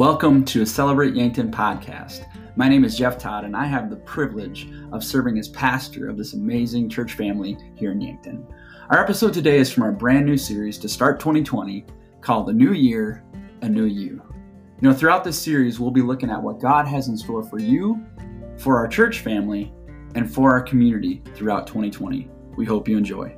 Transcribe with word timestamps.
Welcome 0.00 0.46
to 0.46 0.62
a 0.62 0.66
Celebrate 0.66 1.14
Yankton 1.14 1.50
podcast. 1.50 2.24
My 2.56 2.70
name 2.70 2.84
is 2.84 2.96
Jeff 2.96 3.18
Todd, 3.18 3.44
and 3.44 3.54
I 3.54 3.66
have 3.66 3.90
the 3.90 3.96
privilege 3.96 4.66
of 4.92 5.04
serving 5.04 5.38
as 5.38 5.48
pastor 5.48 6.08
of 6.08 6.16
this 6.16 6.32
amazing 6.32 6.88
church 6.88 7.12
family 7.12 7.58
here 7.74 7.92
in 7.92 8.00
Yankton. 8.00 8.46
Our 8.88 8.98
episode 8.98 9.34
today 9.34 9.58
is 9.58 9.70
from 9.70 9.82
our 9.82 9.92
brand 9.92 10.24
new 10.24 10.38
series 10.38 10.78
to 10.78 10.88
start 10.88 11.20
2020 11.20 11.84
called 12.22 12.46
The 12.46 12.52
New 12.54 12.72
Year, 12.72 13.22
A 13.60 13.68
New 13.68 13.84
You. 13.84 14.22
You 14.24 14.88
know, 14.88 14.94
throughout 14.94 15.22
this 15.22 15.38
series, 15.38 15.78
we'll 15.78 15.90
be 15.90 16.00
looking 16.00 16.30
at 16.30 16.42
what 16.42 16.60
God 16.60 16.88
has 16.88 17.08
in 17.08 17.16
store 17.18 17.42
for 17.42 17.58
you, 17.58 18.02
for 18.56 18.78
our 18.78 18.88
church 18.88 19.20
family, 19.20 19.70
and 20.14 20.32
for 20.32 20.50
our 20.50 20.62
community 20.62 21.22
throughout 21.34 21.66
2020. 21.66 22.26
We 22.56 22.64
hope 22.64 22.88
you 22.88 22.96
enjoy. 22.96 23.36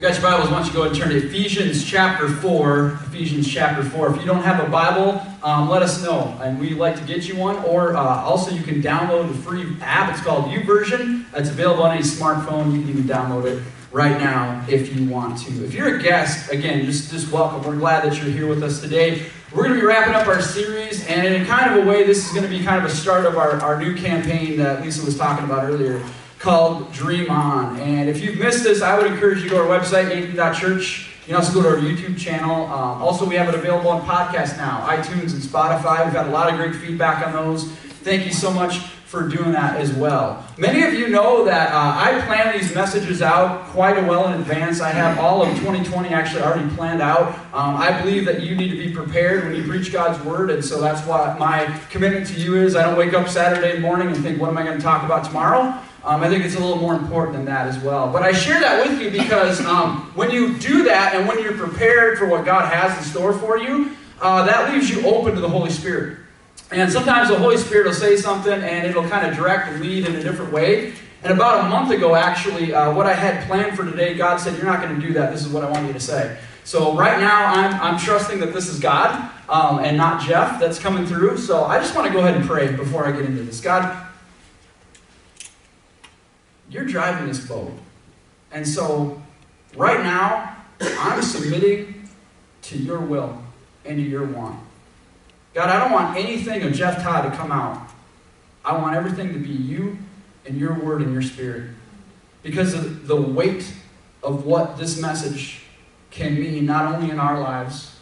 Got 0.00 0.14
your 0.14 0.22
Bibles, 0.22 0.48
why 0.48 0.60
don't 0.60 0.66
you 0.66 0.72
go 0.72 0.82
and 0.84 0.96
turn 0.96 1.10
to 1.10 1.16
Ephesians 1.18 1.84
chapter 1.84 2.26
4. 2.26 2.86
Ephesians 3.08 3.46
chapter 3.46 3.82
4. 3.82 4.14
If 4.14 4.20
you 4.20 4.24
don't 4.24 4.42
have 4.42 4.66
a 4.66 4.70
Bible, 4.70 5.20
um, 5.42 5.68
let 5.68 5.82
us 5.82 6.02
know, 6.02 6.38
and 6.40 6.58
we'd 6.58 6.78
like 6.78 6.96
to 6.96 7.04
get 7.04 7.28
you 7.28 7.36
one. 7.36 7.56
Or 7.66 7.94
uh, 7.94 8.22
also, 8.22 8.50
you 8.50 8.62
can 8.62 8.80
download 8.80 9.28
the 9.28 9.34
free 9.34 9.76
app. 9.82 10.10
It's 10.10 10.22
called 10.22 10.46
YouVersion. 10.46 11.26
It's 11.34 11.50
available 11.50 11.82
on 11.82 11.94
any 11.94 12.02
smartphone. 12.02 12.72
You 12.72 12.80
can 12.80 12.88
even 12.88 13.02
download 13.02 13.44
it 13.44 13.62
right 13.92 14.18
now 14.18 14.64
if 14.70 14.96
you 14.96 15.06
want 15.06 15.36
to. 15.40 15.66
If 15.66 15.74
you're 15.74 15.98
a 15.98 16.02
guest, 16.02 16.50
again, 16.50 16.86
just, 16.86 17.10
just 17.10 17.30
welcome. 17.30 17.62
We're 17.62 17.78
glad 17.78 18.02
that 18.04 18.16
you're 18.16 18.32
here 18.32 18.46
with 18.46 18.62
us 18.62 18.80
today. 18.80 19.26
We're 19.52 19.64
going 19.64 19.74
to 19.74 19.80
be 19.82 19.86
wrapping 19.86 20.14
up 20.14 20.26
our 20.28 20.40
series, 20.40 21.06
and 21.08 21.26
in 21.26 21.44
kind 21.44 21.78
of 21.78 21.84
a 21.84 21.86
way, 21.86 22.04
this 22.04 22.26
is 22.26 22.32
going 22.32 22.50
to 22.50 22.58
be 22.58 22.64
kind 22.64 22.82
of 22.82 22.90
a 22.90 22.94
start 22.94 23.26
of 23.26 23.36
our, 23.36 23.60
our 23.60 23.78
new 23.78 23.94
campaign 23.94 24.56
that 24.56 24.80
Lisa 24.80 25.04
was 25.04 25.18
talking 25.18 25.44
about 25.44 25.64
earlier 25.64 26.02
called 26.40 26.90
Dream 26.92 27.30
On. 27.30 27.78
And 27.78 28.08
if 28.08 28.22
you've 28.22 28.38
missed 28.38 28.64
this, 28.64 28.80
I 28.80 28.96
would 28.98 29.06
encourage 29.06 29.38
you 29.38 29.44
to 29.44 29.50
go 29.50 29.62
to 29.62 29.70
our 29.70 29.78
website, 29.78 30.10
yankton.church. 30.10 31.08
You 31.20 31.26
can 31.26 31.36
also 31.36 31.52
go 31.52 31.62
to 31.62 31.68
our 31.68 31.76
YouTube 31.76 32.18
channel. 32.18 32.64
Um, 32.64 33.02
also, 33.02 33.26
we 33.26 33.36
have 33.36 33.48
it 33.50 33.54
available 33.54 33.90
on 33.90 34.00
podcast 34.02 34.56
now, 34.56 34.84
iTunes 34.88 35.34
and 35.34 35.42
Spotify. 35.42 36.04
We've 36.04 36.14
had 36.14 36.26
a 36.26 36.30
lot 36.30 36.48
of 36.48 36.56
great 36.56 36.74
feedback 36.74 37.24
on 37.26 37.34
those. 37.34 37.70
Thank 38.02 38.24
you 38.24 38.32
so 38.32 38.50
much 38.50 38.78
for 38.78 39.28
doing 39.28 39.52
that 39.52 39.76
as 39.76 39.92
well. 39.92 40.42
Many 40.56 40.82
of 40.84 40.94
you 40.94 41.08
know 41.08 41.44
that 41.44 41.72
uh, 41.72 41.94
I 41.98 42.24
plan 42.26 42.56
these 42.56 42.74
messages 42.74 43.20
out 43.20 43.66
quite 43.66 43.98
a 43.98 44.06
well 44.06 44.32
in 44.32 44.40
advance. 44.40 44.80
I 44.80 44.90
have 44.90 45.18
all 45.18 45.42
of 45.42 45.48
2020 45.58 46.08
actually 46.10 46.42
already 46.42 46.74
planned 46.74 47.02
out. 47.02 47.34
Um, 47.52 47.76
I 47.76 48.00
believe 48.00 48.24
that 48.24 48.40
you 48.40 48.54
need 48.54 48.70
to 48.70 48.76
be 48.76 48.94
prepared 48.94 49.44
when 49.44 49.56
you 49.56 49.64
preach 49.64 49.92
God's 49.92 50.24
word, 50.24 50.50
and 50.50 50.64
so 50.64 50.80
that's 50.80 51.06
what 51.06 51.38
my 51.38 51.66
commitment 51.90 52.28
to 52.28 52.40
you 52.40 52.54
is. 52.54 52.76
I 52.76 52.84
don't 52.84 52.96
wake 52.96 53.12
up 53.12 53.28
Saturday 53.28 53.78
morning 53.80 54.08
and 54.08 54.16
think, 54.22 54.40
what 54.40 54.48
am 54.48 54.56
I 54.56 54.62
going 54.62 54.78
to 54.78 54.82
talk 54.82 55.02
about 55.02 55.24
tomorrow? 55.24 55.76
Um, 56.02 56.22
I 56.22 56.28
think 56.28 56.44
it's 56.44 56.54
a 56.54 56.60
little 56.60 56.78
more 56.78 56.94
important 56.94 57.36
than 57.36 57.44
that 57.46 57.66
as 57.66 57.78
well. 57.78 58.10
But 58.10 58.22
I 58.22 58.32
share 58.32 58.58
that 58.60 58.86
with 58.86 59.00
you 59.00 59.10
because 59.10 59.60
um, 59.66 60.10
when 60.14 60.30
you 60.30 60.56
do 60.58 60.84
that 60.84 61.14
and 61.14 61.28
when 61.28 61.42
you're 61.42 61.56
prepared 61.56 62.18
for 62.18 62.26
what 62.26 62.44
God 62.44 62.72
has 62.72 62.96
in 62.96 63.04
store 63.04 63.32
for 63.32 63.58
you, 63.58 63.96
uh, 64.20 64.44
that 64.44 64.72
leaves 64.72 64.88
you 64.90 65.06
open 65.06 65.34
to 65.34 65.40
the 65.40 65.48
Holy 65.48 65.70
Spirit. 65.70 66.18
And 66.70 66.90
sometimes 66.90 67.28
the 67.28 67.38
Holy 67.38 67.56
Spirit 67.56 67.86
will 67.86 67.94
say 67.94 68.16
something 68.16 68.52
and 68.52 68.86
it'll 68.86 69.08
kind 69.08 69.26
of 69.26 69.36
direct 69.36 69.68
and 69.68 69.82
lead 69.82 70.06
in 70.06 70.14
a 70.16 70.22
different 70.22 70.52
way. 70.52 70.94
And 71.22 71.32
about 71.32 71.66
a 71.66 71.68
month 71.68 71.90
ago, 71.90 72.14
actually, 72.14 72.72
uh, 72.72 72.94
what 72.94 73.06
I 73.06 73.12
had 73.12 73.46
planned 73.46 73.76
for 73.76 73.84
today, 73.84 74.14
God 74.14 74.38
said, 74.38 74.56
You're 74.56 74.66
not 74.66 74.80
going 74.80 74.98
to 74.98 75.06
do 75.06 75.12
that. 75.14 75.32
This 75.32 75.44
is 75.44 75.52
what 75.52 75.64
I 75.64 75.70
want 75.70 75.86
you 75.86 75.92
to 75.92 76.00
say. 76.00 76.38
So 76.64 76.96
right 76.96 77.18
now, 77.18 77.46
I'm, 77.46 77.74
I'm 77.80 77.98
trusting 77.98 78.40
that 78.40 78.54
this 78.54 78.68
is 78.68 78.78
God 78.78 79.30
um, 79.48 79.80
and 79.80 79.96
not 79.96 80.22
Jeff 80.22 80.60
that's 80.60 80.78
coming 80.78 81.04
through. 81.04 81.36
So 81.38 81.64
I 81.64 81.78
just 81.78 81.94
want 81.94 82.06
to 82.06 82.12
go 82.12 82.20
ahead 82.20 82.36
and 82.36 82.44
pray 82.44 82.74
before 82.74 83.06
I 83.06 83.12
get 83.12 83.24
into 83.24 83.42
this. 83.42 83.60
God, 83.60 84.06
you're 86.70 86.84
driving 86.84 87.28
this 87.28 87.44
boat. 87.46 87.72
And 88.52 88.66
so, 88.66 89.20
right 89.76 90.00
now, 90.02 90.56
I'm 90.80 91.20
submitting 91.20 92.08
to 92.62 92.78
your 92.78 93.00
will 93.00 93.42
and 93.84 93.96
to 93.96 94.02
your 94.02 94.24
want. 94.24 94.58
God, 95.52 95.68
I 95.68 95.80
don't 95.80 95.92
want 95.92 96.16
anything 96.16 96.62
of 96.62 96.72
Jeff 96.72 97.02
Todd 97.02 97.30
to 97.30 97.36
come 97.36 97.50
out. 97.50 97.90
I 98.64 98.76
want 98.76 98.94
everything 98.94 99.32
to 99.32 99.38
be 99.38 99.50
you 99.50 99.98
and 100.46 100.58
your 100.58 100.74
word 100.74 101.02
and 101.02 101.12
your 101.12 101.22
spirit. 101.22 101.70
Because 102.42 102.72
of 102.74 103.06
the 103.06 103.20
weight 103.20 103.72
of 104.22 104.46
what 104.46 104.78
this 104.78 105.00
message 105.00 105.62
can 106.10 106.34
mean, 106.34 106.66
not 106.66 106.94
only 106.94 107.10
in 107.10 107.18
our 107.18 107.40
lives, 107.40 107.98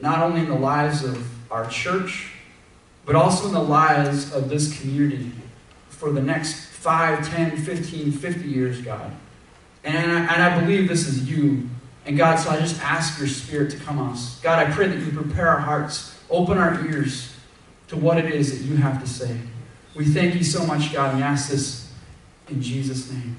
not 0.00 0.22
only 0.22 0.40
in 0.40 0.48
the 0.48 0.54
lives 0.54 1.04
of 1.04 1.26
our 1.50 1.68
church, 1.68 2.32
but 3.04 3.14
also 3.14 3.48
in 3.48 3.54
the 3.54 3.62
lives 3.62 4.32
of 4.32 4.48
this 4.48 4.80
community 4.80 5.32
for 5.88 6.12
the 6.12 6.22
next 6.22 6.67
5, 6.78 7.28
10, 7.28 7.56
15, 7.56 8.12
50 8.12 8.48
years, 8.48 8.80
God. 8.80 9.10
And 9.82 10.12
I, 10.12 10.32
and 10.32 10.42
I 10.42 10.60
believe 10.60 10.88
this 10.88 11.08
is 11.08 11.28
you. 11.28 11.68
And 12.06 12.16
God, 12.16 12.36
so 12.36 12.50
I 12.50 12.58
just 12.60 12.80
ask 12.80 13.18
your 13.18 13.26
spirit 13.26 13.70
to 13.72 13.76
come 13.78 13.98
us. 13.98 14.38
God, 14.42 14.64
I 14.64 14.70
pray 14.70 14.86
that 14.86 14.98
you 14.98 15.10
prepare 15.10 15.48
our 15.48 15.58
hearts, 15.58 16.16
open 16.30 16.56
our 16.56 16.86
ears 16.86 17.34
to 17.88 17.96
what 17.96 18.16
it 18.16 18.26
is 18.26 18.56
that 18.56 18.64
you 18.64 18.76
have 18.76 19.00
to 19.00 19.08
say. 19.08 19.36
We 19.96 20.04
thank 20.04 20.36
you 20.36 20.44
so 20.44 20.64
much, 20.66 20.92
God, 20.92 21.14
and 21.14 21.24
ask 21.24 21.50
this 21.50 21.92
in 22.48 22.62
Jesus' 22.62 23.10
name. 23.10 23.36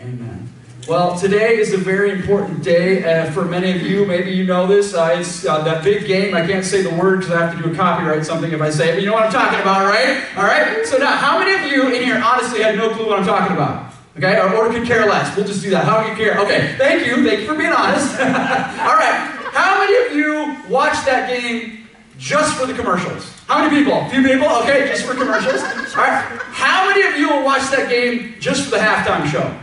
Amen. 0.00 0.52
Well, 0.88 1.16
today 1.16 1.58
is 1.58 1.72
a 1.72 1.78
very 1.78 2.10
important 2.10 2.64
day 2.64 3.04
uh, 3.04 3.30
for 3.30 3.44
many 3.44 3.70
of 3.70 3.82
you. 3.82 4.04
Maybe 4.04 4.32
you 4.32 4.44
know 4.44 4.66
this. 4.66 4.94
Uh, 4.94 5.14
it's 5.16 5.46
uh, 5.46 5.62
that 5.62 5.84
big 5.84 6.08
game. 6.08 6.34
I 6.34 6.44
can't 6.44 6.64
say 6.64 6.82
the 6.82 6.90
word 6.90 7.20
because 7.20 7.32
I 7.32 7.46
have 7.46 7.56
to 7.56 7.62
do 7.62 7.72
a 7.72 7.76
copyright 7.76 8.26
something 8.26 8.50
if 8.50 8.60
I 8.60 8.68
say 8.70 8.88
it, 8.88 8.94
but 8.94 9.00
you 9.00 9.06
know 9.06 9.12
what 9.12 9.22
I'm 9.22 9.32
talking 9.32 9.60
about, 9.60 9.86
right? 9.86 10.24
All 10.36 10.42
right? 10.42 10.84
So 10.84 10.98
now, 10.98 11.14
how 11.14 11.38
many 11.38 11.54
of 11.54 11.70
you 11.70 11.94
in 11.94 12.02
here 12.02 12.20
honestly 12.20 12.64
had 12.64 12.76
no 12.76 12.92
clue 12.96 13.06
what 13.06 13.20
I'm 13.20 13.24
talking 13.24 13.54
about? 13.54 13.94
Okay? 14.16 14.36
Or, 14.40 14.56
or 14.56 14.72
could 14.72 14.84
care 14.84 15.06
less. 15.06 15.36
We'll 15.36 15.46
just 15.46 15.62
do 15.62 15.70
that. 15.70 15.84
How 15.84 16.02
do 16.02 16.10
you 16.10 16.16
care? 16.16 16.40
Okay, 16.40 16.74
thank 16.76 17.06
you. 17.06 17.24
Thank 17.24 17.40
you 17.40 17.46
for 17.46 17.54
being 17.54 17.72
honest. 17.72 18.10
All 18.18 18.98
right. 18.98 19.38
How 19.54 19.78
many 19.78 20.06
of 20.06 20.16
you 20.16 20.68
watched 20.68 21.06
that 21.06 21.28
game 21.28 21.86
just 22.18 22.58
for 22.58 22.66
the 22.66 22.74
commercials? 22.74 23.32
How 23.46 23.62
many 23.62 23.84
people? 23.84 24.00
A 24.00 24.08
few 24.10 24.24
people? 24.24 24.48
Okay, 24.62 24.88
just 24.88 25.06
for 25.06 25.14
commercials. 25.14 25.62
All 25.94 26.02
right. 26.02 26.24
How 26.50 26.88
many 26.88 27.06
of 27.06 27.16
you 27.16 27.30
will 27.30 27.44
watch 27.44 27.70
that 27.70 27.88
game 27.88 28.34
just 28.40 28.64
for 28.64 28.70
the 28.70 28.78
halftime 28.78 29.30
show? 29.30 29.56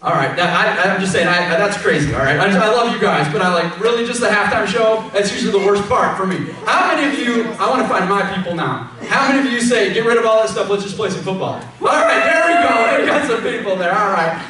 All 0.00 0.12
right, 0.12 0.36
now, 0.36 0.56
I, 0.56 0.94
am 0.94 1.00
just 1.00 1.10
saying, 1.10 1.26
I, 1.26 1.48
that's 1.48 1.76
crazy, 1.76 2.14
all 2.14 2.20
right? 2.20 2.38
I, 2.38 2.46
just, 2.46 2.58
I 2.58 2.70
love 2.70 2.94
you 2.94 3.00
guys, 3.00 3.32
but 3.32 3.42
I 3.42 3.52
like, 3.52 3.80
really, 3.80 4.06
just 4.06 4.20
the 4.20 4.28
halftime 4.28 4.64
show, 4.64 5.10
that's 5.12 5.32
usually 5.32 5.50
the 5.50 5.66
worst 5.66 5.88
part 5.88 6.16
for 6.16 6.24
me. 6.24 6.52
How 6.66 6.94
many 6.94 7.08
of 7.08 7.18
you, 7.18 7.50
I 7.58 7.68
want 7.68 7.82
to 7.82 7.88
find 7.88 8.08
my 8.08 8.22
people 8.32 8.54
now. 8.54 8.84
How 9.08 9.26
many 9.26 9.48
of 9.48 9.52
you 9.52 9.60
say, 9.60 9.92
get 9.92 10.06
rid 10.06 10.16
of 10.16 10.24
all 10.24 10.40
that 10.40 10.50
stuff, 10.50 10.68
let's 10.70 10.84
just 10.84 10.94
play 10.94 11.10
some 11.10 11.22
football? 11.22 11.54
All 11.54 11.88
right, 11.88 12.22
there 12.22 12.46
we 12.46 12.52
go, 12.62 13.00
we 13.00 13.06
got 13.06 13.26
some 13.26 13.42
people 13.42 13.74
there, 13.74 13.92
all 13.92 14.12
right. 14.12 14.40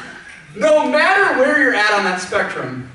No 0.55 0.87
matter 0.87 1.39
where 1.39 1.59
you're 1.59 1.73
at 1.73 1.93
on 1.93 2.03
that 2.03 2.21
spectrum, 2.21 2.87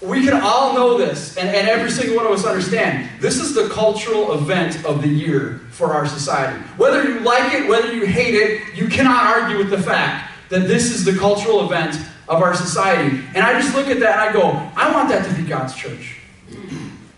we 0.00 0.24
can 0.24 0.40
all 0.42 0.72
know 0.72 0.96
this, 0.96 1.36
and, 1.36 1.50
and 1.50 1.68
every 1.68 1.90
single 1.90 2.16
one 2.16 2.24
of 2.24 2.32
us 2.32 2.46
understand. 2.46 3.10
This 3.20 3.38
is 3.38 3.54
the 3.54 3.68
cultural 3.68 4.32
event 4.32 4.82
of 4.86 5.02
the 5.02 5.08
year 5.08 5.60
for 5.70 5.92
our 5.92 6.06
society. 6.06 6.58
Whether 6.78 7.04
you 7.04 7.20
like 7.20 7.52
it, 7.52 7.68
whether 7.68 7.92
you 7.92 8.06
hate 8.06 8.34
it, 8.34 8.74
you 8.74 8.88
cannot 8.88 9.22
argue 9.22 9.58
with 9.58 9.68
the 9.68 9.82
fact 9.82 10.30
that 10.54 10.68
this 10.68 10.92
is 10.92 11.04
the 11.04 11.18
cultural 11.18 11.64
event 11.64 11.96
of 12.28 12.40
our 12.40 12.54
society. 12.54 13.20
And 13.34 13.38
I 13.38 13.60
just 13.60 13.74
look 13.74 13.88
at 13.88 13.98
that 14.00 14.20
and 14.20 14.30
I 14.30 14.32
go, 14.32 14.50
I 14.76 14.92
want 14.92 15.08
that 15.08 15.26
to 15.26 15.34
be 15.34 15.42
God's 15.42 15.74
church. 15.74 16.20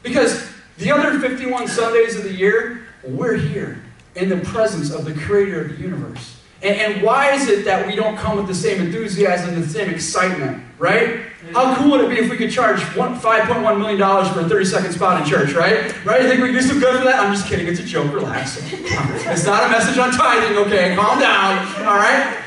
Because 0.02 0.50
the 0.78 0.90
other 0.90 1.18
51 1.20 1.68
Sundays 1.68 2.16
of 2.16 2.24
the 2.24 2.32
year, 2.32 2.86
we're 3.04 3.36
here 3.36 3.82
in 4.14 4.30
the 4.30 4.38
presence 4.38 4.90
of 4.90 5.04
the 5.04 5.12
creator 5.12 5.66
of 5.66 5.76
the 5.76 5.82
universe. 5.82 6.40
And, 6.62 6.76
and 6.80 7.02
why 7.02 7.32
is 7.32 7.48
it 7.48 7.66
that 7.66 7.86
we 7.86 7.94
don't 7.94 8.16
come 8.16 8.38
with 8.38 8.46
the 8.46 8.54
same 8.54 8.80
enthusiasm, 8.80 9.60
the 9.60 9.68
same 9.68 9.90
excitement, 9.90 10.64
right? 10.78 11.20
How 11.52 11.76
cool 11.76 11.90
would 11.90 12.00
it 12.00 12.08
be 12.08 12.16
if 12.16 12.30
we 12.30 12.38
could 12.38 12.50
charge 12.50 12.80
$5.1 12.80 13.78
million 13.78 13.98
for 14.32 14.40
a 14.40 14.48
30 14.48 14.64
second 14.64 14.92
spot 14.92 15.20
in 15.20 15.28
church, 15.28 15.52
right? 15.52 15.94
Right? 16.06 16.22
You 16.22 16.28
think 16.28 16.40
we 16.40 16.48
could 16.48 16.58
do 16.58 16.62
some 16.62 16.80
good 16.80 16.98
for 16.98 17.04
that? 17.04 17.20
I'm 17.20 17.34
just 17.34 17.46
kidding. 17.46 17.66
It's 17.66 17.80
a 17.80 17.84
joke. 17.84 18.12
Relax. 18.12 18.58
It's 18.72 19.44
not 19.44 19.64
a 19.64 19.68
message 19.68 19.98
on 19.98 20.10
tithing, 20.10 20.56
okay? 20.56 20.96
Calm 20.96 21.20
down. 21.20 21.58
All 21.86 21.96
right? 21.96 22.42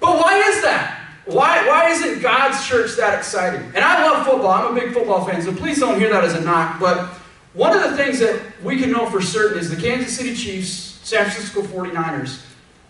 But 0.00 0.18
why 0.18 0.38
is 0.38 0.62
that? 0.62 0.98
Why, 1.26 1.66
why 1.66 1.90
isn't 1.90 2.22
God's 2.22 2.66
church 2.66 2.96
that 2.96 3.18
exciting? 3.18 3.60
And 3.74 3.78
I 3.78 4.08
love 4.08 4.26
football. 4.26 4.50
I'm 4.50 4.76
a 4.76 4.80
big 4.80 4.94
football 4.94 5.26
fan, 5.26 5.42
so 5.42 5.52
please 5.52 5.78
don't 5.78 5.98
hear 5.98 6.10
that 6.10 6.24
as 6.24 6.34
a 6.34 6.40
knock. 6.40 6.80
But 6.80 7.10
one 7.52 7.76
of 7.76 7.82
the 7.82 7.96
things 7.96 8.18
that 8.20 8.40
we 8.62 8.78
can 8.78 8.90
know 8.90 9.10
for 9.10 9.20
certain 9.20 9.58
is 9.58 9.68
the 9.68 9.76
Kansas 9.76 10.16
City 10.16 10.34
Chiefs, 10.34 11.00
San 11.02 11.24
Francisco 11.24 11.62
49ers, 11.62 12.42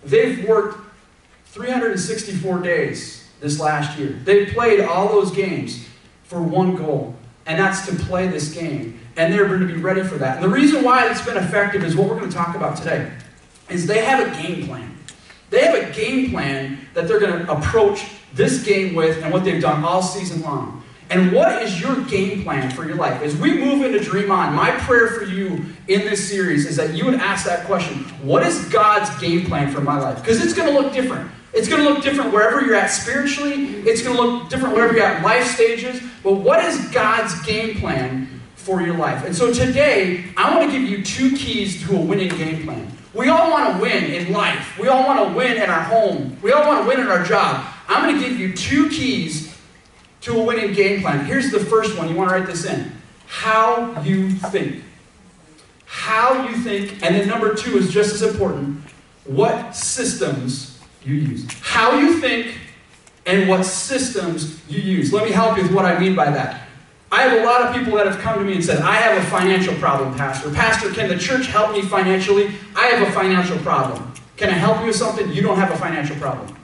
they've 0.04 0.46
worked 0.46 0.78
364 1.46 2.60
days 2.60 3.28
this 3.40 3.58
last 3.58 3.98
year. 3.98 4.10
They've 4.24 4.48
played 4.48 4.80
all 4.80 5.08
those 5.08 5.32
games 5.32 5.86
for 6.24 6.40
one 6.42 6.76
goal, 6.76 7.16
and 7.46 7.58
that's 7.58 7.86
to 7.86 7.94
play 8.04 8.28
this 8.28 8.52
game. 8.52 9.00
And 9.16 9.32
they're 9.34 9.48
going 9.48 9.60
to 9.60 9.66
be 9.66 9.80
ready 9.80 10.04
for 10.04 10.16
that. 10.18 10.36
And 10.36 10.44
the 10.44 10.48
reason 10.48 10.84
why 10.84 11.10
it's 11.10 11.24
been 11.24 11.36
effective 11.36 11.82
is 11.82 11.96
what 11.96 12.08
we're 12.08 12.18
going 12.18 12.30
to 12.30 12.36
talk 12.36 12.54
about 12.54 12.76
today. 12.76 13.10
Is 13.68 13.86
they 13.86 14.04
have 14.04 14.28
a 14.28 14.42
game 14.42 14.66
plan. 14.66 14.97
They 15.50 15.64
have 15.64 15.74
a 15.74 15.92
game 15.92 16.30
plan 16.30 16.78
that 16.94 17.08
they're 17.08 17.20
going 17.20 17.44
to 17.44 17.52
approach 17.52 18.04
this 18.34 18.62
game 18.62 18.94
with 18.94 19.22
and 19.22 19.32
what 19.32 19.44
they've 19.44 19.62
done 19.62 19.84
all 19.84 20.02
season 20.02 20.42
long. 20.42 20.82
And 21.10 21.32
what 21.32 21.62
is 21.62 21.80
your 21.80 22.02
game 22.04 22.42
plan 22.42 22.70
for 22.70 22.84
your 22.86 22.96
life? 22.96 23.22
As 23.22 23.34
we 23.36 23.54
move 23.54 23.82
into 23.82 23.98
Dream 23.98 24.30
On, 24.30 24.54
my 24.54 24.72
prayer 24.72 25.08
for 25.08 25.24
you 25.24 25.64
in 25.88 26.02
this 26.02 26.28
series 26.28 26.66
is 26.66 26.76
that 26.76 26.94
you 26.94 27.06
would 27.06 27.14
ask 27.14 27.46
that 27.46 27.64
question 27.66 28.04
What 28.22 28.46
is 28.46 28.66
God's 28.66 29.08
game 29.18 29.46
plan 29.46 29.72
for 29.72 29.80
my 29.80 29.98
life? 29.98 30.20
Because 30.20 30.42
it's 30.44 30.52
going 30.52 30.72
to 30.72 30.78
look 30.78 30.92
different. 30.92 31.30
It's 31.54 31.66
going 31.66 31.82
to 31.82 31.88
look 31.88 32.02
different 32.02 32.32
wherever 32.32 32.60
you're 32.60 32.74
at 32.74 32.88
spiritually. 32.88 33.76
It's 33.86 34.02
going 34.02 34.16
to 34.16 34.22
look 34.22 34.50
different 34.50 34.74
wherever 34.74 34.94
you're 34.94 35.06
at 35.06 35.24
life 35.24 35.46
stages. 35.46 36.02
But 36.22 36.34
what 36.34 36.62
is 36.62 36.78
God's 36.90 37.40
game 37.42 37.78
plan 37.78 38.42
for 38.54 38.82
your 38.82 38.96
life? 38.98 39.24
And 39.24 39.34
so 39.34 39.52
today, 39.52 40.26
I 40.36 40.54
want 40.54 40.70
to 40.70 40.78
give 40.78 40.88
you 40.88 41.02
two 41.02 41.34
keys 41.36 41.82
to 41.86 41.96
a 41.96 42.00
winning 42.00 42.28
game 42.36 42.64
plan. 42.64 42.97
We 43.18 43.30
all 43.30 43.50
want 43.50 43.74
to 43.74 43.82
win 43.82 44.04
in 44.04 44.32
life. 44.32 44.78
We 44.78 44.86
all 44.86 45.04
want 45.04 45.28
to 45.28 45.34
win 45.34 45.60
in 45.60 45.68
our 45.68 45.82
home. 45.82 46.38
We 46.40 46.52
all 46.52 46.64
want 46.68 46.82
to 46.84 46.88
win 46.88 47.00
in 47.00 47.08
our 47.08 47.24
job. 47.24 47.66
I'm 47.88 48.08
going 48.08 48.22
to 48.22 48.28
give 48.28 48.38
you 48.38 48.54
two 48.54 48.88
keys 48.90 49.58
to 50.20 50.38
a 50.38 50.44
winning 50.44 50.72
game 50.72 51.00
plan. 51.00 51.24
Here's 51.24 51.50
the 51.50 51.58
first 51.58 51.98
one. 51.98 52.08
You 52.08 52.14
want 52.14 52.30
to 52.30 52.36
write 52.36 52.46
this 52.46 52.64
in. 52.64 52.92
How 53.26 54.00
you 54.02 54.30
think. 54.30 54.84
How 55.84 56.48
you 56.48 56.58
think. 56.58 57.02
And 57.02 57.16
then 57.16 57.26
number 57.26 57.56
two 57.56 57.76
is 57.76 57.90
just 57.92 58.14
as 58.14 58.22
important. 58.22 58.82
What 59.24 59.74
systems 59.74 60.78
you 61.04 61.16
use. 61.16 61.44
How 61.60 61.98
you 61.98 62.20
think 62.20 62.56
and 63.26 63.48
what 63.48 63.64
systems 63.64 64.62
you 64.68 64.80
use. 64.80 65.12
Let 65.12 65.24
me 65.24 65.32
help 65.32 65.56
you 65.56 65.64
with 65.64 65.74
what 65.74 65.84
I 65.84 65.98
mean 65.98 66.14
by 66.14 66.30
that. 66.30 66.67
I 67.10 67.22
have 67.22 67.40
a 67.40 67.46
lot 67.46 67.62
of 67.62 67.74
people 67.74 67.96
that 67.96 68.06
have 68.06 68.18
come 68.18 68.38
to 68.38 68.44
me 68.44 68.54
and 68.54 68.64
said, 68.64 68.82
I 68.82 68.96
have 68.96 69.22
a 69.22 69.26
financial 69.30 69.74
problem, 69.76 70.14
Pastor. 70.14 70.50
Pastor, 70.50 70.90
can 70.90 71.08
the 71.08 71.16
church 71.16 71.46
help 71.46 71.72
me 71.72 71.82
financially? 71.82 72.50
I 72.76 72.86
have 72.88 73.08
a 73.08 73.12
financial 73.12 73.56
problem. 73.58 74.12
Can 74.36 74.50
I 74.50 74.52
help 74.52 74.80
you 74.80 74.86
with 74.86 74.96
something? 74.96 75.32
You 75.32 75.40
don't 75.40 75.56
have 75.56 75.70
a 75.70 75.76
financial 75.76 76.16
problem. 76.16 76.54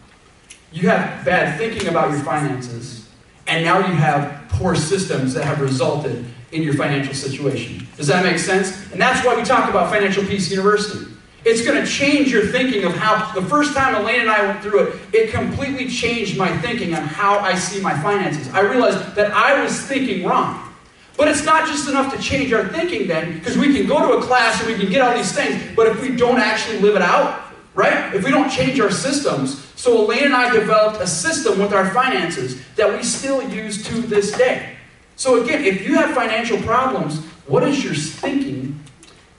You 0.71 0.89
have 0.89 1.25
bad 1.25 1.57
thinking 1.57 1.89
about 1.89 2.11
your 2.11 2.21
finances, 2.21 3.09
and 3.47 3.65
now 3.65 3.79
you 3.79 3.95
have 3.95 4.49
poor 4.49 4.75
systems 4.75 5.33
that 5.35 5.45
have 5.45 5.61
resulted 5.61 6.25
in 6.53 6.63
your 6.63 6.75
financial 6.75 7.15
situation. 7.15 7.87
Does 7.97 8.07
that 8.09 8.25
make 8.25 8.39
sense? 8.39 8.93
And 8.93 9.01
that's 9.01 9.25
why 9.25 9.35
we 9.37 9.43
talk 9.43 9.71
about 9.71 9.91
Financial 9.91 10.25
Peace 10.25 10.51
University. 10.51 11.11
It's 11.45 11.65
going 11.65 11.83
to 11.83 11.91
change 11.91 12.33
your 12.33 12.47
thinking 12.47 12.85
of 12.85 12.95
how, 12.97 13.33
the 13.39 13.47
first 13.47 13.75
time 13.75 13.95
Elaine 13.95 14.21
and 14.21 14.31
I 14.31 14.47
went 14.47 14.63
through 14.63 14.81
it, 14.81 15.01
it 15.13 15.31
completely 15.31 15.89
changed 15.89 16.39
my 16.39 16.57
thinking 16.59 16.95
on 16.95 17.03
how 17.03 17.39
I 17.39 17.55
see 17.55 17.81
my 17.81 18.01
finances. 18.03 18.49
I 18.55 18.61
realized 18.61 19.15
that 19.15 19.31
I 19.33 19.63
was 19.63 19.79
thinking 19.79 20.27
wrong. 20.27 20.73
But 21.17 21.29
it's 21.29 21.45
not 21.45 21.69
just 21.69 21.89
enough 21.89 22.15
to 22.15 22.21
change 22.21 22.53
our 22.53 22.67
thinking 22.69 23.07
then, 23.07 23.39
because 23.39 23.57
we 23.57 23.75
can 23.75 23.87
go 23.87 24.09
to 24.09 24.19
a 24.19 24.23
class 24.23 24.61
and 24.61 24.73
we 24.73 24.79
can 24.79 24.91
get 24.91 25.01
all 25.01 25.15
these 25.15 25.33
things, 25.33 25.63
but 25.77 25.87
if 25.87 26.01
we 26.01 26.17
don't 26.17 26.39
actually 26.39 26.81
live 26.81 26.97
it 26.97 27.03
out, 27.03 27.41
right? 27.75 28.15
If 28.15 28.25
we 28.25 28.31
don't 28.31 28.51
change 28.51 28.81
our 28.81 28.91
systems. 28.91 29.65
So 29.77 30.05
Elaine 30.05 30.25
and 30.25 30.35
I 30.35 30.53
developed 30.53 31.01
a 31.01 31.07
system 31.07 31.59
with 31.59 31.73
our 31.73 31.91
finances 31.91 32.65
that 32.77 32.91
we 32.91 33.03
still 33.03 33.47
use 33.49 33.85
to 33.87 34.01
this 34.01 34.37
day. 34.37 34.77
So 35.17 35.43
again, 35.43 35.63
if 35.65 35.87
you 35.87 35.95
have 35.95 36.15
financial 36.15 36.59
problems, 36.63 37.21
what 37.47 37.63
is 37.63 37.85
your 37.85 37.95
thinking 37.95 38.81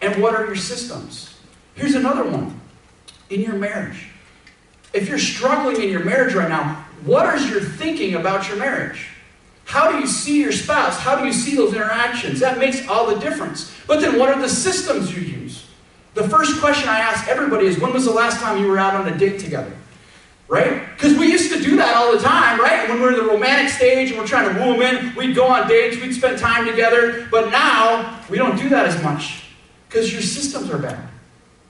and 0.02 0.22
what 0.22 0.36
are 0.36 0.46
your 0.46 0.56
systems? 0.56 1.35
Here's 1.75 1.95
another 1.95 2.24
one 2.24 2.60
in 3.30 3.42
your 3.42 3.56
marriage. 3.56 4.07
If 4.94 5.10
you're 5.10 5.19
struggling 5.19 5.81
in 5.81 5.89
your 5.89 6.04
marriage 6.04 6.33
right 6.33 6.50
now, 6.50 6.86
what 7.04 7.36
is 7.36 7.50
your 7.50 7.60
thinking 7.60 8.16
about 8.16 8.48
your 8.48 8.57
marriage? 8.57 9.10
How 9.66 9.92
do 9.92 9.98
you 9.98 10.07
see 10.07 10.42
your 10.42 10.51
spouse? 10.51 10.98
How 10.98 11.19
do 11.19 11.25
you 11.25 11.33
see 11.33 11.56
those 11.56 11.74
interactions? 11.74 12.39
That 12.39 12.57
makes 12.60 12.88
all 12.88 13.07
the 13.07 13.19
difference. 13.19 13.74
But 13.88 14.00
then, 14.00 14.18
what 14.18 14.30
are 14.30 14.39
the 14.39 14.48
systems 14.48 15.16
you 15.16 15.22
use? 15.22 15.68
The 16.13 16.27
first 16.30 16.62
question 16.62 16.88
I 16.88 17.00
ask 17.00 17.27
everybody 17.27 17.66
is 17.66 17.78
when 17.78 17.92
was 17.92 18.06
the 18.06 18.12
last 18.12 18.39
time 18.39 18.62
you 18.62 18.68
were 18.68 18.78
out 18.78 18.94
on 18.94 19.12
a 19.12 19.18
date 19.18 19.39
together? 19.39 19.75
Right? 20.48 20.88
Because 20.94 21.18
we 21.18 21.31
used 21.31 21.51
to 21.51 21.62
do 21.62 21.75
that 21.78 21.95
all 21.95 22.16
the 22.16 22.19
time, 22.19 22.60
right? 22.60 22.88
When 22.88 23.01
we 23.01 23.07
are 23.07 23.10
in 23.10 23.18
the 23.18 23.25
romantic 23.25 23.69
stage 23.69 24.12
and 24.12 24.19
we're 24.19 24.28
trying 24.28 24.54
to 24.54 24.62
woo 24.62 24.78
them 24.78 24.81
in, 24.81 25.16
we'd 25.16 25.36
go 25.36 25.48
on 25.48 25.68
dates, 25.68 26.00
we'd 26.00 26.13
spend 26.13 26.38
time 26.38 26.68
together. 26.68 27.28
But 27.31 27.50
now, 27.50 28.21
we 28.30 28.38
don't 28.38 28.57
do 28.57 28.69
that 28.69 28.86
as 28.86 29.01
much 29.04 29.45
because 29.89 30.13
your 30.13 30.21
systems 30.21 30.69
are 30.69 30.78
bad. 30.78 31.10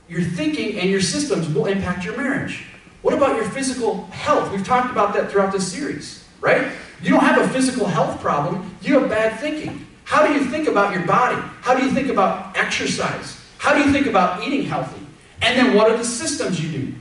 Your 0.07 0.21
thinking 0.21 0.79
and 0.79 0.89
your 0.89 1.01
systems 1.01 1.49
will 1.49 1.65
impact 1.65 2.05
your 2.05 2.15
marriage. 2.15 2.65
What 3.01 3.13
about 3.13 3.35
your 3.35 3.45
physical 3.45 4.05
health? 4.05 4.51
We've 4.51 4.65
talked 4.65 4.91
about 4.91 5.13
that 5.13 5.31
throughout 5.31 5.51
this 5.51 5.71
series, 5.71 6.23
right? 6.41 6.71
You 7.01 7.11
don't 7.11 7.23
have 7.23 7.41
a 7.41 7.47
physical 7.49 7.85
health 7.85 8.19
problem, 8.19 8.75
you 8.81 8.99
have 8.99 9.09
bad 9.09 9.39
thinking. 9.39 9.85
How 10.03 10.25
do 10.25 10.33
you 10.33 10.45
think 10.45 10.67
about 10.67 10.93
your 10.93 11.05
body? 11.05 11.41
How 11.61 11.75
do 11.75 11.83
you 11.83 11.91
think 11.91 12.09
about 12.09 12.55
exercise? 12.57 13.41
How 13.57 13.73
do 13.73 13.81
you 13.81 13.91
think 13.91 14.05
about 14.05 14.43
eating 14.43 14.63
healthy? 14.63 15.01
And 15.41 15.57
then 15.57 15.75
what 15.75 15.89
are 15.89 15.97
the 15.97 16.05
systems 16.05 16.63
you 16.63 16.71
do? 16.71 16.93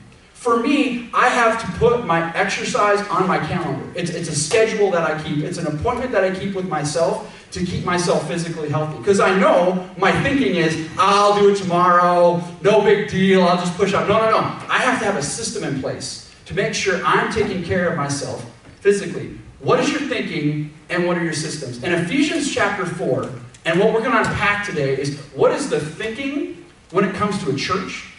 For 0.44 0.61
me, 0.61 1.08
I 1.14 1.31
have 1.31 1.58
to 1.62 1.79
put 1.79 2.05
my 2.05 2.31
exercise 2.37 3.00
on 3.08 3.26
my 3.26 3.38
calendar. 3.38 3.91
It's, 3.94 4.11
it's 4.11 4.29
a 4.29 4.35
schedule 4.35 4.91
that 4.91 5.02
I 5.02 5.23
keep, 5.23 5.43
it's 5.43 5.56
an 5.56 5.67
appointment 5.67 6.12
that 6.12 6.23
I 6.23 6.38
keep 6.38 6.55
with 6.55 6.69
myself 6.69 7.49
to 7.52 7.64
keep 7.64 7.82
myself 7.87 8.29
physically 8.29 8.69
healthy. 8.69 8.99
Because 8.99 9.20
I 9.20 9.38
know 9.38 9.88
my 9.96 10.12
thinking 10.23 10.56
is, 10.56 10.87
I'll 10.99 11.41
do 11.41 11.49
it 11.49 11.56
tomorrow, 11.56 12.44
no 12.61 12.82
big 12.82 13.08
deal, 13.08 13.43
I'll 13.43 13.56
just 13.56 13.75
push 13.79 13.94
up. 13.94 14.06
No, 14.06 14.19
no, 14.19 14.32
no. 14.32 14.37
I 14.69 14.81
have 14.81 14.99
to 14.99 15.06
have 15.06 15.17
a 15.17 15.23
system 15.23 15.64
in 15.64 15.81
place 15.81 16.31
to 16.44 16.52
make 16.52 16.75
sure 16.75 17.02
I'm 17.06 17.32
taking 17.32 17.64
care 17.64 17.88
of 17.88 17.96
myself 17.96 18.44
physically. 18.81 19.38
What 19.61 19.81
is 19.81 19.91
your 19.91 20.02
thinking 20.11 20.75
and 20.91 21.06
what 21.06 21.17
are 21.17 21.25
your 21.25 21.32
systems? 21.32 21.82
In 21.82 21.91
Ephesians 21.91 22.55
chapter 22.55 22.85
4, 22.85 23.31
and 23.64 23.81
what 23.81 23.94
we're 23.94 24.00
going 24.00 24.12
to 24.12 24.19
unpack 24.19 24.67
today 24.67 25.00
is 25.00 25.19
what 25.32 25.52
is 25.52 25.70
the 25.70 25.81
thinking 25.81 26.67
when 26.91 27.06
it 27.06 27.14
comes 27.14 27.43
to 27.44 27.50
a 27.50 27.55
church, 27.55 28.11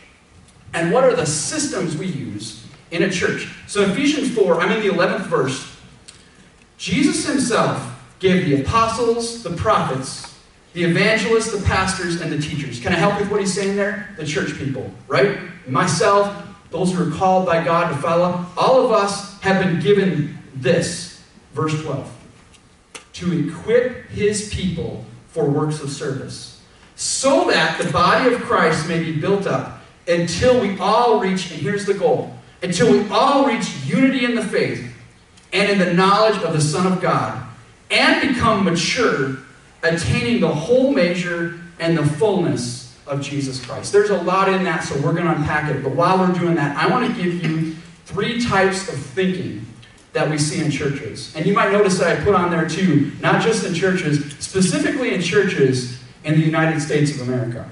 and 0.75 0.91
what 0.91 1.05
are 1.05 1.15
the 1.15 1.25
systems 1.25 1.97
we 1.97 2.05
use 2.05 2.63
in 2.91 3.03
a 3.03 3.09
church. 3.09 3.49
So, 3.67 3.81
Ephesians 3.81 4.35
4, 4.35 4.61
I'm 4.61 4.71
in 4.71 4.85
the 4.85 4.93
11th 4.93 5.25
verse. 5.27 5.75
Jesus 6.77 7.25
himself 7.25 7.81
gave 8.19 8.45
the 8.45 8.61
apostles, 8.61 9.41
the 9.41 9.51
prophets, 9.51 10.37
the 10.73 10.83
evangelists, 10.83 11.51
the 11.51 11.65
pastors, 11.65 12.19
and 12.19 12.31
the 12.31 12.37
teachers. 12.37 12.81
Can 12.81 12.91
I 12.91 12.97
help 12.97 13.19
with 13.19 13.31
what 13.31 13.39
he's 13.39 13.53
saying 13.53 13.77
there? 13.77 14.13
The 14.17 14.25
church 14.25 14.53
people, 14.57 14.91
right? 15.07 15.39
Myself, 15.67 16.45
those 16.69 16.93
who 16.93 17.09
are 17.09 17.15
called 17.15 17.45
by 17.45 17.63
God 17.63 17.89
to 17.89 17.97
follow, 17.97 18.45
all 18.57 18.85
of 18.85 18.91
us 18.91 19.39
have 19.41 19.63
been 19.63 19.79
given 19.79 20.37
this, 20.55 21.23
verse 21.53 21.81
12, 21.83 22.11
to 23.13 23.47
equip 23.47 24.09
his 24.09 24.53
people 24.53 25.05
for 25.29 25.45
works 25.45 25.81
of 25.81 25.89
service, 25.89 26.61
so 26.97 27.49
that 27.49 27.81
the 27.81 27.89
body 27.91 28.33
of 28.33 28.41
Christ 28.41 28.87
may 28.89 29.01
be 29.01 29.17
built 29.17 29.47
up 29.47 29.74
until 30.07 30.59
we 30.59 30.77
all 30.79 31.19
reach, 31.19 31.51
and 31.51 31.61
here's 31.61 31.85
the 31.85 31.93
goal, 31.93 32.33
until 32.61 32.91
we 32.91 33.07
all 33.09 33.45
reach 33.45 33.75
unity 33.85 34.25
in 34.25 34.35
the 34.35 34.43
faith 34.43 34.93
and 35.53 35.69
in 35.69 35.79
the 35.79 35.93
knowledge 35.93 36.41
of 36.43 36.53
the 36.53 36.61
Son 36.61 36.91
of 36.91 37.01
God 37.01 37.43
and 37.91 38.27
become 38.27 38.63
mature, 38.63 39.37
attaining 39.83 40.41
the 40.41 40.53
whole 40.53 40.91
measure 40.91 41.59
and 41.79 41.97
the 41.97 42.05
fullness 42.05 42.97
of 43.07 43.21
Jesus 43.21 43.63
Christ. 43.63 43.91
There's 43.91 44.09
a 44.09 44.21
lot 44.21 44.49
in 44.49 44.63
that, 44.63 44.83
so 44.83 44.95
we're 44.95 45.13
going 45.13 45.25
to 45.25 45.35
unpack 45.35 45.69
it. 45.69 45.83
But 45.83 45.95
while 45.95 46.17
we're 46.17 46.33
doing 46.33 46.55
that, 46.55 46.75
I 46.75 46.87
want 46.87 47.07
to 47.07 47.23
give 47.23 47.43
you 47.43 47.75
three 48.05 48.41
types 48.43 48.89
of 48.89 48.95
thinking 48.95 49.65
that 50.13 50.29
we 50.29 50.37
see 50.37 50.63
in 50.63 50.71
churches. 50.71 51.35
And 51.35 51.45
you 51.45 51.53
might 51.53 51.71
notice 51.71 51.99
that 51.99 52.17
I 52.17 52.23
put 52.23 52.35
on 52.35 52.49
there 52.49 52.67
too, 52.67 53.11
not 53.19 53.41
just 53.41 53.65
in 53.65 53.73
churches, 53.73 54.33
specifically 54.39 55.13
in 55.13 55.21
churches 55.21 56.01
in 56.23 56.39
the 56.39 56.45
United 56.45 56.79
States 56.79 57.11
of 57.11 57.27
America. 57.27 57.69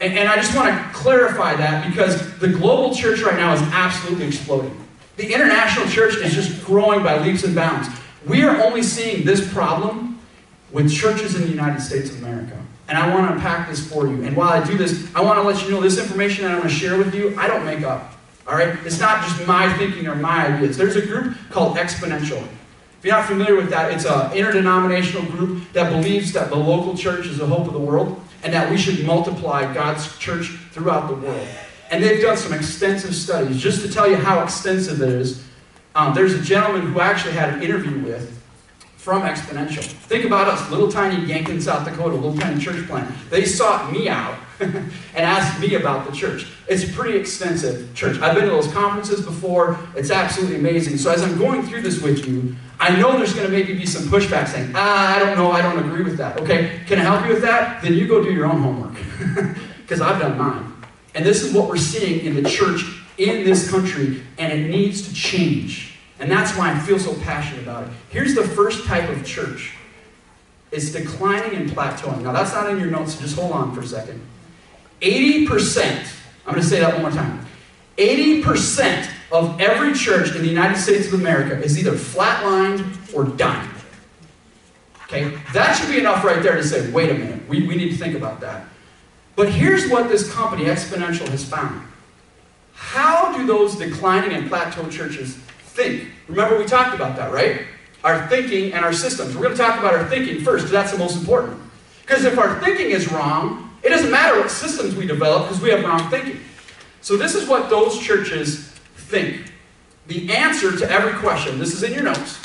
And, 0.00 0.16
and 0.16 0.28
I 0.28 0.36
just 0.36 0.54
want 0.54 0.68
to 0.68 0.94
clarify 0.94 1.56
that 1.56 1.88
because 1.88 2.38
the 2.38 2.48
global 2.48 2.94
church 2.94 3.20
right 3.20 3.36
now 3.36 3.52
is 3.52 3.62
absolutely 3.62 4.26
exploding. 4.26 4.76
The 5.16 5.32
international 5.32 5.88
church 5.88 6.16
is 6.16 6.32
just 6.32 6.64
growing 6.64 7.02
by 7.02 7.18
leaps 7.18 7.42
and 7.42 7.54
bounds. 7.54 7.88
We 8.26 8.44
are 8.44 8.62
only 8.62 8.82
seeing 8.82 9.24
this 9.24 9.52
problem 9.52 10.20
with 10.70 10.92
churches 10.92 11.34
in 11.34 11.42
the 11.42 11.48
United 11.48 11.80
States 11.80 12.10
of 12.10 12.22
America. 12.22 12.56
And 12.86 12.96
I 12.96 13.12
want 13.12 13.28
to 13.28 13.34
unpack 13.34 13.68
this 13.68 13.86
for 13.86 14.06
you. 14.06 14.22
And 14.22 14.36
while 14.36 14.50
I 14.50 14.64
do 14.64 14.78
this, 14.78 15.12
I 15.14 15.20
want 15.20 15.38
to 15.38 15.42
let 15.42 15.62
you 15.64 15.70
know 15.70 15.80
this 15.80 15.98
information 15.98 16.44
that 16.44 16.52
I'm 16.52 16.58
going 16.58 16.68
to 16.68 16.74
share 16.74 16.96
with 16.96 17.14
you, 17.14 17.36
I 17.36 17.48
don't 17.48 17.64
make 17.64 17.82
up. 17.82 18.12
All 18.46 18.54
right? 18.54 18.78
It's 18.86 19.00
not 19.00 19.22
just 19.24 19.46
my 19.46 19.70
thinking 19.76 20.06
or 20.06 20.14
my 20.14 20.46
ideas. 20.46 20.76
There's 20.76 20.96
a 20.96 21.04
group 21.04 21.36
called 21.50 21.76
Exponential. 21.76 22.42
If 22.98 23.04
you're 23.04 23.14
not 23.14 23.26
familiar 23.26 23.56
with 23.56 23.70
that, 23.70 23.92
it's 23.92 24.06
an 24.06 24.32
interdenominational 24.32 25.30
group 25.30 25.70
that 25.72 25.90
believes 25.90 26.32
that 26.32 26.48
the 26.48 26.56
local 26.56 26.96
church 26.96 27.26
is 27.26 27.38
the 27.38 27.46
hope 27.46 27.66
of 27.66 27.72
the 27.72 27.78
world 27.78 28.20
and 28.42 28.52
that 28.52 28.70
we 28.70 28.76
should 28.76 29.04
multiply 29.04 29.72
God's 29.72 30.16
church 30.18 30.48
throughout 30.72 31.08
the 31.08 31.14
world. 31.14 31.48
And 31.90 32.02
they've 32.02 32.20
done 32.20 32.36
some 32.36 32.52
extensive 32.52 33.14
studies. 33.14 33.60
Just 33.60 33.82
to 33.82 33.92
tell 33.92 34.08
you 34.08 34.16
how 34.16 34.42
extensive 34.42 35.00
it 35.00 35.08
is, 35.08 35.42
um, 35.94 36.14
there's 36.14 36.34
a 36.34 36.42
gentleman 36.42 36.92
who 36.92 37.00
actually 37.00 37.32
had 37.32 37.54
an 37.54 37.62
interview 37.62 37.98
with 38.04 38.37
from 39.08 39.22
Exponential. 39.22 39.84
Think 39.84 40.26
about 40.26 40.48
us, 40.48 40.70
little 40.70 40.92
tiny 40.92 41.24
Yankton, 41.24 41.62
South 41.62 41.86
Dakota, 41.86 42.14
little 42.14 42.36
tiny 42.36 42.60
church 42.60 42.86
plant. 42.86 43.10
They 43.30 43.46
sought 43.46 43.90
me 43.90 44.06
out 44.06 44.38
and 44.60 44.92
asked 45.14 45.58
me 45.62 45.76
about 45.76 46.06
the 46.06 46.12
church. 46.12 46.46
It's 46.68 46.84
a 46.84 46.92
pretty 46.92 47.16
extensive 47.16 47.94
church. 47.94 48.20
I've 48.20 48.34
been 48.34 48.44
to 48.44 48.50
those 48.50 48.70
conferences 48.70 49.24
before. 49.24 49.78
It's 49.96 50.10
absolutely 50.10 50.56
amazing. 50.56 50.98
So 50.98 51.10
as 51.10 51.22
I'm 51.22 51.38
going 51.38 51.62
through 51.62 51.80
this 51.80 52.02
with 52.02 52.28
you, 52.28 52.54
I 52.78 52.94
know 53.00 53.16
there's 53.16 53.32
going 53.32 53.46
to 53.46 53.50
maybe 53.50 53.72
be 53.72 53.86
some 53.86 54.02
pushback 54.02 54.46
saying, 54.46 54.72
ah, 54.74 55.16
I 55.16 55.18
don't 55.20 55.38
know, 55.38 55.52
I 55.52 55.62
don't 55.62 55.78
agree 55.78 56.02
with 56.02 56.18
that. 56.18 56.38
Okay, 56.42 56.82
can 56.86 56.98
I 56.98 57.02
help 57.04 57.24
you 57.24 57.32
with 57.32 57.40
that? 57.40 57.82
Then 57.82 57.94
you 57.94 58.06
go 58.06 58.22
do 58.22 58.30
your 58.30 58.44
own 58.44 58.60
homework 58.60 58.92
because 59.80 60.02
I've 60.02 60.20
done 60.20 60.36
mine. 60.36 60.70
And 61.14 61.24
this 61.24 61.42
is 61.42 61.54
what 61.54 61.66
we're 61.66 61.78
seeing 61.78 62.26
in 62.26 62.42
the 62.42 62.46
church 62.46 62.84
in 63.16 63.42
this 63.46 63.70
country, 63.70 64.20
and 64.36 64.52
it 64.52 64.68
needs 64.68 65.08
to 65.08 65.14
change. 65.14 65.87
And 66.20 66.30
that's 66.30 66.56
why 66.56 66.72
I 66.72 66.78
feel 66.78 66.98
so 66.98 67.14
passionate 67.20 67.62
about 67.62 67.84
it. 67.84 67.90
Here's 68.10 68.34
the 68.34 68.42
first 68.42 68.84
type 68.86 69.08
of 69.08 69.24
church 69.24 69.74
it's 70.70 70.90
declining 70.92 71.56
and 71.56 71.70
plateauing. 71.70 72.22
Now, 72.22 72.32
that's 72.32 72.52
not 72.52 72.68
in 72.68 72.78
your 72.78 72.90
notes, 72.90 73.14
so 73.14 73.22
just 73.22 73.36
hold 73.36 73.52
on 73.52 73.74
for 73.74 73.80
a 73.80 73.86
second. 73.86 74.20
80%, 75.00 76.12
I'm 76.46 76.52
going 76.52 76.62
to 76.62 76.68
say 76.68 76.80
that 76.80 76.92
one 76.92 77.02
more 77.02 77.10
time. 77.10 77.46
80% 77.96 79.10
of 79.32 79.60
every 79.60 79.94
church 79.94 80.34
in 80.34 80.42
the 80.42 80.48
United 80.48 80.76
States 80.76 81.06
of 81.06 81.14
America 81.14 81.58
is 81.62 81.78
either 81.78 81.92
flatlined 81.92 83.14
or 83.14 83.24
dying. 83.24 83.70
Okay? 85.04 85.38
That 85.54 85.72
should 85.72 85.88
be 85.88 85.98
enough 85.98 86.22
right 86.22 86.42
there 86.42 86.56
to 86.56 86.62
say, 86.62 86.90
wait 86.90 87.10
a 87.10 87.14
minute, 87.14 87.48
we, 87.48 87.66
we 87.66 87.74
need 87.74 87.90
to 87.90 87.96
think 87.96 88.14
about 88.14 88.40
that. 88.40 88.66
But 89.36 89.50
here's 89.50 89.88
what 89.88 90.08
this 90.08 90.30
company, 90.32 90.64
Exponential, 90.64 91.28
has 91.28 91.44
found. 91.44 91.82
How 92.74 93.36
do 93.36 93.46
those 93.46 93.76
declining 93.76 94.32
and 94.32 94.48
plateau 94.48 94.88
churches 94.88 95.38
think? 95.78 96.08
Remember, 96.26 96.58
we 96.58 96.66
talked 96.66 96.94
about 96.94 97.16
that, 97.16 97.32
right? 97.32 97.62
Our 98.04 98.26
thinking 98.28 98.72
and 98.72 98.84
our 98.84 98.92
systems. 98.92 99.34
We're 99.34 99.44
going 99.44 99.56
to 99.56 99.62
talk 99.62 99.78
about 99.78 99.94
our 99.94 100.04
thinking 100.08 100.42
first, 100.42 100.64
because 100.64 100.72
that's 100.72 100.92
the 100.92 100.98
most 100.98 101.16
important. 101.16 101.58
Because 102.02 102.24
if 102.24 102.36
our 102.38 102.60
thinking 102.60 102.90
is 102.90 103.10
wrong, 103.10 103.70
it 103.82 103.90
doesn't 103.90 104.10
matter 104.10 104.40
what 104.40 104.50
systems 104.50 104.96
we 104.96 105.06
develop 105.06 105.48
because 105.48 105.62
we 105.62 105.70
have 105.70 105.84
wrong 105.84 106.10
thinking. 106.10 106.40
So, 107.00 107.16
this 107.16 107.34
is 107.34 107.48
what 107.48 107.70
those 107.70 107.98
churches 107.98 108.68
think. 108.96 109.52
The 110.08 110.32
answer 110.34 110.76
to 110.76 110.90
every 110.90 111.12
question, 111.20 111.58
this 111.58 111.72
is 111.72 111.82
in 111.82 111.92
your 111.92 112.02
notes. 112.02 112.36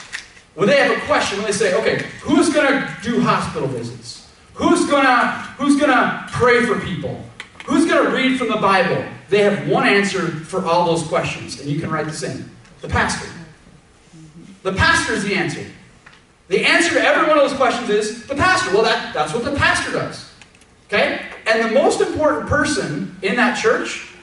When 0.53 0.67
they 0.67 0.77
have 0.77 0.95
a 0.95 1.01
question, 1.05 1.39
when 1.39 1.47
they 1.47 1.53
say, 1.53 1.73
okay, 1.73 2.05
who's 2.21 2.53
going 2.53 2.71
to 2.71 2.97
do 3.01 3.19
hospital 3.21 3.67
visits? 3.67 4.29
Who's 4.53 4.87
going 4.87 5.05
to 5.05 5.27
who's 5.57 5.79
going 5.79 5.89
to 5.89 6.27
pray 6.31 6.65
for 6.65 6.79
people? 6.79 7.19
Who's 7.65 7.85
going 7.85 8.05
to 8.05 8.11
read 8.11 8.37
from 8.37 8.49
the 8.49 8.57
Bible? 8.57 9.03
They 9.29 9.39
have 9.39 9.67
one 9.67 9.87
answer 9.87 10.27
for 10.27 10.63
all 10.65 10.85
those 10.85 11.07
questions, 11.07 11.59
and 11.59 11.69
you 11.69 11.79
can 11.79 11.89
write 11.89 12.05
this 12.05 12.21
in. 12.21 12.49
The 12.83 12.89
pastor. 12.89 13.29
The 14.63 14.73
pastor 14.73 15.13
is 15.13 15.23
the 15.23 15.35
answer. 15.35 15.65
The 16.49 16.65
answer 16.65 16.93
to 16.95 17.01
every 17.01 17.29
one 17.29 17.37
of 17.39 17.49
those 17.49 17.57
questions 17.57 17.89
is 17.89 18.27
the 18.27 18.35
pastor. 18.35 18.73
Well, 18.73 18.83
that, 18.83 19.13
that's 19.13 19.33
what 19.33 19.45
the 19.45 19.55
pastor 19.55 19.93
does. 19.93 20.29
Okay? 20.87 21.25
And 21.47 21.63
the 21.63 21.73
most 21.73 22.01
important 22.01 22.49
person 22.49 23.15
in 23.21 23.37
that 23.37 23.57
church 23.57 24.13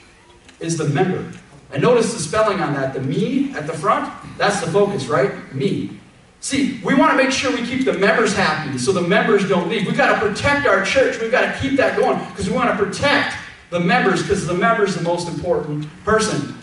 is 0.61 0.77
the 0.77 0.85
member. 0.91 1.33
And 1.73 1.83
notice 1.83 2.13
the 2.13 2.19
spelling 2.19 2.61
on 2.61 2.75
that. 2.75 2.93
The 2.93 3.01
me 3.01 3.51
at 3.55 3.67
the 3.67 3.73
front, 3.73 4.13
that's 4.37 4.61
the 4.61 4.71
focus, 4.71 5.07
right? 5.07 5.55
Me. 5.55 5.99
See, 6.41 6.83
we 6.85 6.95
want 6.95 7.13
to 7.13 7.17
make 7.17 7.33
sure 7.33 7.51
we 7.51 7.65
keep 7.65 7.87
the 7.87 7.95
members 7.95 8.35
happy 8.35 8.77
so 8.77 8.93
the 8.93 9.01
members 9.01 9.49
don't 9.49 9.71
leave. 9.71 9.87
We've 9.87 9.97
got 9.97 10.21
to 10.21 10.29
protect 10.29 10.67
our 10.67 10.85
church. 10.85 11.19
We've 11.19 11.31
got 11.31 11.51
to 11.51 11.61
keep 11.63 11.79
that 11.79 11.99
going 11.99 12.19
because 12.29 12.47
we 12.47 12.55
want 12.55 12.71
to 12.71 12.77
protect 12.77 13.37
the 13.71 13.81
members 13.81 14.21
because 14.21 14.47
the 14.47 14.53
member 14.53 14.85
is 14.85 14.97
the 14.97 15.03
most 15.03 15.29
important 15.29 15.87
person. 16.05 16.60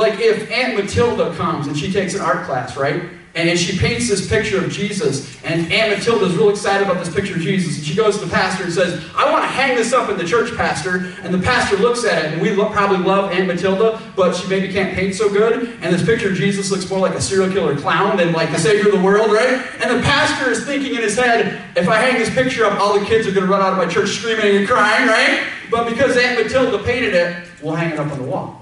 Like 0.00 0.18
if 0.18 0.50
Aunt 0.50 0.82
Matilda 0.82 1.36
comes 1.36 1.66
and 1.66 1.76
she 1.76 1.92
takes 1.92 2.14
an 2.14 2.22
art 2.22 2.46
class, 2.46 2.74
right? 2.74 3.02
And 3.34 3.58
she 3.58 3.78
paints 3.78 4.08
this 4.08 4.26
picture 4.26 4.64
of 4.64 4.72
Jesus, 4.72 5.36
and 5.44 5.70
Aunt 5.70 5.96
Matilda 5.96 6.24
is 6.24 6.34
real 6.36 6.48
excited 6.48 6.88
about 6.88 7.04
this 7.04 7.14
picture 7.14 7.34
of 7.34 7.42
Jesus. 7.42 7.76
And 7.76 7.86
she 7.86 7.94
goes 7.94 8.18
to 8.18 8.24
the 8.24 8.30
pastor 8.32 8.64
and 8.64 8.72
says, 8.72 9.04
I 9.14 9.30
want 9.30 9.44
to 9.44 9.48
hang 9.48 9.76
this 9.76 9.92
up 9.92 10.08
in 10.08 10.16
the 10.16 10.24
church, 10.24 10.56
pastor. 10.56 11.12
And 11.22 11.34
the 11.34 11.38
pastor 11.38 11.76
looks 11.76 12.06
at 12.06 12.24
it, 12.24 12.32
and 12.32 12.40
we 12.40 12.50
lo- 12.52 12.70
probably 12.70 12.96
love 12.96 13.30
Aunt 13.30 13.46
Matilda, 13.46 14.00
but 14.16 14.34
she 14.34 14.48
maybe 14.48 14.72
can't 14.72 14.94
paint 14.94 15.14
so 15.14 15.28
good. 15.28 15.68
And 15.82 15.94
this 15.94 16.02
picture 16.02 16.30
of 16.30 16.34
Jesus 16.34 16.70
looks 16.70 16.88
more 16.88 16.98
like 16.98 17.14
a 17.14 17.20
serial 17.20 17.52
killer 17.52 17.76
clown 17.76 18.16
than 18.16 18.32
like 18.32 18.50
the 18.52 18.58
Savior 18.58 18.86
of 18.86 18.98
the 18.98 19.04
world, 19.04 19.30
right? 19.30 19.64
And 19.82 19.98
the 19.98 20.02
pastor 20.02 20.50
is 20.50 20.64
thinking 20.64 20.94
in 20.94 21.02
his 21.02 21.14
head, 21.14 21.62
if 21.76 21.90
I 21.90 21.98
hang 21.98 22.18
this 22.18 22.34
picture 22.34 22.64
up, 22.64 22.80
all 22.80 22.98
the 22.98 23.04
kids 23.04 23.28
are 23.28 23.32
going 23.32 23.46
to 23.46 23.52
run 23.52 23.60
out 23.60 23.74
of 23.74 23.78
my 23.78 23.86
church 23.86 24.08
screaming 24.08 24.56
and 24.56 24.66
crying, 24.66 25.06
right? 25.06 25.46
But 25.70 25.90
because 25.90 26.16
Aunt 26.16 26.42
Matilda 26.42 26.82
painted 26.82 27.14
it, 27.14 27.46
we'll 27.62 27.74
hang 27.76 27.92
it 27.92 27.98
up 28.00 28.10
on 28.10 28.18
the 28.18 28.24
wall. 28.24 28.59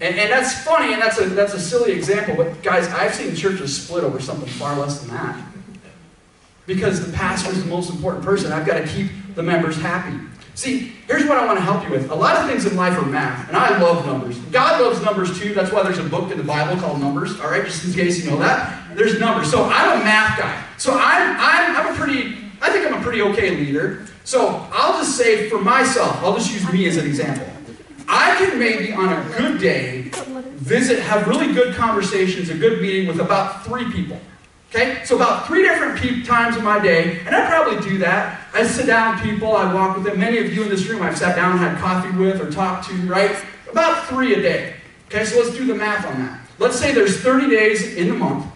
And, 0.00 0.16
and 0.16 0.30
that's 0.30 0.64
funny, 0.64 0.92
and 0.92 1.00
that's 1.00 1.18
a, 1.20 1.26
that's 1.26 1.54
a 1.54 1.60
silly 1.60 1.92
example, 1.92 2.34
but 2.36 2.62
guys, 2.62 2.88
I've 2.88 3.14
seen 3.14 3.34
churches 3.34 3.82
split 3.82 4.02
over 4.02 4.20
something 4.20 4.48
far 4.48 4.76
less 4.78 5.00
than 5.00 5.14
that. 5.16 5.40
Because 6.66 7.06
the 7.06 7.12
pastor 7.12 7.52
is 7.52 7.62
the 7.62 7.70
most 7.70 7.90
important 7.90 8.24
person. 8.24 8.52
I've 8.52 8.66
got 8.66 8.78
to 8.78 8.86
keep 8.86 9.10
the 9.34 9.42
members 9.42 9.76
happy. 9.76 10.18
See, 10.54 10.92
here's 11.08 11.26
what 11.26 11.36
I 11.36 11.46
want 11.46 11.58
to 11.58 11.64
help 11.64 11.84
you 11.84 11.90
with. 11.90 12.10
A 12.10 12.14
lot 12.14 12.36
of 12.36 12.48
things 12.48 12.64
in 12.64 12.76
life 12.76 12.96
are 12.96 13.04
math, 13.04 13.48
and 13.48 13.56
I 13.56 13.78
love 13.80 14.06
numbers. 14.06 14.38
God 14.52 14.80
loves 14.80 15.02
numbers 15.02 15.38
too. 15.38 15.52
That's 15.52 15.72
why 15.72 15.82
there's 15.82 15.98
a 15.98 16.04
book 16.04 16.30
in 16.30 16.38
the 16.38 16.44
Bible 16.44 16.80
called 16.80 17.00
Numbers, 17.00 17.40
all 17.40 17.50
right, 17.50 17.64
just 17.64 17.84
in 17.84 17.92
case 17.92 18.24
you 18.24 18.30
know 18.30 18.38
that. 18.38 18.96
There's 18.96 19.18
numbers. 19.18 19.50
So 19.50 19.64
I'm 19.64 20.00
a 20.00 20.04
math 20.04 20.38
guy. 20.38 20.64
So 20.78 20.92
I'm, 20.92 21.36
I'm, 21.38 21.76
I'm 21.76 21.94
a 21.94 21.96
pretty, 21.96 22.36
I 22.62 22.70
think 22.70 22.86
I'm 22.86 23.00
a 23.00 23.02
pretty 23.02 23.20
okay 23.22 23.50
leader. 23.50 24.06
So 24.22 24.66
I'll 24.72 24.98
just 24.98 25.16
say 25.16 25.50
for 25.50 25.60
myself, 25.60 26.16
I'll 26.22 26.34
just 26.34 26.52
use 26.52 26.70
me 26.72 26.86
as 26.86 26.96
an 26.96 27.06
example. 27.06 27.46
I 28.08 28.36
can 28.36 28.58
maybe 28.58 28.92
on 28.92 29.08
a 29.08 29.36
good 29.36 29.60
day 29.60 30.10
visit, 30.56 31.00
have 31.00 31.26
really 31.28 31.52
good 31.52 31.74
conversations, 31.74 32.48
a 32.48 32.54
good 32.54 32.80
meeting 32.80 33.06
with 33.06 33.20
about 33.20 33.64
three 33.64 33.90
people. 33.92 34.18
Okay? 34.70 35.04
So 35.04 35.16
about 35.16 35.46
three 35.46 35.62
different 35.62 36.26
times 36.26 36.56
in 36.56 36.64
my 36.64 36.80
day, 36.80 37.20
and 37.26 37.34
I 37.34 37.46
probably 37.46 37.86
do 37.88 37.98
that. 37.98 38.40
I 38.52 38.66
sit 38.66 38.86
down 38.86 39.14
with 39.14 39.24
people, 39.24 39.54
I 39.56 39.72
walk 39.72 39.96
with 39.96 40.04
them. 40.04 40.18
Many 40.18 40.38
of 40.38 40.52
you 40.52 40.62
in 40.62 40.68
this 40.68 40.86
room 40.86 41.02
I've 41.02 41.16
sat 41.16 41.36
down 41.36 41.52
and 41.52 41.60
had 41.60 41.78
coffee 41.78 42.16
with 42.16 42.40
or 42.40 42.50
talked 42.50 42.88
to, 42.88 42.94
right? 43.06 43.36
About 43.70 44.06
three 44.08 44.34
a 44.34 44.42
day. 44.42 44.74
Okay, 45.06 45.24
so 45.24 45.40
let's 45.40 45.56
do 45.56 45.66
the 45.66 45.74
math 45.74 46.06
on 46.06 46.18
that. 46.20 46.40
Let's 46.58 46.76
say 46.76 46.92
there's 46.92 47.20
30 47.20 47.50
days 47.50 47.94
in 47.94 48.08
the 48.08 48.14
month. 48.14 48.46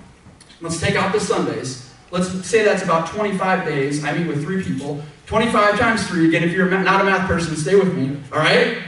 Let's 0.60 0.80
take 0.80 0.96
out 0.96 1.12
the 1.12 1.20
Sundays. 1.20 1.92
Let's 2.10 2.28
say 2.46 2.64
that's 2.64 2.82
about 2.82 3.08
25 3.08 3.64
days. 3.64 4.02
I 4.02 4.16
meet 4.16 4.26
with 4.26 4.42
three 4.42 4.62
people. 4.62 5.02
25 5.26 5.78
times 5.78 6.06
3, 6.06 6.28
again, 6.28 6.42
if 6.42 6.52
you're 6.52 6.70
not 6.70 7.02
a 7.02 7.04
math 7.04 7.28
person, 7.28 7.54
stay 7.54 7.74
with 7.76 7.94
me, 7.94 8.18
all 8.32 8.38
right? 8.38 8.78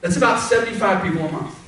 That's 0.00 0.16
about 0.16 0.40
75 0.40 1.02
people 1.02 1.26
a 1.26 1.32
month. 1.32 1.58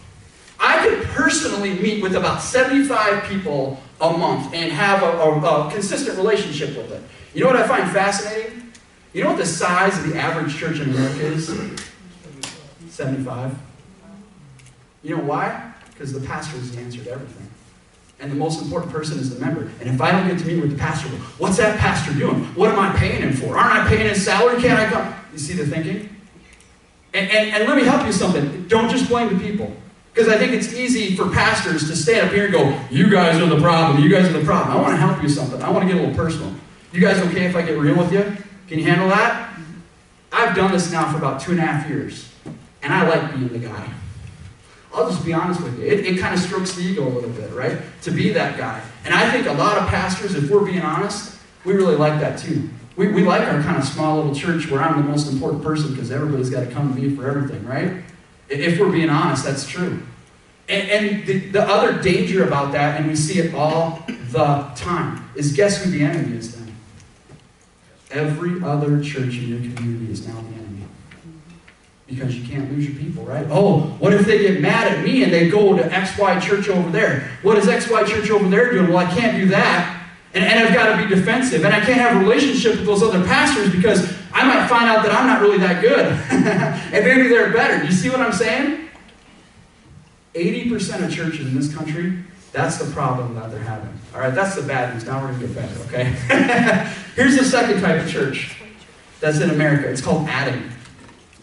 I 0.59 0.87
could 0.87 1.03
personally 1.09 1.75
meet 1.75 2.03
with 2.03 2.15
about 2.15 2.43
75 2.43 3.25
people 3.25 3.81
a 4.01 4.13
month 4.13 4.55
and 4.55 4.71
have 4.73 5.03
a, 5.03 5.07
a, 5.07 5.69
a, 5.69 5.71
consistent 5.71 6.17
relationship 6.17 6.77
with 6.77 6.93
it. 6.93 7.03
You 7.35 7.43
know 7.43 7.49
what 7.49 7.57
I 7.57 7.67
find 7.67 7.91
fascinating? 7.91 8.73
You 9.13 9.25
know 9.25 9.31
what 9.31 9.39
the 9.39 9.47
size 9.47 9.99
of 9.99 10.09
the 10.09 10.19
average 10.19 10.57
church 10.57 10.81
in 10.81 10.91
America 10.91 11.21
is? 11.21 11.49
75. 12.89 13.57
You 15.03 15.17
know 15.17 15.23
why? 15.23 15.73
Because 15.91 16.13
the 16.13 16.21
pastor 16.21 16.57
is 16.59 16.75
the 16.75 16.81
answer 16.81 17.03
to 17.05 17.11
everything. 17.11 17.49
And 18.21 18.31
the 18.31 18.37
most 18.37 18.63
important 18.63 18.93
person 18.93 19.19
is 19.19 19.35
the 19.35 19.45
member. 19.45 19.71
And 19.81 19.89
if 19.89 20.01
I 20.01 20.13
don't 20.13 20.29
get 20.29 20.39
to 20.41 20.47
meet 20.47 20.61
with 20.61 20.73
the 20.73 20.79
pastor, 20.79 21.09
what's 21.39 21.57
that 21.57 21.79
pastor 21.79 22.13
doing? 22.13 22.45
What 22.55 22.71
am 22.71 22.79
I 22.79 22.95
paying 22.97 23.23
him 23.23 23.33
for? 23.33 23.57
Aren't 23.57 23.73
I 23.73 23.89
paying 23.89 24.09
his 24.09 24.23
salary? 24.23 24.61
Can't 24.61 24.79
I 24.79 24.91
come? 24.91 25.15
You 25.33 25.39
see 25.39 25.55
the 25.55 25.67
thinking? 25.67 26.20
And, 27.13 27.31
and, 27.31 27.51
and 27.51 27.69
let 27.69 27.77
me 27.77 27.85
help 27.85 28.07
you 28.07 28.13
something. 28.13 28.67
Don't 28.69 28.91
just 28.91 29.09
blame 29.09 29.37
the 29.37 29.45
people. 29.45 29.75
Because 30.13 30.29
I 30.29 30.39
think 30.39 30.53
it's 30.53 30.75
easy 30.75 31.17
for 31.17 31.29
pastors 31.31 31.89
to 31.89 31.97
stand 31.97 32.27
up 32.27 32.33
here 32.33 32.45
and 32.45 32.53
go, 32.53 32.81
You 32.91 33.11
guys 33.11 33.41
are 33.41 33.47
the 33.47 33.61
problem. 33.61 34.03
You 34.03 34.11
guys 34.11 34.29
are 34.29 34.39
the 34.39 34.45
problem. 34.45 34.77
I 34.77 34.81
want 34.81 34.93
to 34.93 34.97
help 34.97 35.23
you 35.23 35.29
something. 35.29 35.63
I 35.63 35.71
want 35.71 35.89
to 35.89 35.93
get 35.93 36.01
a 36.01 36.07
little 36.07 36.17
personal. 36.17 36.53
You 36.93 37.01
guys 37.01 37.19
okay 37.29 37.47
if 37.47 37.55
I 37.55 37.63
get 37.63 37.79
real 37.79 37.97
with 37.97 38.13
you? 38.13 38.23
Can 38.69 38.79
you 38.79 38.85
handle 38.85 39.09
that? 39.09 39.55
I've 40.33 40.55
done 40.55 40.73
this 40.73 40.91
now 40.91 41.11
for 41.11 41.19
about 41.19 41.41
two 41.41 41.53
and 41.53 41.61
a 41.61 41.63
half 41.63 41.89
years. 41.89 42.33
And 42.83 42.93
I 42.93 43.09
like 43.09 43.35
being 43.35 43.49
the 43.49 43.59
guy. 43.59 43.89
I'll 44.93 45.09
just 45.09 45.25
be 45.25 45.33
honest 45.33 45.63
with 45.63 45.79
you. 45.79 45.87
It, 45.87 46.05
it 46.05 46.19
kind 46.19 46.35
of 46.35 46.41
strokes 46.41 46.75
the 46.75 46.83
ego 46.83 47.07
a 47.07 47.11
little 47.11 47.31
bit, 47.31 47.53
right? 47.53 47.79
To 48.03 48.11
be 48.11 48.31
that 48.31 48.59
guy. 48.59 48.83
And 49.05 49.15
I 49.15 49.31
think 49.31 49.47
a 49.47 49.53
lot 49.53 49.79
of 49.79 49.89
pastors, 49.89 50.35
if 50.35 50.51
we're 50.51 50.65
being 50.65 50.83
honest, 50.83 51.39
we 51.65 51.75
really 51.75 51.97
like 51.97 52.21
that 52.21 52.39
too. 52.39 52.69
We, 52.97 53.09
we 53.09 53.23
like 53.23 53.43
our 53.43 53.63
kind 53.63 53.79
of 53.79 53.85
small 53.85 54.17
little 54.17 54.35
church 54.35 54.71
where 54.71 54.83
I'm 54.83 55.03
the 55.03 55.09
most 55.09 55.31
important 55.33 55.63
person 55.63 55.93
because 55.93 56.11
everybody's 56.11 56.51
got 56.51 56.61
to 56.61 56.71
come 56.71 56.95
to 56.95 57.01
me 57.01 57.15
for 57.15 57.29
everything, 57.29 57.65
right? 57.67 58.03
If 58.49 58.81
we're 58.81 58.91
being 58.91 59.11
honest, 59.11 59.45
that's 59.45 59.67
true. 59.67 60.03
And, 60.69 60.91
and 60.91 61.27
the, 61.27 61.39
the 61.51 61.63
other 61.63 62.01
danger 62.01 62.45
about 62.45 62.73
that, 62.73 63.01
and 63.01 63.09
we 63.09 63.17
see 63.17 63.41
it 63.41 63.55
all 63.55 64.05
the 64.07 64.71
time, 64.77 65.29
is 65.35 65.53
guess 65.53 65.83
who 65.83 65.91
the 65.91 66.03
enemy 66.03 66.37
is 66.37 66.55
then? 66.55 66.75
Every 68.11 68.63
other 68.63 69.03
church 69.03 69.37
in 69.37 69.49
your 69.49 69.59
community 69.75 70.13
is 70.13 70.27
now 70.27 70.35
the 70.35 70.55
enemy. 70.55 70.85
Because 72.07 72.37
you 72.37 72.47
can't 72.47 72.71
lose 72.73 72.89
your 72.89 72.99
people, 72.99 73.25
right? 73.25 73.47
Oh, 73.51 73.81
what 73.99 74.13
if 74.13 74.27
they 74.27 74.39
get 74.39 74.61
mad 74.61 74.93
at 74.93 75.05
me 75.05 75.23
and 75.23 75.33
they 75.33 75.49
go 75.49 75.77
to 75.77 75.83
XY 75.83 76.41
church 76.43 76.69
over 76.69 76.91
there? 76.91 77.31
What 77.43 77.57
is 77.57 77.67
XY 77.67 78.07
church 78.07 78.31
over 78.31 78.49
there 78.49 78.73
doing? 78.73 78.89
Well, 78.89 78.99
I 78.99 79.13
can't 79.13 79.37
do 79.37 79.47
that. 79.49 80.00
And, 80.35 80.45
and 80.45 80.61
I've 80.61 80.75
got 80.75 80.97
to 80.97 81.03
be 81.03 81.15
defensive. 81.15 81.65
And 81.65 81.75
I 81.75 81.81
can't 81.81 82.01
have 82.01 82.17
a 82.17 82.21
relationship 82.21 82.77
with 82.77 82.87
those 82.87 83.03
other 83.03 83.25
pastors 83.25 83.73
because 83.75 84.17
I 84.33 84.47
might 84.47 84.69
find 84.69 84.85
out 84.85 85.05
that 85.05 85.13
I'm 85.13 85.27
not 85.27 85.41
really 85.41 85.59
that 85.59 85.83
good. 85.83 86.07
and 86.31 87.05
maybe 87.05 87.29
they're 87.29 87.53
better. 87.53 87.85
You 87.85 87.93
see 87.93 88.09
what 88.11 88.21
I'm 88.21 88.33
saying? 88.33 88.89
80% 90.35 91.05
of 91.05 91.13
churches 91.13 91.47
in 91.47 91.55
this 91.55 91.75
country, 91.75 92.23
that's 92.53 92.79
the 92.79 92.91
problem 92.93 93.35
that 93.35 93.51
they're 93.51 93.61
having. 93.61 93.93
All 94.15 94.21
right, 94.21 94.35
that's 94.35 94.55
the 94.55 94.63
bad 94.63 94.95
news. 94.95 95.05
Now 95.05 95.21
we're 95.21 95.29
going 95.29 95.41
to 95.41 95.47
get 95.47 95.57
better, 95.57 95.81
okay? 95.83 96.05
Here's 97.17 97.37
the 97.37 97.45
second 97.45 97.81
type 97.81 98.03
of 98.03 98.11
church 98.11 98.57
that's 99.21 99.41
in 99.41 99.51
America. 99.51 99.89
It's 99.89 100.01
called 100.01 100.29
adding. 100.29 100.71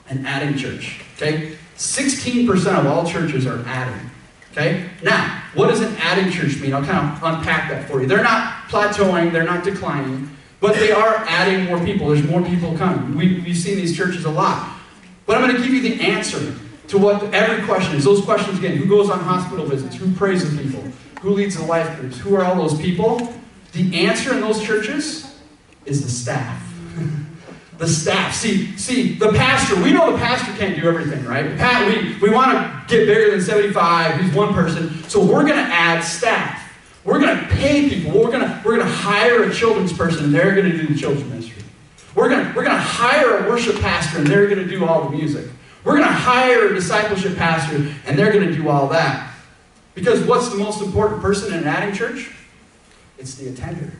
An 0.09 0.25
adding 0.25 0.57
church, 0.57 1.01
okay? 1.15 1.57
16% 1.77 2.79
of 2.79 2.87
all 2.87 3.05
churches 3.05 3.45
are 3.45 3.61
adding. 3.65 4.09
Okay? 4.51 4.89
Now, 5.03 5.43
what 5.57 5.69
does 5.69 5.81
an 5.81 6.31
church 6.31 6.61
mean? 6.61 6.73
I'll 6.73 6.85
kind 6.85 7.11
of 7.11 7.23
unpack 7.23 7.69
that 7.71 7.89
for 7.89 7.99
you. 7.99 8.07
They're 8.07 8.23
not 8.23 8.69
plateauing, 8.69 9.31
they're 9.31 9.43
not 9.43 9.63
declining, 9.63 10.29
but 10.59 10.75
they 10.75 10.91
are 10.91 11.15
adding 11.27 11.65
more 11.65 11.83
people. 11.83 12.09
There's 12.09 12.23
more 12.27 12.43
people 12.43 12.77
coming. 12.77 13.17
We, 13.17 13.39
we've 13.39 13.57
seen 13.57 13.75
these 13.75 13.97
churches 13.97 14.25
a 14.25 14.29
lot. 14.29 14.77
But 15.25 15.37
I'm 15.37 15.43
going 15.49 15.55
to 15.55 15.61
give 15.61 15.73
you 15.73 15.81
the 15.81 16.01
answer 16.01 16.55
to 16.89 16.97
what 16.97 17.33
every 17.33 17.65
question 17.65 17.95
is. 17.95 18.05
Those 18.05 18.23
questions 18.23 18.59
again 18.59 18.77
who 18.77 18.87
goes 18.87 19.09
on 19.09 19.19
hospital 19.19 19.65
visits? 19.65 19.95
Who 19.95 20.13
prays 20.13 20.43
with 20.43 20.61
people? 20.61 20.83
Who 21.21 21.31
leads 21.31 21.57
the 21.57 21.65
life 21.65 21.99
groups? 21.99 22.19
Who 22.19 22.35
are 22.35 22.43
all 22.43 22.55
those 22.55 22.79
people? 22.79 23.33
The 23.73 24.05
answer 24.05 24.33
in 24.33 24.41
those 24.41 24.63
churches 24.63 25.35
is 25.85 26.03
the 26.03 26.09
staff. 26.09 26.61
the 27.77 27.87
staff. 27.87 28.33
See, 28.33 28.75
see, 28.77 29.13
the 29.13 29.29
pastor, 29.33 29.81
we 29.81 29.91
know 29.91 30.11
the 30.11 30.17
pastor 30.17 30.51
can't 30.53 30.75
do 30.79 30.87
everything, 30.87 31.23
right? 31.25 31.57
Pat, 31.57 31.87
we, 31.87 32.17
we 32.19 32.29
want 32.29 32.51
to 32.51 32.83
get 32.87 33.05
bigger 33.05 33.31
than 33.31 33.41
75, 33.41 34.21
he's 34.21 34.33
one 34.33 34.53
person, 34.53 35.03
so 35.03 35.23
we're 35.23 35.43
going 35.43 35.57
to 35.57 35.73
add 35.73 36.01
staff. 36.01 36.63
We're 37.03 37.19
going 37.19 37.37
to 37.37 37.45
pay 37.45 37.87
people. 37.87 38.19
We're 38.19 38.31
going 38.31 38.41
to, 38.41 38.61
we're 38.65 38.75
going 38.75 38.87
to 38.87 38.93
hire 38.93 39.43
a 39.43 39.53
children's 39.53 39.93
person, 39.93 40.25
and 40.25 40.33
they're 40.33 40.55
going 40.55 40.69
to 40.69 40.77
do 40.77 40.93
the 40.93 40.99
children's 40.99 41.29
ministry. 41.29 41.63
We're 42.15 42.29
going 42.29 42.45
to, 42.45 42.53
we're 42.53 42.63
going 42.63 42.75
to 42.75 42.81
hire 42.81 43.45
a 43.45 43.49
worship 43.49 43.79
pastor, 43.79 44.17
and 44.17 44.27
they're 44.27 44.47
going 44.47 44.59
to 44.59 44.67
do 44.67 44.85
all 44.85 45.09
the 45.09 45.15
music. 45.15 45.49
We're 45.85 45.95
going 45.95 46.07
to 46.07 46.13
hire 46.13 46.67
a 46.67 46.73
discipleship 46.73 47.37
pastor, 47.37 47.93
and 48.05 48.19
they're 48.19 48.33
going 48.33 48.47
to 48.47 48.53
do 48.53 48.67
all 48.67 48.87
that. 48.89 49.33
Because 49.95 50.21
what's 50.23 50.49
the 50.49 50.57
most 50.57 50.81
important 50.81 51.21
person 51.21 51.53
in 51.53 51.59
an 51.59 51.67
adding 51.67 51.95
church? 51.95 52.29
It's 53.17 53.35
the 53.35 53.47
attender. 53.49 53.93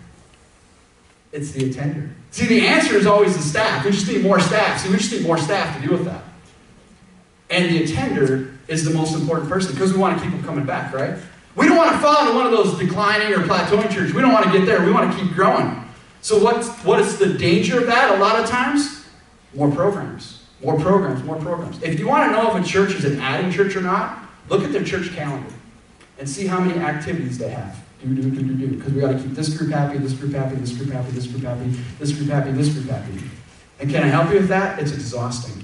It's 1.32 1.52
the 1.52 1.70
attender. 1.70 2.10
See, 2.32 2.46
the 2.46 2.68
answer 2.68 2.96
is 2.96 3.06
always 3.06 3.36
the 3.36 3.44
staff. 3.44 3.86
We 3.86 3.92
just 3.92 4.08
need 4.08 4.24
more 4.24 4.40
staff. 4.40 4.82
See, 4.82 4.90
we 4.90 4.98
just 4.98 5.12
need 5.12 5.24
more 5.24 5.38
staff 5.38 5.76
to 5.76 5.88
deal 5.88 5.98
with 5.98 6.06
that. 6.06 6.24
And 7.50 7.74
the 7.74 7.84
attender 7.84 8.54
is 8.68 8.84
the 8.84 8.94
most 8.94 9.16
important 9.16 9.50
person 9.50 9.72
because 9.74 9.94
we 9.94 10.00
want 10.00 10.18
to 10.18 10.24
keep 10.24 10.34
them 10.34 10.44
coming 10.44 10.66
back, 10.66 10.94
right? 10.94 11.18
We 11.56 11.68
don't 11.68 11.78
want 11.78 11.92
to 11.94 11.98
fall 12.00 12.22
into 12.22 12.36
one 12.36 12.46
of 12.46 12.52
those 12.52 12.78
declining 12.78 13.34
or 13.34 13.44
plateauing 13.44 13.90
churches. 13.90 14.14
We 14.14 14.22
don't 14.22 14.34
want 14.34 14.46
to 14.46 14.52
get 14.52 14.66
there. 14.66 14.86
We 14.86 14.92
want 14.92 15.12
to 15.12 15.24
keep 15.24 15.34
growing. 15.34 15.84
So 16.22 16.44
what's, 16.44 16.70
what 16.84 17.00
is 17.00 17.18
the 17.18 17.34
danger 17.34 17.80
of 17.80 17.88
that 17.88 18.16
a 18.16 18.20
lot 18.20 18.40
of 18.40 18.50
times? 18.50 19.06
More 19.56 19.72
programs. 19.72 20.44
More 20.62 20.80
programs, 20.80 21.24
more 21.24 21.38
programs. 21.38 21.82
If 21.84 22.00
you 22.00 22.08
want 22.08 22.30
to 22.30 22.32
know 22.32 22.56
if 22.56 22.64
a 22.64 22.68
church 22.68 22.94
is 22.94 23.06
an 23.06 23.20
adding 23.20 23.52
church 23.52 23.76
or 23.76 23.82
not, 23.82 24.28
look 24.50 24.64
at 24.64 24.72
their 24.72 24.84
church 24.84 25.12
calendar 25.14 25.54
and 26.20 26.28
see 26.28 26.48
how 26.48 26.60
many 26.60 26.80
activities 26.80 27.38
they 27.38 27.50
have. 27.50 27.78
Do, 28.02 28.14
do, 28.14 28.30
do, 28.30 28.42
do, 28.42 28.54
do. 28.54 28.68
Because 28.78 28.94
we 28.94 29.02
got 29.02 29.12
to 29.12 29.20
keep 29.20 29.32
this 29.32 29.58
group 29.58 29.72
happy, 29.72 29.98
this 29.98 30.14
group 30.14 30.34
happy, 30.34 30.56
this 30.56 30.74
group 30.74 30.92
happy, 30.92 31.12
this 31.12 31.28
group 31.28 31.44
happy, 31.44 31.70
this 32.00 32.12
group 32.14 32.30
happy, 32.30 32.52
this 32.52 32.74
group 32.74 32.86
happy. 32.86 33.24
And 33.80 33.90
can 33.90 34.04
I 34.04 34.08
help 34.08 34.30
you 34.30 34.38
with 34.38 34.50
that? 34.50 34.80
It's 34.80 34.92
exhausting. 34.92 35.64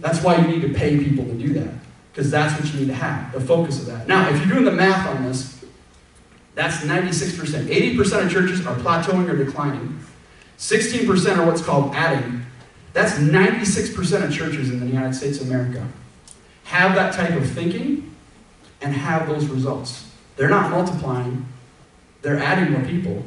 That's 0.00 0.22
why 0.22 0.36
you 0.36 0.48
need 0.48 0.62
to 0.62 0.74
pay 0.74 0.98
people 0.98 1.24
to 1.24 1.34
do 1.34 1.52
that. 1.54 1.72
Because 2.12 2.30
that's 2.30 2.58
what 2.60 2.72
you 2.72 2.80
need 2.80 2.88
to 2.88 2.94
have, 2.94 3.32
the 3.32 3.40
focus 3.40 3.80
of 3.80 3.86
that. 3.86 4.06
Now, 4.06 4.28
if 4.28 4.38
you're 4.38 4.48
doing 4.48 4.64
the 4.64 4.72
math 4.72 5.08
on 5.08 5.22
this, 5.24 5.64
that's 6.54 6.78
96%. 6.78 7.66
80% 7.66 8.24
of 8.26 8.30
churches 8.30 8.66
are 8.66 8.76
plateauing 8.76 9.30
or 9.30 9.42
declining. 9.42 9.98
16% 10.58 11.38
are 11.38 11.46
what's 11.46 11.62
called 11.62 11.94
adding. 11.94 12.42
That's 12.92 13.14
96% 13.14 14.24
of 14.24 14.32
churches 14.32 14.70
in 14.70 14.80
the 14.80 14.86
United 14.86 15.14
States 15.14 15.40
of 15.40 15.48
America 15.48 15.86
have 16.64 16.94
that 16.94 17.14
type 17.14 17.34
of 17.34 17.48
thinking 17.50 18.14
and 18.80 18.94
have 18.94 19.28
those 19.28 19.46
results. 19.46 20.08
They're 20.36 20.48
not 20.48 20.70
multiplying, 20.70 21.46
they're 22.22 22.38
adding 22.38 22.72
more 22.72 22.82
people, 22.82 23.24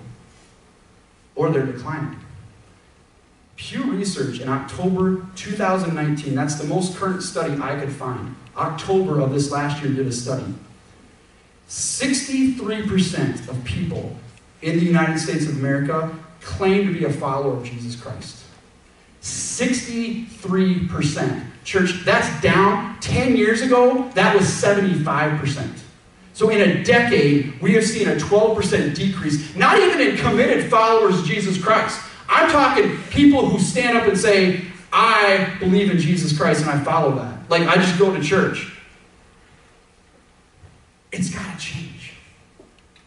or 1.35 1.51
they're 1.51 1.65
declining. 1.65 2.19
Pew 3.57 3.91
Research 3.91 4.39
in 4.39 4.49
October 4.49 5.25
2019, 5.35 6.33
that's 6.35 6.55
the 6.55 6.65
most 6.65 6.97
current 6.97 7.23
study 7.23 7.61
I 7.61 7.79
could 7.79 7.91
find. 7.91 8.35
October 8.57 9.21
of 9.21 9.31
this 9.31 9.51
last 9.51 9.83
year 9.83 9.93
did 9.93 10.07
a 10.07 10.11
study. 10.11 10.53
63% 11.69 13.47
of 13.49 13.63
people 13.63 14.15
in 14.61 14.79
the 14.79 14.85
United 14.85 15.19
States 15.19 15.45
of 15.45 15.57
America 15.57 16.13
claim 16.41 16.87
to 16.87 16.93
be 16.93 17.05
a 17.05 17.11
follower 17.11 17.57
of 17.57 17.63
Jesus 17.63 17.95
Christ. 17.95 18.43
63%. 19.21 21.45
Church, 21.63 22.03
that's 22.05 22.41
down. 22.41 22.99
10 22.99 23.35
years 23.35 23.61
ago, 23.61 24.09
that 24.13 24.35
was 24.35 24.45
75%. 24.45 25.79
So 26.35 26.49
in 26.49 26.59
a 26.59 26.83
decade, 26.83 27.61
we 27.61 27.75
have 27.75 27.85
seen 27.85 28.09
a 28.09 28.15
12% 28.15 28.93
decrease, 28.93 29.55
not 29.55 29.79
even 29.79 30.01
in 30.01 30.17
committed 30.17 30.69
followers 30.69 31.19
of 31.21 31.25
Jesus 31.25 31.61
Christ. 31.61 31.97
I'm 32.27 32.51
talking 32.51 32.97
people 33.09 33.47
who 33.47 33.57
stand 33.57 33.97
up 33.97 34.05
and 34.05 34.17
say, 34.17 34.65
I 34.91 35.55
believe 35.61 35.89
in 35.89 35.97
Jesus 35.97 36.37
Christ 36.37 36.59
and 36.59 36.69
I 36.69 36.83
follow 36.83 37.15
that. 37.15 37.49
Like, 37.49 37.65
I 37.69 37.75
just 37.75 37.97
go 37.97 38.13
to 38.13 38.21
church. 38.21 38.69
It's 41.13 41.33
got 41.33 41.57
to 41.57 41.57
change. 41.57 42.15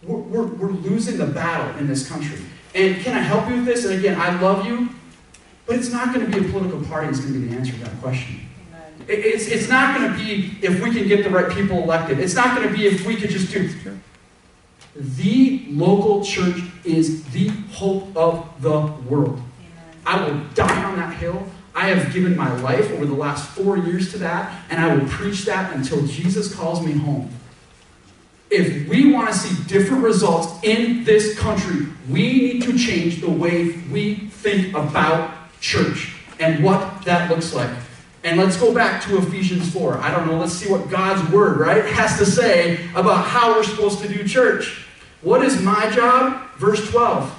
We're, 0.03 0.17
we're, 0.17 0.47
we're 0.47 0.71
losing 0.71 1.19
the 1.19 1.27
battle 1.27 1.79
in 1.79 1.87
this 1.87 2.09
country. 2.09 2.39
And 2.75 2.97
can 3.03 3.15
I 3.15 3.21
help 3.21 3.47
you 3.51 3.57
with 3.57 3.67
this? 3.67 3.85
And 3.85 3.99
again, 3.99 4.19
I 4.19 4.41
love 4.41 4.65
you, 4.65 4.89
but 5.67 5.77
it's 5.77 5.93
not 5.93 6.15
going 6.15 6.25
to 6.25 6.33
be 6.41 6.49
a 6.49 6.51
political 6.51 6.81
party 6.85 7.09
that's 7.09 7.21
going 7.21 7.35
to 7.35 7.41
be 7.41 7.49
the 7.49 7.57
answer 7.57 7.73
to 7.73 7.79
that 7.81 8.01
question. 8.01 8.48
It's, 9.09 9.47
it's 9.49 9.69
not 9.69 9.97
going 9.97 10.13
to 10.13 10.19
be 10.19 10.59
if 10.61 10.83
we 10.83 10.93
can 10.93 11.09
get 11.09 11.25
the 11.25 11.31
right 11.31 11.51
people 11.51 11.83
elected. 11.83 12.19
It's 12.19 12.35
not 12.35 12.55
going 12.55 12.69
to 12.69 12.75
be 12.75 12.87
if 12.87 13.07
we 13.07 13.17
could 13.17 13.31
just 13.31 13.51
do. 13.51 13.71
The 14.95 15.65
local 15.71 16.25
church 16.25 16.61
is 16.85 17.25
the 17.31 17.49
hope 17.73 18.15
of 18.17 18.61
the 18.61 18.81
world. 19.09 19.41
I 20.05 20.23
will 20.23 20.41
die 20.55 20.85
on 20.85 20.97
that 20.97 21.15
hill. 21.17 21.47
I 21.75 21.89
have 21.89 22.13
given 22.13 22.37
my 22.37 22.53
life 22.61 22.91
over 22.93 23.07
the 23.07 23.15
last 23.15 23.49
four 23.51 23.79
years 23.79 24.11
to 24.13 24.19
that, 24.19 24.65
and 24.69 24.81
I 24.81 24.95
will 24.95 25.07
preach 25.09 25.45
that 25.45 25.75
until 25.75 26.07
Jesus 26.07 26.55
calls 26.55 26.85
me 26.85 26.93
home. 26.93 27.31
If 28.51 28.89
we 28.89 29.13
want 29.13 29.29
to 29.29 29.35
see 29.35 29.63
different 29.69 30.03
results 30.03 30.53
in 30.65 31.05
this 31.05 31.39
country, 31.39 31.87
we 32.09 32.33
need 32.33 32.63
to 32.63 32.77
change 32.77 33.21
the 33.21 33.31
way 33.31 33.79
we 33.91 34.15
think 34.15 34.75
about 34.75 35.35
church 35.61 36.17
and 36.41 36.65
what 36.65 37.03
that 37.05 37.31
looks 37.31 37.55
like. 37.55 37.71
And 38.25 38.39
let's 38.39 38.57
go 38.57 38.75
back 38.75 39.03
to 39.05 39.19
Ephesians 39.19 39.73
4. 39.73 39.99
I 39.99 40.11
don't 40.11 40.27
know, 40.27 40.39
let's 40.39 40.53
see 40.53 40.71
what 40.71 40.91
God's 40.91 41.31
word, 41.31 41.59
right, 41.59 41.85
has 41.85 42.19
to 42.19 42.27
say 42.27 42.85
about 42.95 43.25
how 43.25 43.55
we're 43.55 43.65
supposed 43.65 44.01
to 44.01 44.09
do 44.09 44.27
church. 44.27 44.87
What 45.23 45.43
is 45.43 45.61
my 45.63 45.89
job? 45.91 46.51
Verse 46.57 46.91
12 46.91 47.35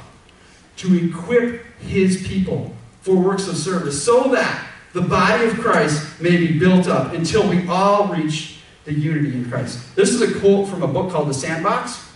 to 0.80 1.10
equip 1.10 1.66
his 1.82 2.26
people 2.26 2.74
for 3.02 3.16
works 3.16 3.50
of 3.50 3.58
service, 3.58 4.02
so 4.02 4.32
that 4.32 4.66
the 4.94 5.02
body 5.02 5.46
of 5.46 5.60
Christ 5.60 6.22
may 6.22 6.38
be 6.38 6.58
built 6.58 6.88
up 6.88 7.14
until 7.14 7.48
we 7.48 7.68
all 7.68 8.08
reach 8.08 8.60
the 8.86 8.94
unity 8.94 9.34
in 9.34 9.50
Christ. 9.50 9.94
This 9.98 10.10
is 10.10 10.22
a 10.22 10.40
quote 10.40 10.70
from 10.70 10.82
a 10.82 10.88
book 10.88 11.12
called 11.12 11.28
The 11.28 11.34
Sandbox. 11.34 12.08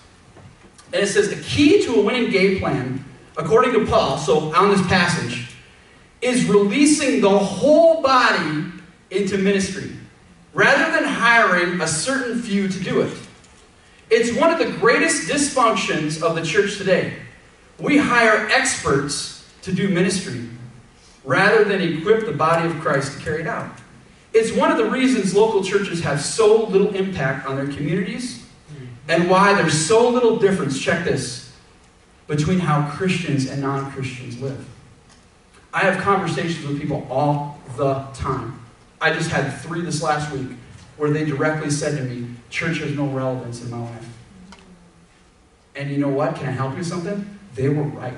And 0.93 1.03
it 1.03 1.07
says, 1.07 1.29
The 1.29 1.41
key 1.43 1.83
to 1.83 1.95
a 1.95 2.01
winning 2.01 2.31
game 2.31 2.59
plan, 2.59 3.03
according 3.35 3.73
to 3.73 3.85
Paul, 3.85 4.17
so 4.17 4.55
on 4.55 4.69
this 4.69 4.85
passage, 4.87 5.52
is 6.23 6.45
releasing 6.45 7.21
the 7.21 7.37
whole 7.37 8.01
body 8.01 8.65
into 9.11 9.37
ministry 9.37 9.91
rather 10.53 10.91
than 10.91 11.03
hiring 11.03 11.81
a 11.81 11.87
certain 11.87 12.41
few 12.41 12.67
to 12.67 12.79
do 12.79 13.01
it. 13.01 13.15
It's 14.09 14.37
one 14.39 14.51
of 14.51 14.59
the 14.59 14.77
greatest 14.77 15.27
dysfunctions 15.27 16.21
of 16.21 16.35
the 16.35 16.43
church 16.43 16.77
today. 16.77 17.13
We 17.79 17.97
hire 17.97 18.47
experts 18.49 19.49
to 19.63 19.73
do 19.73 19.89
ministry 19.89 20.47
rather 21.23 21.63
than 21.63 21.81
equip 21.81 22.25
the 22.25 22.33
body 22.33 22.67
of 22.67 22.79
Christ 22.79 23.17
to 23.17 23.23
carry 23.23 23.41
it 23.41 23.47
out. 23.47 23.71
It's 24.33 24.51
one 24.51 24.71
of 24.71 24.77
the 24.77 24.89
reasons 24.89 25.35
local 25.35 25.63
churches 25.63 26.01
have 26.01 26.21
so 26.21 26.65
little 26.65 26.93
impact 26.95 27.47
on 27.47 27.55
their 27.55 27.67
communities 27.67 28.45
and 29.07 29.29
why 29.29 29.53
there's 29.53 29.85
so 29.85 30.09
little 30.09 30.37
difference, 30.37 30.79
check 30.79 31.03
this, 31.03 31.51
between 32.27 32.59
how 32.59 32.89
Christians 32.91 33.49
and 33.49 33.61
non 33.61 33.91
Christians 33.91 34.39
live. 34.39 34.65
I 35.73 35.79
have 35.85 36.01
conversations 36.01 36.65
with 36.65 36.79
people 36.79 37.07
all 37.09 37.59
the 37.75 38.05
time. 38.13 38.59
I 39.01 39.11
just 39.11 39.31
had 39.31 39.49
three 39.49 39.81
this 39.81 40.03
last 40.03 40.31
week 40.31 40.49
where 40.97 41.09
they 41.09 41.25
directly 41.25 41.71
said 41.71 41.97
to 41.97 42.03
me, 42.03 42.27
Church 42.49 42.77
has 42.77 42.95
no 42.95 43.07
relevance 43.07 43.63
in 43.63 43.71
my 43.71 43.79
life. 43.79 44.07
And 45.75 45.89
you 45.89 45.97
know 45.97 46.09
what? 46.09 46.35
Can 46.35 46.47
I 46.47 46.51
help 46.51 46.73
you 46.73 46.77
with 46.77 46.87
something? 46.87 47.39
They 47.55 47.69
were 47.69 47.83
right. 47.83 48.13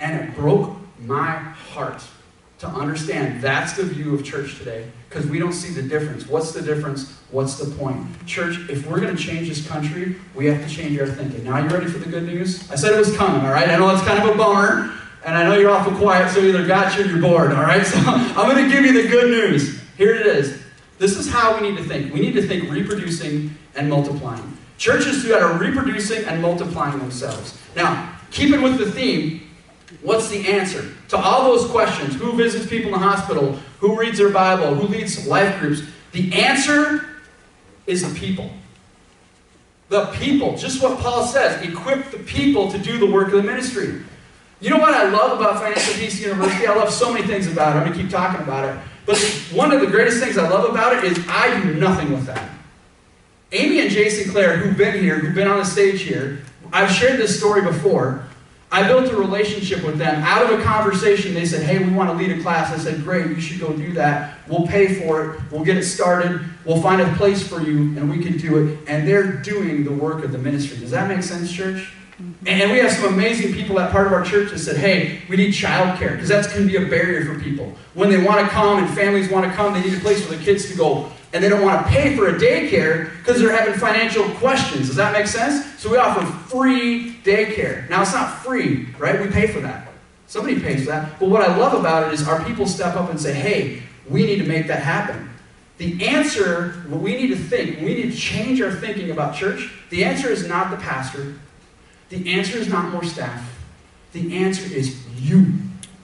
And 0.00 0.20
it 0.20 0.34
broke 0.34 0.76
my 1.00 1.36
heart 1.36 2.02
to 2.60 2.66
understand 2.68 3.42
that's 3.42 3.74
the 3.74 3.84
view 3.84 4.14
of 4.14 4.24
church 4.24 4.56
today 4.58 4.90
because 5.08 5.26
we 5.26 5.38
don't 5.38 5.52
see 5.52 5.72
the 5.72 5.82
difference. 5.82 6.26
What's 6.26 6.52
the 6.52 6.62
difference? 6.62 7.18
What's 7.30 7.56
the 7.56 7.70
point? 7.76 8.06
Church, 8.26 8.58
if 8.70 8.86
we're 8.86 9.00
going 9.00 9.14
to 9.14 9.22
change 9.22 9.48
this 9.48 9.66
country, 9.66 10.16
we 10.34 10.46
have 10.46 10.66
to 10.66 10.74
change 10.74 10.98
our 10.98 11.06
thinking. 11.06 11.44
Now, 11.44 11.52
are 11.52 11.60
you 11.60 11.68
ready 11.68 11.86
for 11.86 11.98
the 11.98 12.08
good 12.08 12.24
news? 12.24 12.70
I 12.70 12.76
said 12.76 12.94
it 12.94 12.98
was 12.98 13.14
coming, 13.16 13.44
all 13.44 13.52
right? 13.52 13.68
I 13.68 13.76
know 13.76 13.90
it's 13.90 14.02
kind 14.02 14.22
of 14.22 14.34
a 14.34 14.38
bummer, 14.38 14.92
and 15.24 15.36
I 15.36 15.44
know 15.44 15.58
you're 15.58 15.70
awful 15.70 15.94
quiet, 15.94 16.30
so 16.30 16.40
either 16.40 16.66
got 16.66 16.96
you 16.96 17.04
or 17.04 17.06
you're 17.06 17.20
bored, 17.20 17.52
all 17.52 17.62
right? 17.62 17.84
So 17.94 17.98
I'm 17.98 18.50
going 18.50 18.64
to 18.64 18.70
give 18.70 18.84
you 18.84 19.02
the 19.02 19.08
good 19.08 19.30
news. 19.30 19.80
Here 19.96 20.14
it 20.14 20.26
is. 20.26 20.62
This 20.98 21.16
is 21.16 21.30
how 21.30 21.58
we 21.58 21.68
need 21.68 21.76
to 21.78 21.84
think. 21.84 22.12
We 22.12 22.20
need 22.20 22.34
to 22.34 22.46
think 22.46 22.70
reproducing 22.70 23.56
and 23.74 23.88
multiplying. 23.88 24.56
Churches 24.78 25.22
that 25.24 25.42
are 25.42 25.56
reproducing 25.56 26.24
and 26.24 26.42
multiplying 26.42 26.98
themselves. 26.98 27.58
Now, 27.74 28.16
keeping 28.30 28.62
with 28.62 28.78
the 28.78 28.90
theme, 28.90 29.48
what's 30.02 30.28
the 30.28 30.46
answer 30.46 30.92
to 31.08 31.16
all 31.16 31.44
those 31.44 31.70
questions? 31.70 32.14
Who 32.16 32.32
visits 32.32 32.66
people 32.66 32.92
in 32.94 33.00
the 33.00 33.06
hospital? 33.06 33.58
Who 33.80 33.98
reads 33.98 34.18
their 34.18 34.30
Bible? 34.30 34.74
Who 34.74 34.86
leads 34.86 35.26
life 35.26 35.58
groups? 35.60 35.82
The 36.12 36.32
answer 36.34 37.08
is 37.86 38.06
the 38.06 38.18
people. 38.18 38.50
The 39.88 40.06
people, 40.06 40.56
just 40.56 40.82
what 40.82 40.98
Paul 40.98 41.24
says, 41.26 41.62
equip 41.62 42.10
the 42.10 42.18
people 42.18 42.70
to 42.72 42.78
do 42.78 42.98
the 42.98 43.06
work 43.06 43.28
of 43.28 43.34
the 43.34 43.42
ministry. 43.42 44.02
You 44.64 44.70
know 44.70 44.78
what 44.78 44.94
I 44.94 45.10
love 45.10 45.38
about 45.38 45.60
Financial 45.60 45.92
Peace 45.92 46.18
University? 46.18 46.66
I 46.66 46.74
love 46.74 46.90
so 46.90 47.12
many 47.12 47.26
things 47.26 47.46
about 47.46 47.76
it. 47.76 47.80
I'm 47.80 47.84
going 47.84 47.98
to 47.98 48.02
keep 48.02 48.10
talking 48.10 48.40
about 48.40 48.64
it. 48.64 48.80
But 49.04 49.18
one 49.52 49.70
of 49.72 49.82
the 49.82 49.86
greatest 49.86 50.24
things 50.24 50.38
I 50.38 50.48
love 50.48 50.70
about 50.70 50.96
it 50.96 51.04
is 51.04 51.22
I 51.28 51.60
do 51.60 51.74
nothing 51.74 52.10
with 52.10 52.24
that. 52.24 52.50
Amy 53.52 53.80
and 53.80 53.90
Jason 53.90 54.32
Clare, 54.32 54.56
who've 54.56 54.74
been 54.74 54.98
here, 54.98 55.18
who've 55.18 55.34
been 55.34 55.48
on 55.48 55.58
the 55.58 55.66
stage 55.66 56.00
here, 56.00 56.40
I've 56.72 56.90
shared 56.90 57.20
this 57.20 57.38
story 57.38 57.60
before. 57.60 58.24
I 58.72 58.88
built 58.88 59.12
a 59.12 59.16
relationship 59.16 59.84
with 59.84 59.98
them. 59.98 60.22
Out 60.22 60.50
of 60.50 60.58
a 60.58 60.62
conversation, 60.62 61.34
they 61.34 61.44
said, 61.44 61.62
Hey, 61.62 61.84
we 61.84 61.92
want 61.92 62.08
to 62.08 62.16
lead 62.16 62.30
a 62.30 62.40
class. 62.40 62.72
I 62.72 62.82
said, 62.82 63.04
Great, 63.04 63.26
you 63.26 63.40
should 63.42 63.60
go 63.60 63.76
do 63.76 63.92
that. 63.92 64.38
We'll 64.48 64.66
pay 64.66 64.94
for 64.94 65.34
it. 65.34 65.40
We'll 65.52 65.62
get 65.62 65.76
it 65.76 65.84
started. 65.84 66.40
We'll 66.64 66.80
find 66.80 67.02
a 67.02 67.14
place 67.16 67.46
for 67.46 67.60
you, 67.60 67.98
and 67.98 68.08
we 68.08 68.22
can 68.22 68.38
do 68.38 68.66
it. 68.66 68.78
And 68.88 69.06
they're 69.06 69.30
doing 69.30 69.84
the 69.84 69.92
work 69.92 70.24
of 70.24 70.32
the 70.32 70.38
ministry. 70.38 70.78
Does 70.78 70.90
that 70.92 71.06
make 71.06 71.22
sense, 71.22 71.52
church? 71.52 71.92
Mm-hmm. 72.24 72.48
And 72.48 72.72
we 72.72 72.78
have 72.78 72.92
some 72.92 73.12
amazing 73.12 73.52
people 73.52 73.78
at 73.78 73.90
part 73.90 74.06
of 74.06 74.12
our 74.12 74.24
church 74.24 74.50
that 74.50 74.58
said, 74.58 74.76
hey, 74.76 75.20
we 75.28 75.36
need 75.36 75.52
childcare, 75.52 76.12
because 76.12 76.28
that's 76.28 76.46
going 76.46 76.66
to 76.66 76.78
be 76.78 76.84
a 76.84 76.88
barrier 76.88 77.24
for 77.24 77.40
people. 77.40 77.72
When 77.94 78.08
they 78.08 78.22
want 78.22 78.40
to 78.40 78.48
come 78.48 78.82
and 78.82 78.94
families 78.94 79.30
want 79.30 79.44
to 79.46 79.52
come, 79.52 79.74
they 79.74 79.82
need 79.82 79.98
a 79.98 80.00
place 80.00 80.24
for 80.24 80.34
the 80.34 80.42
kids 80.42 80.70
to 80.70 80.76
go. 80.76 81.10
And 81.32 81.42
they 81.42 81.48
don't 81.48 81.62
want 81.62 81.84
to 81.84 81.92
pay 81.92 82.16
for 82.16 82.28
a 82.28 82.34
daycare 82.34 83.10
because 83.18 83.40
they're 83.40 83.54
having 83.54 83.74
financial 83.74 84.28
questions. 84.36 84.86
Does 84.86 84.96
that 84.96 85.12
make 85.12 85.26
sense? 85.26 85.80
So 85.80 85.90
we 85.90 85.96
offer 85.96 86.24
free 86.48 87.14
daycare. 87.24 87.88
Now, 87.90 88.02
it's 88.02 88.14
not 88.14 88.38
free, 88.38 88.86
right? 88.98 89.20
We 89.20 89.28
pay 89.28 89.48
for 89.48 89.60
that. 89.60 89.88
Somebody 90.28 90.60
pays 90.60 90.84
for 90.84 90.92
that. 90.92 91.18
But 91.18 91.28
what 91.28 91.42
I 91.42 91.56
love 91.56 91.74
about 91.74 92.06
it 92.06 92.14
is 92.14 92.26
our 92.26 92.42
people 92.44 92.66
step 92.66 92.94
up 92.94 93.10
and 93.10 93.20
say, 93.20 93.34
hey, 93.34 93.82
we 94.08 94.24
need 94.24 94.38
to 94.38 94.46
make 94.46 94.68
that 94.68 94.82
happen. 94.82 95.28
The 95.78 96.06
answer, 96.06 96.84
what 96.88 97.00
we 97.00 97.16
need 97.16 97.28
to 97.28 97.36
think, 97.36 97.80
we 97.80 97.94
need 97.94 98.12
to 98.12 98.16
change 98.16 98.60
our 98.60 98.70
thinking 98.70 99.10
about 99.10 99.34
church. 99.34 99.72
The 99.90 100.04
answer 100.04 100.28
is 100.30 100.46
not 100.46 100.70
the 100.70 100.76
pastor. 100.76 101.34
The 102.08 102.34
answer 102.34 102.58
is 102.58 102.68
not 102.68 102.92
more 102.92 103.04
staff. 103.04 103.50
The 104.12 104.36
answer 104.36 104.72
is 104.72 105.04
you. 105.18 105.46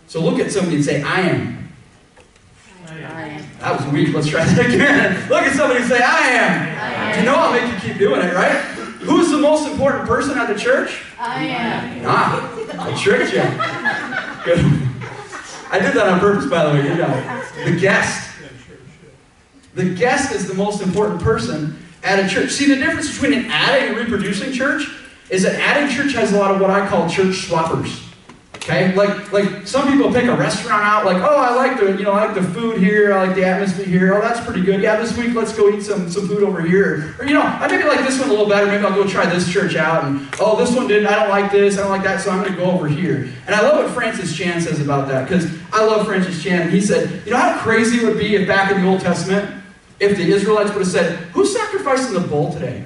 So 0.06 0.20
look 0.20 0.38
at 0.38 0.50
somebody 0.50 0.76
and 0.76 0.84
say, 0.84 1.02
I 1.02 1.20
am. 1.20 1.72
I 2.88 3.22
am. 3.28 3.44
That 3.60 3.80
was 3.80 3.92
weak. 3.92 4.12
Let's 4.12 4.26
try 4.26 4.44
that 4.44 4.66
again. 4.66 5.28
look 5.30 5.42
at 5.42 5.54
somebody 5.54 5.80
and 5.80 5.88
say, 5.88 6.02
I 6.02 6.18
am. 6.18 6.78
I 6.78 7.12
am. 7.12 7.18
You 7.20 7.26
know 7.26 7.36
I'll 7.36 7.52
make 7.52 7.72
you 7.72 7.88
keep 7.88 7.98
doing 7.98 8.20
it, 8.20 8.34
right? 8.34 8.56
Who's 9.00 9.30
the 9.30 9.38
most 9.38 9.70
important 9.70 10.06
person 10.06 10.36
at 10.36 10.52
the 10.52 10.58
church? 10.58 11.02
I 11.18 11.44
am. 11.44 12.02
Ah, 12.04 12.52
I 12.78 12.94
tricked 12.96 13.32
you. 13.32 13.42
Good. 14.44 14.88
I 15.70 15.78
did 15.78 15.94
that 15.94 16.08
on 16.08 16.18
purpose, 16.18 16.46
by 16.46 16.64
the 16.66 16.70
way. 16.72 16.88
You 16.88 16.96
know, 16.96 17.44
the 17.64 17.78
guest. 17.80 18.28
The 19.74 19.94
guest 19.94 20.34
is 20.34 20.48
the 20.48 20.54
most 20.54 20.82
important 20.82 21.22
person 21.22 21.78
at 22.02 22.18
a 22.18 22.28
church. 22.28 22.50
See 22.50 22.66
the 22.66 22.76
difference 22.76 23.12
between 23.12 23.38
an 23.38 23.50
adding 23.50 23.90
and 23.90 23.96
reproducing 23.96 24.52
church? 24.52 24.88
Is 25.30 25.42
that 25.42 25.54
adding 25.54 25.94
church 25.94 26.12
has 26.14 26.32
a 26.32 26.38
lot 26.38 26.54
of 26.54 26.60
what 26.60 26.70
I 26.70 26.86
call 26.86 27.08
church 27.08 27.48
swappers. 27.48 28.06
Okay, 28.62 28.94
like 28.94 29.32
like 29.32 29.66
some 29.66 29.90
people 29.90 30.12
pick 30.12 30.24
a 30.24 30.36
restaurant 30.36 30.82
out, 30.84 31.06
like 31.06 31.16
oh 31.16 31.36
I 31.36 31.54
like 31.54 31.80
the 31.80 31.92
you 31.96 32.04
know 32.04 32.12
I 32.12 32.26
like 32.26 32.34
the 32.34 32.42
food 32.42 32.76
here, 32.76 33.14
I 33.14 33.26
like 33.26 33.34
the 33.34 33.42
atmosphere 33.42 33.86
here. 33.86 34.14
Oh 34.14 34.20
that's 34.20 34.44
pretty 34.44 34.60
good. 34.60 34.82
Yeah, 34.82 34.96
this 34.96 35.16
week 35.16 35.34
let's 35.34 35.56
go 35.56 35.70
eat 35.70 35.82
some 35.82 36.10
some 36.10 36.28
food 36.28 36.42
over 36.42 36.60
here. 36.60 37.14
Or 37.18 37.24
you 37.24 37.32
know 37.32 37.40
I 37.40 37.66
maybe 37.68 37.84
like 37.84 38.00
this 38.00 38.20
one 38.20 38.28
a 38.28 38.32
little 38.32 38.46
better. 38.46 38.66
Maybe 38.66 38.84
I'll 38.84 38.94
go 38.94 39.08
try 39.08 39.24
this 39.24 39.50
church 39.50 39.76
out. 39.76 40.04
And 40.04 40.28
oh 40.40 40.58
this 40.58 40.76
one 40.76 40.88
didn't. 40.88 41.06
I 41.06 41.14
don't 41.14 41.30
like 41.30 41.50
this. 41.50 41.78
I 41.78 41.82
don't 41.82 41.90
like 41.90 42.02
that. 42.02 42.20
So 42.20 42.30
I'm 42.30 42.42
going 42.42 42.52
to 42.52 42.58
go 42.58 42.70
over 42.70 42.86
here. 42.86 43.30
And 43.46 43.54
I 43.54 43.62
love 43.62 43.82
what 43.82 43.94
Francis 43.94 44.36
Chan 44.36 44.60
says 44.60 44.78
about 44.78 45.08
that 45.08 45.26
because 45.26 45.50
I 45.72 45.82
love 45.82 46.06
Francis 46.06 46.42
Chan. 46.42 46.60
And 46.60 46.70
he 46.70 46.82
said 46.82 47.22
you 47.24 47.30
know 47.30 47.38
how 47.38 47.58
crazy 47.60 47.98
it 47.98 48.04
would 48.04 48.18
be 48.18 48.36
if 48.36 48.46
back 48.46 48.70
in 48.70 48.82
the 48.82 48.86
Old 48.86 49.00
Testament 49.00 49.64
if 50.00 50.18
the 50.18 50.30
Israelites 50.30 50.70
would 50.72 50.80
have 50.80 50.88
said 50.92 51.16
who's 51.32 51.50
sacrificing 51.56 52.12
the 52.12 52.28
bull 52.28 52.52
today? 52.52 52.84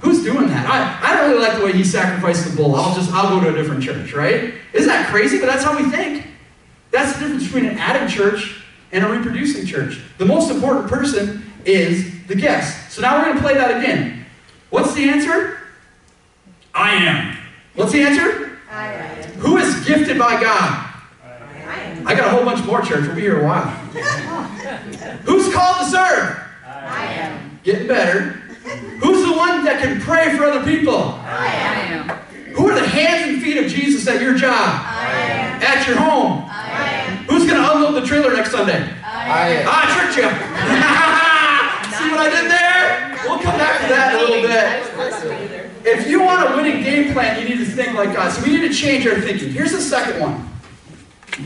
Who's 0.00 0.22
doing 0.22 0.48
that? 0.48 0.66
I, 0.66 1.12
I 1.12 1.16
don't 1.16 1.30
really 1.30 1.42
like 1.42 1.58
the 1.58 1.64
way 1.64 1.72
he 1.72 1.84
sacrificed 1.84 2.48
the 2.48 2.56
bull. 2.56 2.74
I'll 2.74 2.94
just, 2.94 3.12
I'll 3.12 3.28
go 3.28 3.44
to 3.44 3.54
a 3.54 3.56
different 3.56 3.82
church, 3.82 4.12
right? 4.12 4.54
Isn't 4.72 4.88
that 4.88 5.08
crazy? 5.08 5.38
But 5.38 5.46
that's 5.46 5.62
how 5.62 5.76
we 5.76 5.90
think. 5.90 6.26
That's 6.90 7.12
the 7.14 7.20
difference 7.20 7.44
between 7.44 7.66
an 7.66 7.78
added 7.78 8.08
church 8.08 8.64
and 8.92 9.04
a 9.04 9.08
reproducing 9.08 9.66
church. 9.66 10.00
The 10.18 10.24
most 10.24 10.50
important 10.50 10.88
person 10.88 11.44
is 11.64 12.26
the 12.26 12.34
guest. 12.34 12.92
So 12.92 13.02
now 13.02 13.18
we're 13.18 13.26
going 13.26 13.36
to 13.36 13.42
play 13.42 13.54
that 13.54 13.78
again. 13.78 14.24
What's 14.70 14.94
the 14.94 15.08
answer? 15.08 15.58
I 16.74 16.94
am. 16.94 17.36
What's 17.74 17.92
the 17.92 18.02
answer? 18.02 18.58
I 18.70 18.92
am. 18.92 19.32
Who 19.34 19.58
is 19.58 19.84
gifted 19.86 20.18
by 20.18 20.40
God? 20.40 20.94
I 21.24 21.80
am. 21.82 22.08
I 22.08 22.14
got 22.14 22.28
a 22.28 22.30
whole 22.30 22.44
bunch 22.44 22.64
more, 22.64 22.80
church. 22.80 23.06
We'll 23.06 23.16
be 23.16 23.22
here 23.22 23.40
a 23.40 23.44
while. 23.44 23.66
Who's 25.24 25.52
called 25.52 25.78
to 25.78 25.84
serve? 25.84 26.40
I 26.66 27.04
am. 27.14 27.60
Getting 27.62 27.88
better. 27.88 28.42
Who's 29.30 29.38
the 29.38 29.38
one 29.38 29.64
that 29.64 29.80
can 29.80 30.00
pray 30.00 30.36
for 30.36 30.44
other 30.44 30.64
people? 30.64 31.20
I 31.22 31.46
am. 31.46 32.08
Who 32.54 32.68
are 32.68 32.74
the 32.74 32.86
hands 32.86 33.28
and 33.28 33.42
feet 33.42 33.58
of 33.58 33.70
Jesus 33.70 34.08
at 34.08 34.20
your 34.20 34.34
job? 34.34 34.52
I 34.56 35.20
am. 35.20 35.62
At 35.62 35.86
your 35.86 35.96
home? 35.96 36.44
I 36.48 36.90
am. 37.06 37.24
Who's 37.26 37.48
going 37.48 37.62
to 37.62 37.72
unload 37.72 38.02
the 38.02 38.06
trailer 38.06 38.34
next 38.34 38.50
Sunday? 38.50 38.82
I 39.04 39.48
am. 39.50 39.66
Ah, 39.68 39.86
I 39.86 39.94
tricked 39.94 40.16
you. 40.18 40.26
See 41.96 42.10
what 42.10 42.18
I 42.18 42.28
did 42.28 42.50
there? 42.50 43.20
We'll 43.24 43.38
come 43.38 43.56
back 43.56 43.80
to 43.82 43.88
that 43.88 44.14
in 44.14 44.18
a 44.18 44.22
little 44.22 44.48
bit. 44.48 45.86
If 45.86 46.08
you 46.08 46.22
want 46.22 46.50
a 46.50 46.56
winning 46.56 46.82
game 46.82 47.12
plan, 47.12 47.40
you 47.40 47.48
need 47.48 47.64
to 47.64 47.70
think 47.70 47.94
like 47.94 48.12
God. 48.12 48.32
So 48.32 48.42
we 48.42 48.50
need 48.58 48.66
to 48.66 48.74
change 48.74 49.06
our 49.06 49.20
thinking. 49.20 49.50
Here's 49.50 49.72
the 49.72 49.80
second 49.80 50.20
one. 50.20 50.40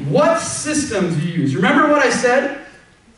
What 0.09 0.41
systems 0.41 1.17
do 1.17 1.29
you 1.29 1.43
use? 1.43 1.55
Remember 1.55 1.89
what 1.89 2.03
I 2.03 2.09
said? 2.09 2.65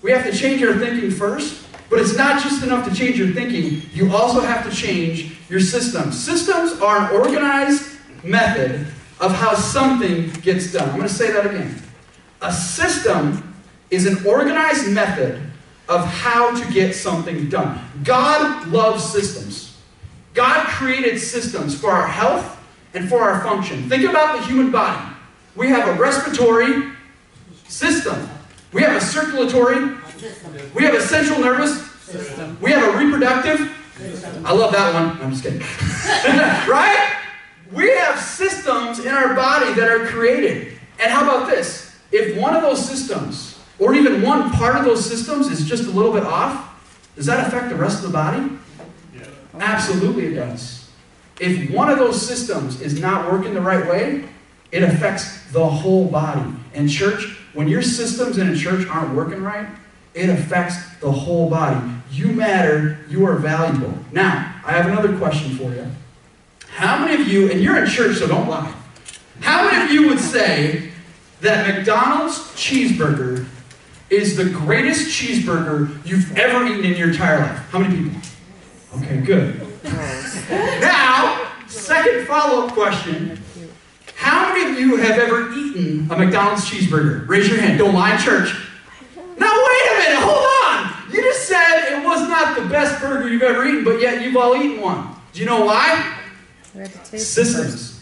We 0.03 0.11
have 0.11 0.25
to 0.25 0.37
change 0.37 0.61
our 0.65 0.75
thinking 0.75 1.13
first. 1.13 1.66
But 1.89 2.01
it's 2.01 2.17
not 2.17 2.43
just 2.43 2.63
enough 2.65 2.89
to 2.89 2.95
change 2.95 3.19
your 3.19 3.29
thinking, 3.29 3.83
you 3.93 4.15
also 4.15 4.41
have 4.41 4.69
to 4.69 4.75
change 4.75 5.37
your 5.49 5.61
system. 5.61 6.13
Systems 6.13 6.81
are 6.81 6.99
an 6.99 7.17
organized 7.17 7.99
method 8.25 8.87
of 9.21 9.33
how 9.33 9.55
something 9.55 10.31
gets 10.43 10.73
done. 10.73 10.89
I'm 10.91 10.97
going 10.97 11.09
to 11.09 11.15
say 11.15 11.33
that 11.33 11.47
again. 11.47 11.81
A 12.43 12.53
system 12.53 13.55
is 13.91 14.07
an 14.07 14.27
organized 14.27 14.91
method 14.91 15.41
of 15.89 16.05
how 16.05 16.55
to 16.61 16.73
get 16.73 16.95
something 16.95 17.49
done. 17.49 17.81
God 18.03 18.67
loves 18.69 19.05
systems. 19.05 19.79
God 20.35 20.67
created 20.67 21.19
systems 21.19 21.79
for 21.79 21.91
our 21.91 22.07
health 22.07 22.59
and 22.95 23.09
for 23.09 23.23
our 23.23 23.43
function. 23.43 23.89
Think 23.89 24.05
about 24.05 24.39
the 24.39 24.47
human 24.47 24.71
body. 24.71 25.15
We 25.55 25.69
have 25.69 25.89
a 25.89 26.01
respiratory 26.01 26.93
system. 27.69 28.29
We 28.73 28.83
have 28.83 28.97
a 28.97 29.01
circulatory 29.01 29.97
we 30.75 30.85
have 30.85 30.95
a 30.95 31.01
central 31.01 31.41
nervous 31.41 31.91
system. 32.03 32.59
We 32.61 32.71
have 32.71 32.95
a 32.95 32.99
reproductive. 32.99 33.73
I 34.45 34.53
love 34.53 34.73
that 34.73 34.95
one. 34.95 35.21
I'm 35.23 35.31
just 35.31 35.43
kidding. 35.43 35.61
right? 36.71 37.17
We 37.73 37.91
have 37.91 38.19
systems 38.19 39.01
in 39.01 39.09
our 39.09 39.35
body 39.35 39.73
that 39.75 39.89
are 39.89 40.07
created. 40.07 40.79
And 41.01 41.11
how 41.11 41.25
about 41.25 41.51
this? 41.51 41.97
If 42.13 42.39
one 42.39 42.55
of 42.55 42.63
those 42.63 42.85
systems, 42.87 43.59
or 43.79 43.95
even 43.95 44.23
one 44.23 44.51
part 44.53 44.77
of 44.77 44.85
those 44.85 45.05
systems, 45.05 45.49
is 45.49 45.65
just 45.65 45.85
a 45.85 45.91
little 45.91 46.13
bit 46.13 46.23
off, 46.23 46.73
does 47.17 47.27
that 47.27 47.47
affect 47.47 47.71
the 47.71 47.77
rest 47.77 48.05
of 48.05 48.11
the 48.11 48.13
body? 48.13 48.59
Absolutely, 49.59 50.27
it 50.27 50.35
does. 50.35 50.91
If 51.41 51.71
one 51.71 51.91
of 51.91 51.99
those 51.99 52.21
systems 52.21 52.81
is 52.81 53.01
not 53.01 53.31
working 53.31 53.55
the 53.55 53.61
right 53.61 53.87
way, 53.89 54.25
it 54.73 54.83
affects 54.83 55.51
the 55.53 55.67
whole 55.67 56.07
body. 56.07 56.45
And 56.75 56.91
church, 56.91 57.39
when 57.55 57.69
your 57.69 57.83
systems 57.83 58.39
in 58.39 58.49
a 58.49 58.57
church 58.57 58.87
aren't 58.89 59.15
working 59.15 59.43
right, 59.43 59.67
it 60.17 60.31
affects 60.31 60.77
the 61.01 61.13
whole 61.13 61.51
body. 61.51 61.79
You 62.11 62.29
matter. 62.29 62.99
You 63.09 63.27
are 63.27 63.37
valuable. 63.37 63.93
Now, 64.13 64.55
I 64.65 64.73
have 64.73 64.87
another 64.87 65.17
question 65.19 65.55
for 65.57 65.71
you. 65.75 65.87
How 66.69 67.05
many 67.05 67.21
of 67.21 67.29
you, 67.29 67.51
and 67.51 67.61
you're 67.61 67.77
in 67.77 67.89
church, 67.89 68.17
so 68.17 68.27
don't 68.27 68.49
lie, 68.49 68.75
how 69.41 69.71
many 69.71 69.85
of 69.85 69.91
you 69.91 70.09
would 70.09 70.19
say 70.19 70.91
that 71.43 71.69
McDonald's 71.69 72.39
cheeseburger 72.55 73.47
is 74.09 74.37
the 74.37 74.47
greatest 74.47 75.09
cheeseburger 75.09 76.05
you've 76.07 76.37
ever 76.39 76.67
eaten 76.67 76.85
in 76.85 76.97
your 76.97 77.11
entire 77.11 77.39
life? 77.39 77.59
How 77.71 77.79
many 77.79 77.97
people? 77.97 78.21
Okay, 78.97 79.21
good. 79.21 79.61
now, 80.81 81.53
second 81.67 82.27
follow 82.27 82.67
up 82.67 82.73
question. 82.73 83.39
How 84.15 84.55
many 84.55 84.73
of 84.73 84.81
you 84.81 84.97
have 84.97 85.19
ever 85.19 85.53
eaten 85.53 86.11
a 86.11 86.19
McDonald's 86.19 86.65
cheeseburger? 86.65 87.29
Raise 87.29 87.49
your 87.49 87.61
hand. 87.61 87.79
Don't 87.79 87.95
lie 87.95 88.17
church. 88.17 88.55
Now, 89.39 89.53
wait 89.53 89.93
a 89.93 89.99
minute, 89.99 90.23
hold 90.23 90.47
on. 90.65 91.13
You 91.13 91.23
just 91.23 91.47
said 91.47 91.99
it 91.99 92.05
was 92.05 92.29
not 92.29 92.57
the 92.57 92.67
best 92.69 93.01
burger 93.01 93.29
you've 93.29 93.43
ever 93.43 93.67
eaten, 93.67 93.85
but 93.85 94.01
yet 94.01 94.23
you've 94.23 94.37
all 94.37 94.57
eaten 94.57 94.81
one. 94.81 95.09
Do 95.33 95.41
you 95.41 95.47
know 95.47 95.65
why? 95.65 96.19
Systems. 97.19 97.97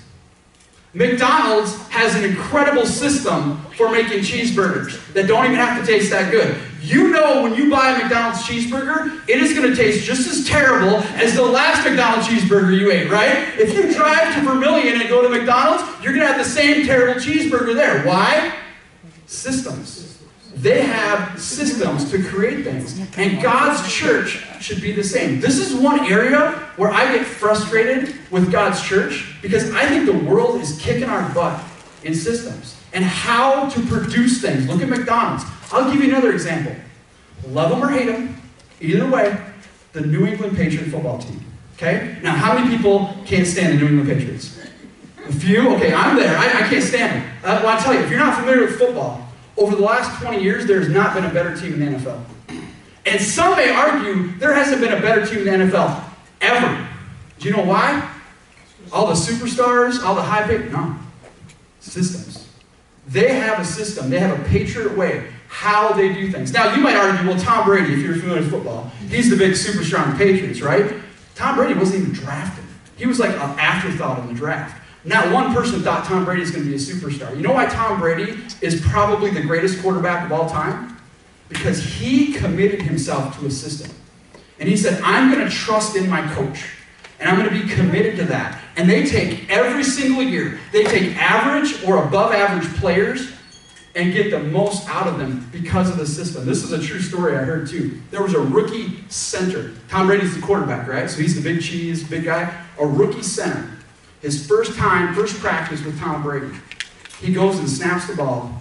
McDonald's 0.95 1.77
has 1.89 2.15
an 2.15 2.25
incredible 2.25 2.87
system 2.87 3.61
for 3.77 3.91
making 3.91 4.21
cheeseburgers 4.21 5.13
that 5.13 5.27
don't 5.27 5.45
even 5.45 5.57
have 5.57 5.81
to 5.81 5.87
taste 5.87 6.11
that 6.11 6.31
good. 6.31 6.57
You 6.81 7.11
know 7.11 7.43
when 7.43 7.55
you 7.55 7.69
buy 7.69 7.91
a 7.91 7.99
McDonald's 7.99 8.43
cheeseburger, 8.43 9.29
it 9.29 9.43
is 9.43 9.55
going 9.55 9.69
to 9.69 9.75
taste 9.75 10.05
just 10.05 10.29
as 10.29 10.47
terrible 10.47 10.99
as 11.17 11.35
the 11.35 11.43
last 11.43 11.85
McDonald's 11.85 12.29
cheeseburger 12.29 12.79
you 12.79 12.93
ate, 12.93 13.11
right? 13.11 13.59
If 13.59 13.75
you 13.75 13.93
drive 13.93 14.35
to 14.35 14.41
Vermillion 14.43 15.01
and 15.01 15.09
go 15.09 15.23
to 15.23 15.29
McDonald's, 15.29 15.83
you're 16.03 16.13
going 16.13 16.27
to 16.27 16.33
have 16.33 16.39
the 16.39 16.49
same 16.49 16.87
terrible 16.87 17.21
cheeseburger 17.21 17.75
there. 17.75 18.05
Why? 18.05 18.55
Systems. 19.27 20.04
They 20.65 20.81
have 20.81 21.39
systems 21.39 22.11
to 22.11 22.23
create 22.23 22.65
things. 22.65 22.99
And 23.19 23.43
God's 23.43 23.87
church 23.93 24.47
should 24.63 24.81
be 24.81 24.93
the 24.93 25.05
same. 25.05 25.39
This 25.39 25.59
is 25.59 25.79
one 25.79 26.11
area 26.11 26.53
where 26.77 26.91
I 26.91 27.15
get 27.15 27.27
frustrated 27.27 28.17
with 28.31 28.51
God's 28.51 28.81
church 28.83 29.37
because 29.43 29.71
I 29.75 29.87
think 29.87 30.07
the 30.07 30.17
world 30.27 30.63
is 30.63 30.81
kicking 30.81 31.05
our 31.05 31.29
butt 31.35 31.63
in 32.03 32.15
systems 32.15 32.81
and 32.95 33.05
how 33.05 33.69
to 33.69 33.81
produce 33.83 34.41
things. 34.41 34.67
Look 34.67 34.81
at 34.81 34.89
McDonald's. 34.89 35.45
I'll 35.71 35.93
give 35.93 36.03
you 36.03 36.09
another 36.09 36.33
example. 36.33 36.75
Love 37.49 37.69
them 37.69 37.85
or 37.85 37.89
hate 37.89 38.07
them, 38.07 38.41
either 38.81 39.07
way, 39.07 39.37
the 39.93 40.01
New 40.01 40.25
England 40.25 40.57
Patriot 40.57 40.87
football 40.87 41.19
team. 41.19 41.45
Okay? 41.75 42.17
Now, 42.23 42.35
how 42.35 42.59
many 42.59 42.75
people 42.75 43.15
can't 43.27 43.47
stand 43.47 43.75
the 43.75 43.83
New 43.85 43.99
England 43.99 44.09
Patriots? 44.09 44.59
A 45.29 45.33
few? 45.33 45.75
Okay, 45.75 45.93
I'm 45.93 46.17
there. 46.17 46.39
I, 46.39 46.47
I 46.47 46.69
can't 46.71 46.83
stand 46.83 47.23
them. 47.23 47.33
Uh, 47.45 47.61
well, 47.63 47.77
I 47.77 47.83
tell 47.83 47.93
you, 47.93 48.01
if 48.01 48.09
you're 48.09 48.19
not 48.19 48.39
familiar 48.39 48.63
with 48.63 48.79
football, 48.79 49.25
over 49.57 49.77
the 49.77 49.83
last 49.83 50.21
20 50.23 50.43
years, 50.43 50.67
there's 50.67 50.89
not 50.89 51.15
been 51.15 51.25
a 51.25 51.33
better 51.33 51.57
team 51.57 51.75
in 51.75 51.81
the 51.81 51.99
NFL. 51.99 52.23
And 53.07 53.21
some 53.21 53.57
may 53.57 53.71
argue 53.71 54.33
there 54.39 54.55
hasn't 54.55 54.81
been 54.81 54.93
a 54.93 55.01
better 55.01 55.27
team 55.27 55.47
in 55.47 55.61
the 55.61 55.67
NFL 55.67 56.03
ever. 56.41 56.89
Do 57.39 57.49
you 57.49 57.57
know 57.57 57.65
why? 57.65 58.11
All 58.93 59.07
the 59.07 59.15
superstars, 59.15 60.03
all 60.03 60.15
the 60.15 60.23
high 60.23 60.47
pick, 60.47 60.71
no. 60.71 60.97
Systems. 61.81 62.49
They 63.07 63.35
have 63.35 63.61
a 63.61 63.65
system. 63.65 64.09
They 64.09 64.19
have 64.19 64.39
a 64.39 64.45
patriot 64.45 64.97
way 64.97 65.29
how 65.55 65.93
they 65.93 66.13
do 66.13 66.33
things. 66.33 66.53
Now, 66.53 66.75
you 66.75 66.83
might 66.83 66.97
argue, 66.97 67.29
well, 67.29 67.39
Tom 67.39 67.65
Brady, 67.65 67.95
if 67.95 68.01
you're 68.01 68.17
familiar 68.17 68.41
with 68.41 68.51
football, 68.51 68.91
he's 69.09 69.31
the 69.31 69.37
big 69.37 69.55
super 69.55 69.85
strong 69.85 70.17
Patriots, 70.17 70.61
right? 70.61 70.95
Tom 71.37 71.55
Brady 71.55 71.79
wasn't 71.79 72.03
even 72.03 72.13
drafted. 72.13 72.65
He 72.97 73.07
was 73.07 73.21
like 73.21 73.31
an 73.31 73.59
afterthought 73.59 74.19
in 74.19 74.27
the 74.27 74.35
draft. 74.35 74.84
Not 75.05 75.33
one 75.33 75.53
person 75.53 75.83
thought 75.83 76.07
Tom 76.07 76.25
Brady 76.25 76.43
is 76.43 76.51
going 76.51 76.65
to 76.65 76.71
be 76.71 76.77
a 76.77 76.79
superstar. 76.79 77.37
You 77.37 77.43
know 77.43 77.53
why 77.53 77.67
Tom 77.67 78.01
Brady 78.01 78.39
is 78.63 78.81
probably 78.81 79.31
the 79.31 79.43
greatest 79.43 79.83
quarterback 79.83 80.25
of 80.25 80.33
all 80.33 80.49
time? 80.49 80.97
Because 81.49 81.85
he 81.85 82.33
committed 82.33 82.81
himself 82.81 83.39
to 83.39 83.47
a 83.47 83.51
system. 83.51 83.95
And 84.59 84.69
he 84.69 84.77
said, 84.77 85.01
I'm 85.03 85.31
going 85.31 85.47
to 85.47 85.55
trust 85.55 85.95
in 85.97 86.09
my 86.09 86.27
coach. 86.35 86.71
And 87.21 87.29
I'm 87.29 87.39
going 87.39 87.49
to 87.49 87.67
be 87.67 87.73
committed 87.73 88.17
to 88.17 88.25
that. 88.25 88.61
And 88.77 88.89
they 88.89 89.05
take 89.05 89.49
every 89.51 89.85
single 89.85 90.23
year, 90.23 90.59
they 90.73 90.85
take 90.85 91.17
average 91.17 91.85
or 91.85 92.07
above 92.07 92.33
average 92.33 92.73
players 92.77 93.31
and 93.95 94.13
get 94.13 94.31
the 94.31 94.41
most 94.41 94.89
out 94.89 95.07
of 95.07 95.19
them 95.19 95.49
because 95.53 95.89
of 95.89 95.99
the 95.99 96.07
system. 96.07 96.45
This 96.45 96.65
is 96.65 96.73
a 96.73 96.83
true 96.83 97.01
story 97.01 97.37
I 97.37 97.43
heard 97.43 97.69
too. 97.69 98.01
There 98.11 98.23
was 98.23 98.35
a 98.35 98.41
rookie 98.41 99.05
center. 99.09 99.73
Tom 99.89 100.09
Brady's 100.09 100.35
the 100.35 100.43
quarterback, 100.43 100.89
right? 100.89 101.09
So 101.09 101.21
he's 101.21 101.37
the 101.37 101.43
big 101.43 101.63
cheese, 101.63 102.03
big 102.03 102.25
guy. 102.25 102.53
A 102.81 102.87
rookie 102.87 103.23
center. 103.23 103.71
His 104.25 104.47
first 104.47 104.75
time, 104.79 105.15
first 105.15 105.39
practice 105.39 105.85
with 105.85 106.01
Tom 106.01 106.23
Brady. 106.23 106.49
He 107.21 107.35
goes 107.35 107.59
and 107.59 107.69
snaps 107.69 108.07
the 108.07 108.17
ball. 108.17 108.55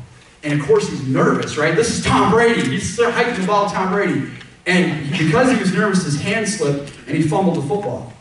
And 0.43 0.59
of 0.59 0.67
course, 0.67 0.89
he's 0.89 1.07
nervous, 1.07 1.55
right? 1.55 1.73
This 1.73 1.97
is 1.97 2.03
Tom 2.03 2.33
Brady. 2.33 2.69
He's 2.69 3.01
hiking 3.01 3.39
the 3.39 3.47
ball, 3.47 3.69
Tom 3.69 3.93
Brady. 3.93 4.29
And 4.65 5.09
because 5.17 5.49
he 5.49 5.57
was 5.57 5.73
nervous, 5.73 6.03
his 6.03 6.19
hand 6.19 6.49
slipped 6.49 6.91
and 7.07 7.15
he 7.15 7.23
fumbled 7.23 7.55
the 7.55 7.61
football. 7.61 8.11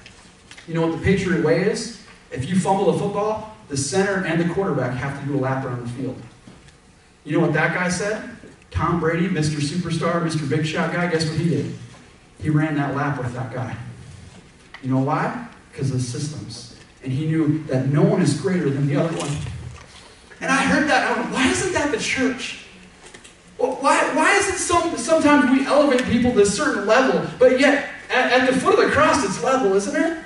You 0.68 0.74
know 0.74 0.86
what 0.86 0.96
the 0.96 1.04
Patriot 1.04 1.44
way 1.44 1.62
is? 1.62 2.06
If 2.30 2.48
you 2.48 2.60
fumble 2.60 2.92
the 2.92 2.98
football, 3.00 3.56
the 3.66 3.76
center 3.76 4.24
and 4.24 4.40
the 4.40 4.54
quarterback 4.54 4.96
have 4.96 5.20
to 5.20 5.26
do 5.26 5.36
a 5.36 5.40
lap 5.40 5.64
around 5.64 5.84
the 5.84 5.90
field. 5.94 6.22
You 7.24 7.32
know 7.32 7.40
what 7.40 7.54
that 7.54 7.74
guy 7.74 7.88
said? 7.88 8.22
Tom 8.70 9.00
Brady, 9.00 9.26
Mr. 9.26 9.56
Superstar, 9.60 10.24
Mr. 10.24 10.48
Big 10.48 10.64
Shot 10.64 10.92
guy, 10.92 11.10
guess 11.10 11.28
what 11.28 11.40
he 11.40 11.48
did? 11.48 11.74
He 12.40 12.50
ran 12.50 12.76
that 12.76 12.94
lap 12.94 13.18
with 13.18 13.34
that 13.34 13.52
guy. 13.52 13.76
You 14.80 14.90
know 14.90 15.00
why? 15.00 15.48
Because 15.72 15.90
of 15.90 15.96
the 15.96 16.02
systems. 16.04 16.71
And 17.02 17.12
he 17.12 17.26
knew 17.26 17.62
that 17.64 17.88
no 17.88 18.02
one 18.02 18.22
is 18.22 18.40
greater 18.40 18.70
than 18.70 18.86
the 18.86 18.96
other 18.96 19.16
one. 19.16 19.30
And 20.40 20.50
I 20.50 20.62
heard 20.62 20.88
that. 20.88 21.10
I 21.10 21.20
went, 21.20 21.32
why 21.32 21.48
isn't 21.50 21.72
that 21.72 21.90
the 21.90 21.98
church? 21.98 22.64
Why, 23.58 24.14
why 24.14 24.36
is 24.36 24.48
it 24.48 24.58
some, 24.58 24.96
sometimes 24.96 25.50
we 25.50 25.66
elevate 25.66 26.04
people 26.04 26.32
to 26.32 26.40
a 26.40 26.46
certain 26.46 26.86
level, 26.86 27.28
but 27.38 27.60
yet 27.60 27.90
at, 28.10 28.32
at 28.32 28.52
the 28.52 28.58
foot 28.58 28.78
of 28.78 28.86
the 28.86 28.90
cross 28.90 29.24
it's 29.24 29.42
level, 29.42 29.74
isn't 29.74 29.94
it? 29.94 30.18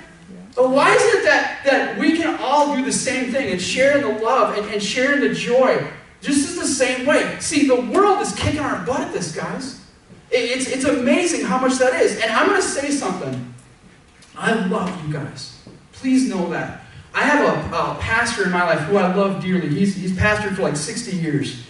But 0.55 0.71
why 0.71 0.91
is 0.95 1.03
it 1.13 1.23
that, 1.25 1.61
that 1.65 1.99
we 1.99 2.17
can 2.17 2.35
all 2.41 2.75
do 2.75 2.83
the 2.83 2.91
same 2.91 3.31
thing 3.31 3.51
and 3.51 3.61
share 3.61 3.97
in 3.97 4.01
the 4.01 4.23
love 4.23 4.57
and, 4.57 4.65
and 4.73 4.81
share 4.81 5.13
in 5.13 5.19
the 5.19 5.33
joy 5.35 5.87
just 6.21 6.49
as 6.49 6.55
the 6.55 6.65
same 6.65 7.05
way. 7.05 7.37
See, 7.39 7.67
the 7.67 7.79
world 7.79 8.21
is 8.21 8.33
kicking 8.33 8.59
our 8.59 8.83
butt 8.85 9.01
at 9.01 9.13
this, 9.13 9.35
guys. 9.35 9.81
It's, 10.31 10.67
it's 10.67 10.83
amazing 10.83 11.45
how 11.45 11.59
much 11.59 11.77
that 11.77 12.01
is. 12.01 12.19
And 12.19 12.31
I'm 12.31 12.47
going 12.47 12.59
to 12.59 12.67
say 12.67 12.91
something. 12.91 13.53
I 14.35 14.53
love 14.65 15.05
you 15.05 15.13
guys. 15.13 15.56
Please 15.99 16.29
know 16.29 16.49
that. 16.49 16.81
I 17.13 17.21
have 17.21 17.73
a, 17.73 17.75
a 17.75 17.95
pastor 17.99 18.45
in 18.45 18.51
my 18.51 18.63
life 18.63 18.81
who 18.81 18.97
I 18.97 19.13
love 19.13 19.41
dearly. 19.41 19.69
He's, 19.69 19.95
he's 19.95 20.11
pastored 20.11 20.55
for 20.55 20.61
like 20.61 20.75
60 20.75 21.17
years. 21.17 21.65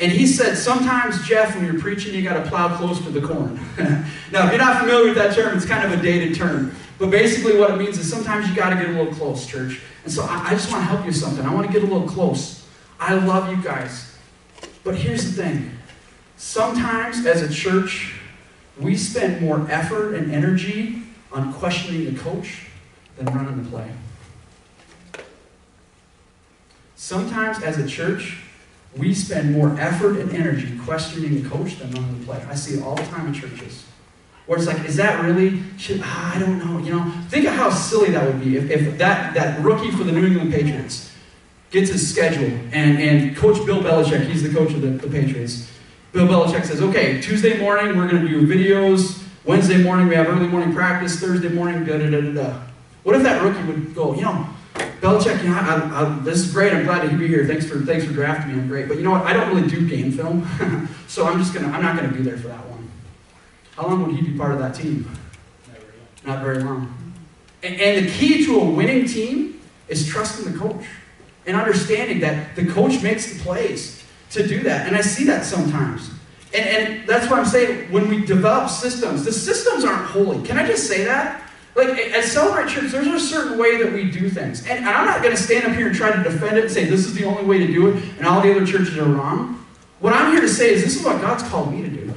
And 0.00 0.10
he 0.10 0.26
said, 0.26 0.56
sometimes, 0.56 1.22
Jeff, 1.26 1.54
when 1.54 1.66
you're 1.66 1.80
preaching, 1.80 2.14
you 2.14 2.22
got 2.22 2.42
to 2.42 2.48
plow 2.48 2.74
close 2.76 3.02
to 3.02 3.10
the 3.10 3.20
corn. 3.20 3.60
now, 4.32 4.46
if 4.46 4.50
you're 4.50 4.58
not 4.58 4.80
familiar 4.80 5.08
with 5.08 5.16
that 5.16 5.34
term, 5.34 5.54
it's 5.56 5.66
kind 5.66 5.90
of 5.90 5.98
a 5.98 6.02
dated 6.02 6.34
term. 6.34 6.74
But 6.98 7.10
basically, 7.10 7.58
what 7.58 7.70
it 7.70 7.76
means 7.76 7.98
is 7.98 8.10
sometimes 8.10 8.48
you 8.48 8.54
got 8.54 8.70
to 8.70 8.76
get 8.76 8.88
a 8.88 8.92
little 8.92 9.12
close, 9.12 9.46
church. 9.46 9.80
And 10.04 10.12
so 10.12 10.22
I, 10.22 10.48
I 10.48 10.50
just 10.50 10.70
want 10.70 10.82
to 10.82 10.86
help 10.86 11.00
you 11.00 11.08
with 11.08 11.16
something. 11.16 11.44
I 11.44 11.54
want 11.54 11.66
to 11.66 11.72
get 11.72 11.82
a 11.82 11.92
little 11.92 12.08
close. 12.08 12.66
I 12.98 13.14
love 13.14 13.54
you 13.54 13.62
guys. 13.62 14.16
But 14.84 14.96
here's 14.96 15.24
the 15.24 15.42
thing 15.42 15.72
sometimes 16.38 17.26
as 17.26 17.42
a 17.42 17.52
church, 17.52 18.14
we 18.78 18.96
spend 18.96 19.42
more 19.42 19.66
effort 19.70 20.14
and 20.14 20.32
energy 20.32 21.02
on 21.32 21.52
questioning 21.54 22.14
the 22.14 22.18
coach 22.18 22.65
than 23.16 23.26
running 23.26 23.62
the 23.62 23.70
play. 23.70 23.90
Sometimes 26.94 27.62
as 27.62 27.78
a 27.78 27.86
church, 27.86 28.38
we 28.96 29.12
spend 29.12 29.52
more 29.52 29.78
effort 29.78 30.18
and 30.18 30.32
energy 30.32 30.78
questioning 30.84 31.42
the 31.42 31.48
coach 31.48 31.78
than 31.78 31.90
running 31.90 32.20
the 32.20 32.26
play. 32.26 32.42
I 32.48 32.54
see 32.54 32.78
it 32.78 32.82
all 32.82 32.94
the 32.94 33.04
time 33.04 33.26
in 33.26 33.34
churches. 33.34 33.84
Where 34.46 34.58
it's 34.58 34.66
like, 34.66 34.84
is 34.84 34.96
that 34.96 35.24
really? 35.24 35.62
Should, 35.76 36.00
I 36.02 36.38
don't 36.38 36.58
know. 36.58 36.78
You 36.78 36.94
know, 36.94 37.12
think 37.28 37.46
of 37.46 37.54
how 37.54 37.70
silly 37.70 38.10
that 38.12 38.24
would 38.24 38.42
be 38.42 38.56
if, 38.56 38.70
if 38.70 38.96
that, 38.98 39.34
that 39.34 39.60
rookie 39.60 39.90
for 39.90 40.04
the 40.04 40.12
New 40.12 40.24
England 40.24 40.52
Patriots 40.52 41.12
gets 41.70 41.90
his 41.90 42.08
schedule, 42.08 42.58
and, 42.72 42.98
and 42.98 43.36
Coach 43.36 43.64
Bill 43.66 43.82
Belichick, 43.82 44.24
he's 44.26 44.42
the 44.42 44.54
coach 44.56 44.72
of 44.72 44.80
the, 44.80 44.88
the 44.88 45.08
Patriots. 45.08 45.70
Bill 46.12 46.26
Belichick 46.26 46.64
says, 46.64 46.80
okay, 46.80 47.20
Tuesday 47.20 47.58
morning 47.58 47.96
we're 47.96 48.08
going 48.08 48.24
to 48.24 48.28
do 48.28 48.46
videos. 48.46 49.22
Wednesday 49.44 49.82
morning 49.82 50.08
we 50.08 50.14
have 50.14 50.28
early 50.28 50.46
morning 50.46 50.72
practice. 50.72 51.20
Thursday 51.20 51.48
morning, 51.48 51.84
da 51.84 51.98
da 51.98 52.08
da 52.08 52.20
da 52.20 52.32
da. 52.32 52.60
What 53.06 53.14
if 53.14 53.22
that 53.22 53.40
rookie 53.40 53.62
would 53.62 53.94
go, 53.94 54.16
you 54.16 54.22
know, 54.22 54.48
Belichick, 54.74 55.40
you 55.40 55.50
know, 55.50 55.54
I, 55.54 56.02
I, 56.02 56.18
this 56.24 56.40
is 56.40 56.52
great. 56.52 56.72
I'm 56.72 56.84
glad 56.84 57.08
to 57.08 57.16
be 57.16 57.28
here. 57.28 57.46
Thanks 57.46 57.64
for 57.64 57.78
thanks 57.78 58.04
for 58.04 58.12
drafting 58.12 58.52
me. 58.52 58.60
I'm 58.60 58.66
great. 58.66 58.88
But 58.88 58.96
you 58.96 59.04
know 59.04 59.12
what? 59.12 59.22
I 59.22 59.32
don't 59.32 59.54
really 59.54 59.68
do 59.68 59.88
game 59.88 60.10
film, 60.10 60.44
so 61.06 61.24
I'm 61.24 61.38
just 61.38 61.54
gonna 61.54 61.68
I'm 61.68 61.84
not 61.84 61.94
gonna 61.94 62.10
be 62.10 62.20
there 62.20 62.36
for 62.36 62.48
that 62.48 62.68
one. 62.68 62.90
How 63.76 63.86
long 63.86 64.04
would 64.04 64.16
he 64.16 64.22
be 64.22 64.36
part 64.36 64.50
of 64.50 64.58
that 64.58 64.74
team? 64.74 65.08
Not 66.24 66.42
very 66.42 66.58
long. 66.64 66.92
And, 67.62 67.80
and 67.80 68.06
the 68.06 68.10
key 68.10 68.44
to 68.44 68.58
a 68.58 68.64
winning 68.64 69.06
team 69.06 69.60
is 69.86 70.08
trusting 70.08 70.52
the 70.52 70.58
coach 70.58 70.84
and 71.46 71.56
understanding 71.56 72.18
that 72.22 72.56
the 72.56 72.66
coach 72.66 73.04
makes 73.04 73.32
the 73.32 73.38
plays 73.38 74.02
to 74.30 74.44
do 74.44 74.64
that. 74.64 74.88
And 74.88 74.96
I 74.96 75.00
see 75.00 75.22
that 75.26 75.44
sometimes. 75.44 76.10
And, 76.52 76.66
and 76.66 77.08
that's 77.08 77.30
why 77.30 77.38
I'm 77.38 77.46
saying 77.46 77.92
when 77.92 78.08
we 78.08 78.26
develop 78.26 78.68
systems, 78.68 79.24
the 79.24 79.32
systems 79.32 79.84
aren't 79.84 80.06
holy. 80.06 80.44
Can 80.44 80.58
I 80.58 80.66
just 80.66 80.88
say 80.88 81.04
that? 81.04 81.44
Like 81.76 81.88
at 81.90 82.24
Celebrate 82.24 82.70
Church, 82.70 82.90
there's 82.90 83.06
a 83.06 83.20
certain 83.20 83.58
way 83.58 83.82
that 83.82 83.92
we 83.92 84.10
do 84.10 84.30
things. 84.30 84.66
And 84.66 84.84
I'm 84.86 85.04
not 85.04 85.22
going 85.22 85.36
to 85.36 85.40
stand 85.40 85.66
up 85.66 85.76
here 85.76 85.88
and 85.88 85.96
try 85.96 86.10
to 86.10 86.22
defend 86.22 86.56
it 86.56 86.64
and 86.64 86.72
say 86.72 86.86
this 86.86 87.04
is 87.04 87.14
the 87.14 87.24
only 87.24 87.44
way 87.44 87.58
to 87.58 87.66
do 87.66 87.88
it 87.88 88.02
and 88.16 88.26
all 88.26 88.40
the 88.40 88.50
other 88.50 88.66
churches 88.66 88.96
are 88.96 89.04
wrong. 89.04 89.64
What 90.00 90.14
I'm 90.14 90.32
here 90.32 90.40
to 90.40 90.48
say 90.48 90.72
is 90.72 90.82
this 90.82 90.96
is 90.98 91.04
what 91.04 91.20
God's 91.20 91.42
called 91.42 91.72
me 91.72 91.82
to 91.82 91.88
do. 91.88 92.14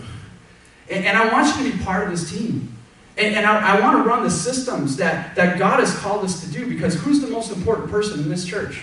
And, 0.90 1.06
and 1.06 1.18
I 1.18 1.32
want 1.32 1.48
you 1.58 1.70
to 1.70 1.78
be 1.78 1.84
part 1.84 2.06
of 2.06 2.12
this 2.12 2.32
team. 2.32 2.74
And, 3.18 3.36
and 3.36 3.46
I, 3.46 3.78
I 3.78 3.82
want 3.82 4.02
to 4.02 4.10
run 4.10 4.24
the 4.24 4.32
systems 4.32 4.96
that, 4.98 5.36
that 5.36 5.60
God 5.60 5.82
has 5.82 5.94
called 6.00 6.24
us 6.24 6.42
to 6.42 6.52
do 6.52 6.68
because 6.68 6.96
who's 6.96 7.20
the 7.20 7.28
most 7.28 7.52
important 7.52 7.92
person 7.92 8.20
in 8.22 8.30
this 8.30 8.46
church? 8.46 8.82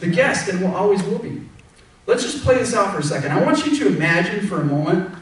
the 0.00 0.06
guest 0.06 0.48
and 0.48 0.60
will 0.60 0.74
always 0.74 1.02
will 1.02 1.18
be. 1.18 1.42
Let's 2.06 2.22
just 2.22 2.44
play 2.44 2.56
this 2.56 2.74
out 2.74 2.92
for 2.92 3.00
a 3.00 3.02
second. 3.02 3.32
I 3.32 3.42
want 3.42 3.66
you 3.66 3.76
to 3.78 3.88
imagine 3.88 4.46
for 4.46 4.60
a 4.60 4.64
moment 4.64 5.14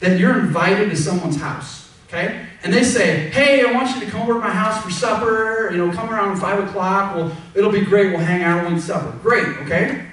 that 0.00 0.18
you're 0.18 0.38
invited 0.38 0.90
to 0.90 0.96
someone's 0.96 1.36
house, 1.36 1.79
okay? 2.10 2.46
And 2.62 2.72
they 2.72 2.82
say, 2.82 3.30
hey, 3.30 3.64
I 3.64 3.72
want 3.72 3.94
you 3.94 4.04
to 4.04 4.10
come 4.10 4.22
over 4.22 4.34
to 4.34 4.38
my 4.40 4.50
house 4.50 4.82
for 4.82 4.90
supper. 4.90 5.70
You 5.70 5.78
know, 5.78 5.92
come 5.92 6.10
around 6.10 6.38
5 6.38 6.68
o'clock. 6.68 7.14
Well, 7.14 7.36
it'll 7.54 7.72
be 7.72 7.84
great. 7.84 8.10
We'll 8.10 8.20
hang 8.20 8.42
out, 8.42 8.66
we'll 8.66 8.76
eat 8.76 8.82
supper. 8.82 9.16
Great, 9.22 9.46
okay? 9.58 10.06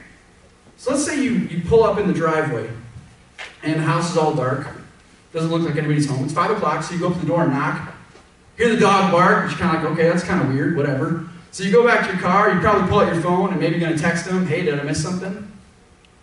So 0.77 0.91
let's 0.91 1.05
say 1.05 1.21
you, 1.21 1.31
you 1.31 1.61
pull 1.67 1.83
up 1.83 1.97
in 1.97 2.07
the 2.07 2.13
driveway 2.13 2.69
and 3.63 3.75
the 3.75 3.83
house 3.83 4.11
is 4.11 4.17
all 4.17 4.33
dark. 4.33 4.67
Doesn't 5.33 5.51
look 5.51 5.63
like 5.63 5.75
anybody's 5.75 6.07
home. 6.07 6.23
It's 6.23 6.33
5 6.33 6.51
o'clock, 6.51 6.83
so 6.83 6.93
you 6.93 6.99
go 6.99 7.07
up 7.07 7.13
to 7.13 7.19
the 7.19 7.25
door 7.25 7.43
and 7.43 7.53
knock. 7.53 7.93
Hear 8.57 8.69
the 8.73 8.79
dog 8.79 9.11
bark, 9.11 9.49
you're 9.49 9.59
kind 9.59 9.77
of 9.77 9.83
like, 9.83 9.91
okay, 9.93 10.09
that's 10.09 10.23
kind 10.23 10.41
of 10.41 10.53
weird, 10.53 10.75
whatever. 10.75 11.27
So 11.51 11.63
you 11.63 11.71
go 11.71 11.85
back 11.85 12.05
to 12.07 12.13
your 12.13 12.21
car, 12.21 12.53
you 12.53 12.59
probably 12.59 12.87
pull 12.87 12.99
out 12.99 13.13
your 13.13 13.21
phone 13.21 13.51
and 13.51 13.59
maybe 13.59 13.77
you're 13.77 13.85
going 13.85 13.95
to 13.95 14.01
text 14.01 14.25
them, 14.25 14.45
hey, 14.45 14.63
did 14.63 14.79
I 14.79 14.83
miss 14.83 15.01
something? 15.01 15.51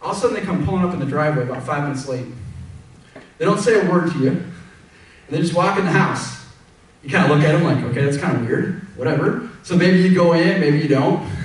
All 0.03 0.11
of 0.13 0.17
a 0.17 0.21
sudden 0.21 0.37
they 0.37 0.43
come 0.43 0.65
pulling 0.65 0.85
up 0.85 0.93
in 0.93 1.01
the 1.01 1.07
driveway 1.07 1.45
about 1.45 1.63
five 1.63 1.83
minutes 1.83 2.09
late. 2.09 2.27
They 3.39 3.45
don't 3.45 3.59
say 3.59 3.85
a 3.85 3.91
word 3.91 4.13
to 4.13 4.19
you, 4.19 4.45
and 5.27 5.37
they 5.37 5.41
just 5.41 5.55
walk 5.55 5.79
in 5.79 5.85
the 5.85 5.91
house. 5.91 6.45
You 7.03 7.11
kind 7.11 7.31
of 7.31 7.37
look 7.37 7.47
at 7.47 7.53
them 7.53 7.65
like, 7.65 7.85
okay, 7.85 8.05
that's 8.05 8.17
kind 8.17 8.37
of 8.37 8.47
weird, 8.47 8.81
whatever. 8.97 9.51
So 9.63 9.77
maybe 9.77 10.01
you 10.01 10.15
go 10.15 10.33
in, 10.33 10.61
maybe 10.61 10.79
you 10.79 10.89
don't. 10.89 11.29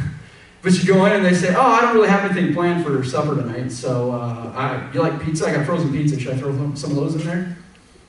But 0.61 0.73
you 0.73 0.93
go 0.93 1.05
in 1.05 1.13
and 1.13 1.23
they 1.23 1.33
say, 1.33 1.55
oh, 1.55 1.61
I 1.61 1.79
don't 1.79 1.95
really 1.95 2.09
have 2.09 2.29
anything 2.29 2.53
planned 2.53 2.83
for 2.83 3.01
supper 3.05 3.33
tonight, 3.33 3.71
so 3.71 4.11
uh, 4.11 4.51
I, 4.53 4.93
you 4.93 4.99
like 4.99 5.21
pizza? 5.21 5.47
I 5.47 5.53
got 5.53 5.65
frozen 5.65 5.89
pizza. 5.89 6.19
Should 6.19 6.33
I 6.33 6.37
throw 6.37 6.51
some 6.75 6.89
of 6.89 6.97
those 6.97 7.15
in 7.15 7.25
there? 7.25 7.57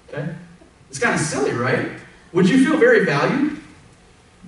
Okay? 0.09 0.35
It's 0.89 0.99
kind 0.99 1.15
of 1.15 1.21
silly, 1.21 1.53
right? 1.53 1.93
Would 2.33 2.49
you 2.49 2.65
feel 2.65 2.77
very 2.77 3.05
valued? 3.05 3.61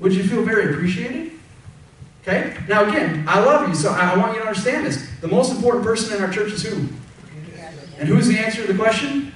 Would 0.01 0.13
you 0.15 0.25
feel 0.25 0.43
very 0.43 0.75
appreciated? 0.75 1.33
Okay? 2.23 2.57
Now, 2.69 2.89
again, 2.89 3.25
I 3.29 3.39
love 3.39 3.69
you, 3.69 3.75
so 3.77 3.91
I 3.91 4.17
want 4.17 4.35
you 4.35 4.41
to 4.41 4.49
understand 4.49 4.85
this. 4.85 5.09
The 5.21 5.29
most 5.29 5.53
important 5.53 5.85
person 5.85 6.17
in 6.17 6.25
our 6.25 6.31
church 6.31 6.53
is 6.53 6.65
who? 6.65 6.89
And 7.99 8.09
who's 8.09 8.27
the 8.27 8.39
answer 8.39 8.67
to 8.67 8.73
the 8.73 8.79
question? 8.79 9.32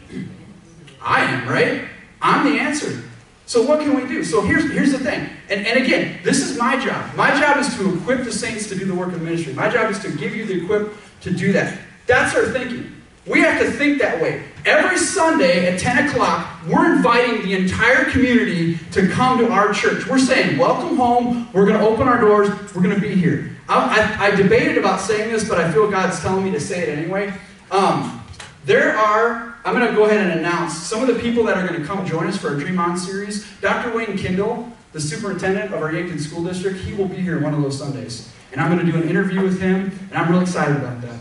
I 1.06 1.22
am, 1.22 1.48
right? 1.48 1.88
I'm 2.20 2.52
the 2.52 2.58
answer. 2.58 3.02
So 3.46 3.62
what 3.62 3.78
can 3.78 3.94
we 3.94 4.08
do? 4.08 4.24
So 4.24 4.42
here's, 4.42 4.68
here's 4.72 4.90
the 4.90 4.98
thing. 4.98 5.30
And, 5.48 5.64
and 5.64 5.82
again, 5.82 6.18
this 6.24 6.40
is 6.40 6.58
my 6.58 6.84
job. 6.84 7.14
My 7.14 7.38
job 7.38 7.58
is 7.58 7.74
to 7.76 7.96
equip 7.96 8.24
the 8.24 8.32
saints 8.32 8.68
to 8.70 8.74
do 8.74 8.84
the 8.84 8.94
work 8.94 9.12
of 9.12 9.22
ministry. 9.22 9.52
My 9.52 9.68
job 9.68 9.88
is 9.90 10.00
to 10.00 10.10
give 10.10 10.34
you 10.34 10.44
the 10.44 10.64
equip 10.64 10.92
to 11.20 11.30
do 11.30 11.52
that. 11.52 11.78
That's 12.08 12.34
our 12.34 12.46
thinking. 12.46 12.92
We 13.24 13.40
have 13.40 13.60
to 13.60 13.70
think 13.70 14.00
that 14.00 14.20
way. 14.20 14.44
Every 14.64 14.98
Sunday 14.98 15.72
at 15.72 15.78
10 15.78 16.08
o'clock, 16.08 16.48
we're 16.68 16.96
inviting 16.96 17.42
the 17.42 17.54
entire 17.54 18.10
community 18.10 18.78
to 18.92 19.08
come 19.08 19.38
to 19.38 19.50
our 19.50 19.72
church. 19.72 20.06
We're 20.06 20.18
saying, 20.18 20.58
Welcome 20.58 20.96
home. 20.96 21.48
We're 21.52 21.66
going 21.66 21.78
to 21.78 21.86
open 21.86 22.06
our 22.06 22.20
doors. 22.20 22.48
We're 22.74 22.82
going 22.82 22.94
to 22.94 23.00
be 23.00 23.14
here. 23.14 23.50
I, 23.68 24.16
I, 24.20 24.26
I, 24.26 24.30
debated 24.36 24.78
about 24.78 25.00
saying 25.00 25.32
this, 25.32 25.48
but 25.48 25.58
I 25.58 25.72
feel 25.72 25.90
God's 25.90 26.20
telling 26.20 26.44
me 26.44 26.52
to 26.52 26.60
say 26.60 26.82
it 26.82 26.98
anyway. 26.98 27.32
Um, 27.72 28.24
there 28.64 28.96
are, 28.96 29.55
I'm 29.66 29.74
going 29.74 29.88
to 29.88 29.96
go 29.96 30.04
ahead 30.04 30.24
and 30.24 30.38
announce 30.38 30.74
some 30.74 31.02
of 31.02 31.12
the 31.12 31.20
people 31.20 31.42
that 31.42 31.56
are 31.56 31.66
going 31.66 31.80
to 31.80 31.84
come 31.84 32.06
join 32.06 32.28
us 32.28 32.36
for 32.36 32.50
our 32.50 32.54
Dream 32.54 32.78
On 32.78 32.96
series. 32.96 33.44
Dr. 33.60 33.96
Wayne 33.96 34.16
Kindle, 34.16 34.70
the 34.92 35.00
superintendent 35.00 35.74
of 35.74 35.82
our 35.82 35.92
Yankton 35.92 36.20
School 36.20 36.44
District, 36.44 36.78
he 36.78 36.94
will 36.94 37.08
be 37.08 37.16
here 37.16 37.40
one 37.40 37.52
of 37.52 37.60
those 37.60 37.76
Sundays. 37.76 38.30
And 38.52 38.60
I'm 38.60 38.70
going 38.70 38.86
to 38.86 38.92
do 38.92 38.96
an 38.96 39.08
interview 39.08 39.42
with 39.42 39.60
him, 39.60 39.90
and 40.10 40.12
I'm 40.16 40.30
really 40.30 40.44
excited 40.44 40.76
about 40.76 41.00
that. 41.00 41.18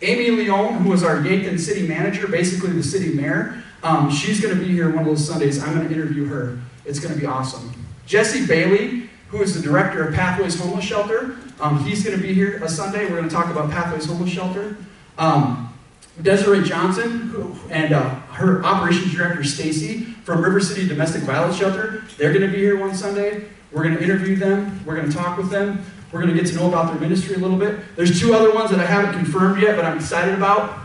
Amy 0.00 0.30
Leon, 0.30 0.76
who 0.76 0.90
is 0.94 1.02
our 1.02 1.20
Yankton 1.20 1.58
city 1.58 1.86
manager, 1.86 2.26
basically 2.28 2.70
the 2.70 2.82
city 2.82 3.12
mayor, 3.12 3.62
um, 3.82 4.10
she's 4.10 4.40
going 4.40 4.58
to 4.58 4.64
be 4.64 4.72
here 4.72 4.88
one 4.88 5.00
of 5.00 5.04
those 5.04 5.28
Sundays. 5.28 5.62
I'm 5.62 5.74
going 5.74 5.86
to 5.86 5.94
interview 5.94 6.24
her. 6.24 6.58
It's 6.86 6.98
going 6.98 7.12
to 7.12 7.20
be 7.20 7.26
awesome. 7.26 7.74
Jesse 8.06 8.46
Bailey, 8.46 9.10
who 9.28 9.42
is 9.42 9.54
the 9.54 9.60
director 9.60 10.08
of 10.08 10.14
Pathways 10.14 10.58
Homeless 10.58 10.86
Shelter, 10.86 11.36
um, 11.60 11.84
he's 11.84 12.02
going 12.02 12.16
to 12.16 12.22
be 12.22 12.32
here 12.32 12.64
a 12.64 12.68
Sunday. 12.70 13.04
We're 13.04 13.18
going 13.18 13.28
to 13.28 13.34
talk 13.34 13.48
about 13.48 13.70
Pathways 13.70 14.06
Homeless 14.06 14.30
Shelter. 14.30 14.78
Um, 15.18 15.73
Desiree 16.22 16.62
Johnson 16.62 17.58
and 17.70 17.92
uh, 17.92 18.08
her 18.32 18.64
operations 18.64 19.12
director 19.12 19.42
Stacy 19.42 20.02
from 20.24 20.42
River 20.42 20.60
City 20.60 20.86
Domestic 20.86 21.22
Violence 21.22 21.56
Shelter, 21.56 22.04
they're 22.16 22.32
going 22.32 22.46
to 22.46 22.52
be 22.52 22.58
here 22.58 22.78
one 22.78 22.94
Sunday. 22.94 23.48
We're 23.72 23.82
going 23.82 23.96
to 23.96 24.02
interview 24.02 24.36
them. 24.36 24.80
We're 24.86 24.94
going 24.94 25.10
to 25.10 25.16
talk 25.16 25.36
with 25.36 25.50
them. 25.50 25.84
We're 26.12 26.22
going 26.22 26.34
to 26.34 26.40
get 26.40 26.48
to 26.50 26.56
know 26.56 26.68
about 26.68 26.92
their 26.92 27.00
ministry 27.00 27.34
a 27.34 27.38
little 27.38 27.56
bit. 27.56 27.80
There's 27.96 28.20
two 28.20 28.34
other 28.34 28.54
ones 28.54 28.70
that 28.70 28.78
I 28.78 28.86
haven't 28.86 29.14
confirmed 29.14 29.60
yet, 29.60 29.74
but 29.74 29.84
I'm 29.84 29.96
excited 29.96 30.34
about. 30.34 30.78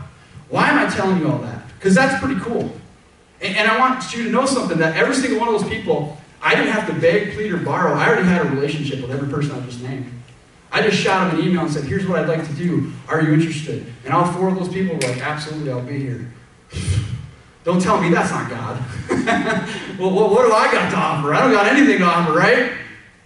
Why 0.49 0.69
am 0.69 0.87
I 0.87 0.89
telling 0.91 1.19
you 1.19 1.31
all 1.31 1.37
that? 1.39 1.67
Because 1.77 1.93
that's 1.93 2.19
pretty 2.23 2.41
cool. 2.41 2.71
And, 3.39 3.55
and 3.55 3.69
I 3.69 3.77
want 3.77 4.11
you 4.15 4.23
to 4.23 4.31
know 4.31 4.47
something 4.47 4.79
that 4.79 4.97
every 4.97 5.13
single 5.13 5.39
one 5.39 5.53
of 5.53 5.61
those 5.61 5.69
people, 5.69 6.17
I 6.41 6.55
didn't 6.55 6.71
have 6.71 6.87
to 6.87 6.99
beg, 6.99 7.33
plead, 7.33 7.51
or 7.51 7.57
borrow. 7.57 7.93
I 7.93 8.07
already 8.07 8.27
had 8.27 8.43
a 8.43 8.49
relationship 8.49 9.01
with 9.01 9.11
every 9.11 9.29
person 9.29 9.51
I 9.51 9.63
just 9.65 9.83
named. 9.83 10.11
I 10.71 10.81
just 10.81 10.97
shot 10.97 11.33
him 11.33 11.39
an 11.39 11.47
email 11.47 11.61
and 11.61 11.71
said, 11.71 11.85
here's 11.85 12.07
what 12.07 12.19
I'd 12.19 12.29
like 12.29 12.45
to 12.47 12.53
do. 12.53 12.91
Are 13.07 13.21
you 13.21 13.33
interested? 13.33 13.85
And 14.05 14.13
all 14.13 14.31
four 14.31 14.49
of 14.49 14.55
those 14.55 14.69
people 14.69 14.95
were 14.95 15.01
like, 15.01 15.17
absolutely, 15.17 15.71
I'll 15.71 15.81
be 15.81 15.99
here. 15.99 16.31
don't 17.63 17.81
tell 17.81 17.99
me 17.99 18.09
that's 18.09 18.31
not 18.31 18.49
God. 18.49 18.83
well, 19.99 20.11
what, 20.11 20.31
what 20.31 20.45
do 20.45 20.53
I 20.53 20.71
got 20.71 20.89
to 20.91 20.97
offer? 20.97 21.33
I 21.33 21.41
don't 21.41 21.51
got 21.51 21.67
anything 21.67 21.99
to 21.99 22.05
offer, 22.05 22.33
right? 22.33 22.73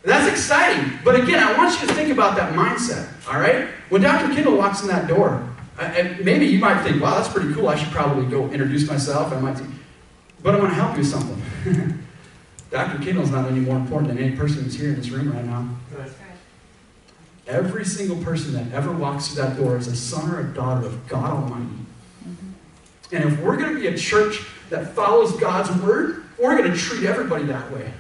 That's 0.04 0.30
exciting. 0.30 1.00
But 1.04 1.16
again, 1.16 1.42
I 1.42 1.58
want 1.58 1.80
you 1.82 1.88
to 1.88 1.94
think 1.94 2.12
about 2.12 2.36
that 2.38 2.54
mindset, 2.54 3.10
all 3.28 3.40
right? 3.40 3.68
When 3.90 4.02
Dr. 4.02 4.34
Kindle 4.34 4.58
walks 4.58 4.82
in 4.82 4.88
that 4.88 5.08
door, 5.08 5.48
maybe 6.22 6.46
you 6.46 6.60
might 6.60 6.84
think, 6.84 7.02
wow, 7.02 7.16
that's 7.16 7.32
pretty 7.32 7.54
cool. 7.54 7.68
I 7.68 7.76
should 7.76 7.92
probably 7.92 8.26
go 8.26 8.50
introduce 8.52 8.88
myself. 8.88 9.32
I 9.34 9.40
might, 9.40 9.62
but 10.42 10.56
I 10.56 10.60
want 10.60 10.72
to 10.72 10.76
help 10.76 10.94
you 10.94 11.00
with 11.00 11.08
something. 11.08 11.42
Dr. 12.72 13.04
Kindle's 13.04 13.30
not 13.30 13.50
any 13.50 13.60
more 13.60 13.78
important 13.78 14.10
than 14.10 14.18
any 14.18 14.36
person 14.36 14.64
who's 14.64 14.76
here 14.76 14.90
in 14.90 14.96
this 14.96 15.10
room 15.10 15.32
right 15.32 15.46
now. 15.46 15.70
Every 17.48 17.84
single 17.84 18.18
person 18.24 18.54
that 18.54 18.72
ever 18.74 18.92
walks 18.92 19.28
through 19.30 19.44
that 19.44 19.58
door 19.58 19.78
is 19.78 19.88
a 19.88 19.96
son 19.96 20.34
or 20.34 20.40
a 20.40 20.54
daughter 20.54 20.86
of 20.86 21.08
God 21.08 21.32
Almighty. 21.32 21.66
Mm-hmm. 22.26 23.16
And 23.16 23.26
if 23.26 23.40
we're 23.42 23.58
going 23.58 23.74
to 23.74 23.80
be 23.80 23.88
a 23.88 23.98
church 23.98 24.46
that 24.70 24.94
follows 24.94 25.36
God's 25.38 25.70
word, 25.82 26.24
we're 26.40 26.58
going 26.58 26.72
to 26.72 26.78
treat 26.78 27.04
everybody 27.04 27.44
that 27.46 27.70
way. 27.72 27.92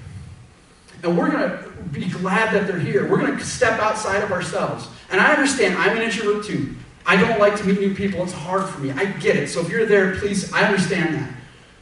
And 1.04 1.18
we're 1.18 1.30
going 1.30 1.50
to 1.50 1.70
be 1.92 2.08
glad 2.08 2.54
that 2.54 2.66
they're 2.68 2.80
here. 2.80 3.10
We're 3.10 3.20
going 3.20 3.38
to 3.38 3.44
step 3.44 3.80
outside 3.80 4.24
of 4.24 4.32
ourselves. 4.32 4.88
And 5.12 5.20
I 5.20 5.34
understand, 5.34 5.78
I'm 5.78 5.98
an 5.98 6.04
introvert 6.04 6.46
too. 6.46 6.76
I 7.06 7.18
don't 7.18 7.40
like 7.40 7.58
to 7.58 7.66
meet 7.66 7.82
new 7.82 7.94
people. 7.94 8.24
It's 8.24 8.32
hard 8.32 8.70
for 8.70 8.80
me. 8.80 8.92
I 8.92 9.06
get 9.06 9.36
it. 9.36 9.50
So 9.50 9.60
if 9.60 9.70
you're 9.70 9.86
there, 9.86 10.16
please, 10.16 10.52
I 10.54 10.64
understand 10.64 11.16
that. 11.16 11.34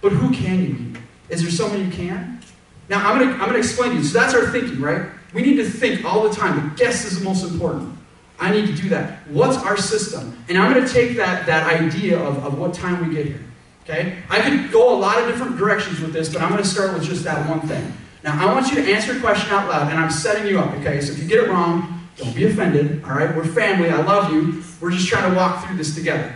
But 0.01 0.13
who 0.13 0.33
can 0.33 0.63
you 0.63 0.69
meet? 0.73 0.97
Is 1.29 1.43
there 1.43 1.51
someone 1.51 1.85
you 1.85 1.91
can? 1.91 2.41
Now, 2.89 3.07
I'm 3.07 3.19
going 3.19 3.29
to, 3.29 3.35
I'm 3.35 3.49
going 3.49 3.53
to 3.53 3.59
explain 3.59 3.91
to 3.91 3.97
you. 3.97 4.03
So 4.03 4.19
that's 4.19 4.33
our 4.33 4.47
thinking, 4.47 4.81
right? 4.81 5.05
We 5.33 5.41
need 5.41 5.55
to 5.57 5.65
think 5.65 6.05
all 6.05 6.27
the 6.27 6.35
time. 6.35 6.69
The 6.69 6.75
guest 6.75 7.05
is 7.05 7.19
the 7.19 7.25
most 7.25 7.43
important. 7.43 7.97
I 8.39 8.51
need 8.51 8.65
to 8.67 8.73
do 8.73 8.89
that. 8.89 9.19
What's 9.27 9.57
our 9.57 9.77
system? 9.77 10.37
And 10.49 10.57
I'm 10.57 10.73
going 10.73 10.85
to 10.85 10.91
take 10.91 11.15
that, 11.17 11.45
that 11.45 11.71
idea 11.71 12.19
of, 12.19 12.43
of 12.43 12.57
what 12.57 12.73
time 12.73 13.07
we 13.07 13.13
get 13.13 13.27
here. 13.27 13.41
Okay? 13.83 14.17
I 14.29 14.41
could 14.41 14.71
go 14.71 14.95
a 14.95 14.97
lot 14.97 15.19
of 15.19 15.27
different 15.27 15.57
directions 15.57 16.01
with 16.01 16.11
this, 16.11 16.31
but 16.33 16.41
I'm 16.41 16.49
going 16.49 16.61
to 16.61 16.67
start 16.67 16.93
with 16.93 17.03
just 17.03 17.23
that 17.23 17.47
one 17.47 17.61
thing. 17.61 17.93
Now, 18.23 18.39
I 18.41 18.53
want 18.53 18.71
you 18.71 18.83
to 18.83 18.93
answer 18.93 19.15
a 19.15 19.19
question 19.19 19.51
out 19.51 19.67
loud, 19.67 19.91
and 19.91 19.99
I'm 19.99 20.11
setting 20.11 20.47
you 20.47 20.59
up, 20.59 20.71
okay? 20.79 21.01
So 21.01 21.13
if 21.13 21.19
you 21.19 21.27
get 21.27 21.43
it 21.43 21.49
wrong, 21.49 22.07
don't 22.17 22.35
be 22.35 22.45
offended, 22.45 23.03
all 23.03 23.11
right? 23.11 23.35
We're 23.35 23.45
family. 23.45 23.89
I 23.89 24.01
love 24.01 24.31
you. 24.31 24.63
We're 24.79 24.91
just 24.91 25.07
trying 25.07 25.29
to 25.31 25.35
walk 25.35 25.65
through 25.65 25.77
this 25.77 25.95
together. 25.95 26.33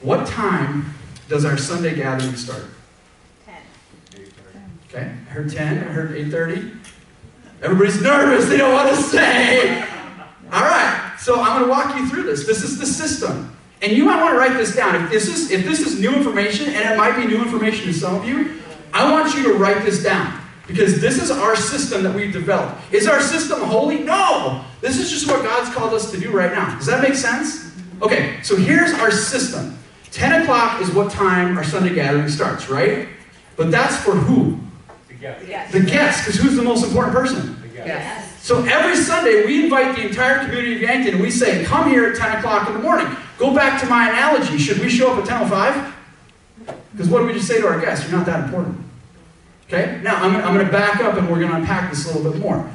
What 0.00 0.26
time 0.26 0.94
does 1.28 1.44
our 1.44 1.56
Sunday 1.56 1.94
gathering 1.94 2.36
start? 2.36 2.64
10. 3.46 3.54
Okay, 4.88 5.00
I 5.00 5.30
heard 5.30 5.50
10. 5.50 5.78
I 5.78 5.80
heard 5.80 6.10
8.30. 6.10 6.76
Everybody's 7.64 8.02
nervous. 8.02 8.46
They 8.46 8.58
don't 8.58 8.74
want 8.74 8.94
to 8.94 9.02
say. 9.02 9.80
All 10.52 10.62
right, 10.62 11.16
so 11.18 11.40
I'm 11.40 11.60
going 11.60 11.64
to 11.64 11.70
walk 11.70 11.96
you 11.96 12.06
through 12.08 12.24
this. 12.24 12.46
This 12.46 12.62
is 12.62 12.78
the 12.78 12.84
system. 12.84 13.56
And 13.80 13.90
you 13.92 14.04
might 14.04 14.22
want 14.22 14.34
to 14.34 14.38
write 14.38 14.56
this 14.56 14.76
down. 14.76 15.02
If 15.02 15.10
this 15.10 15.28
is, 15.28 15.50
if 15.50 15.64
this 15.64 15.80
is 15.80 15.98
new 15.98 16.14
information, 16.14 16.68
and 16.68 16.90
it 16.90 16.96
might 16.98 17.16
be 17.16 17.26
new 17.26 17.42
information 17.42 17.86
to 17.86 17.94
some 17.94 18.14
of 18.16 18.28
you, 18.28 18.60
I 18.92 19.10
want 19.10 19.34
you 19.34 19.42
to 19.44 19.54
write 19.54 19.82
this 19.82 20.02
down. 20.02 20.40
Because 20.66 21.00
this 21.00 21.22
is 21.22 21.30
our 21.30 21.56
system 21.56 22.02
that 22.02 22.14
we've 22.14 22.32
developed. 22.32 22.80
Is 22.92 23.06
our 23.06 23.20
system 23.20 23.60
holy? 23.62 23.98
No! 23.98 24.64
This 24.80 24.98
is 24.98 25.10
just 25.10 25.26
what 25.26 25.42
God's 25.42 25.74
called 25.74 25.94
us 25.94 26.10
to 26.10 26.20
do 26.20 26.30
right 26.30 26.52
now. 26.52 26.76
Does 26.76 26.86
that 26.86 27.02
make 27.02 27.14
sense? 27.14 27.72
Okay, 28.02 28.38
so 28.42 28.56
here's 28.56 28.92
our 28.92 29.10
system. 29.10 29.78
10 30.10 30.42
o'clock 30.42 30.80
is 30.80 30.90
what 30.90 31.10
time 31.10 31.56
our 31.56 31.64
Sunday 31.64 31.94
gathering 31.94 32.28
starts, 32.28 32.68
right? 32.68 33.08
But 33.56 33.70
that's 33.70 33.96
for 33.96 34.12
who? 34.12 34.60
The 35.32 35.46
guests. 35.46 35.72
The 35.72 35.80
guests, 35.80 36.26
because 36.26 36.40
who's 36.40 36.56
the 36.56 36.62
most 36.62 36.84
important 36.84 37.14
person? 37.14 37.60
The 37.62 37.68
guests. 37.68 37.86
Yes. 37.86 38.42
So 38.42 38.62
every 38.64 38.94
Sunday, 38.94 39.46
we 39.46 39.64
invite 39.64 39.96
the 39.96 40.06
entire 40.06 40.44
community 40.44 40.74
of 40.74 40.82
Yankton 40.82 41.14
and 41.14 41.22
we 41.22 41.30
say, 41.30 41.64
come 41.64 41.88
here 41.88 42.06
at 42.06 42.16
10 42.16 42.38
o'clock 42.38 42.68
in 42.68 42.74
the 42.74 42.80
morning. 42.80 43.06
Go 43.38 43.54
back 43.54 43.80
to 43.80 43.86
my 43.88 44.10
analogy. 44.10 44.58
Should 44.58 44.78
we 44.80 44.90
show 44.90 45.12
up 45.12 45.24
at 45.24 45.48
10.05? 45.48 45.92
Because 46.92 47.08
what 47.08 47.20
do 47.20 47.26
we 47.26 47.32
just 47.32 47.48
say 47.48 47.60
to 47.60 47.66
our 47.66 47.80
guests? 47.80 48.08
You're 48.08 48.18
not 48.18 48.26
that 48.26 48.44
important. 48.44 48.84
Okay? 49.66 49.98
Now, 50.02 50.16
I'm, 50.16 50.36
I'm 50.36 50.54
going 50.54 50.66
to 50.66 50.70
back 50.70 51.00
up 51.00 51.16
and 51.16 51.28
we're 51.28 51.40
going 51.40 51.50
to 51.50 51.56
unpack 51.56 51.90
this 51.90 52.04
a 52.04 52.16
little 52.16 52.32
bit 52.32 52.40
more. 52.40 52.70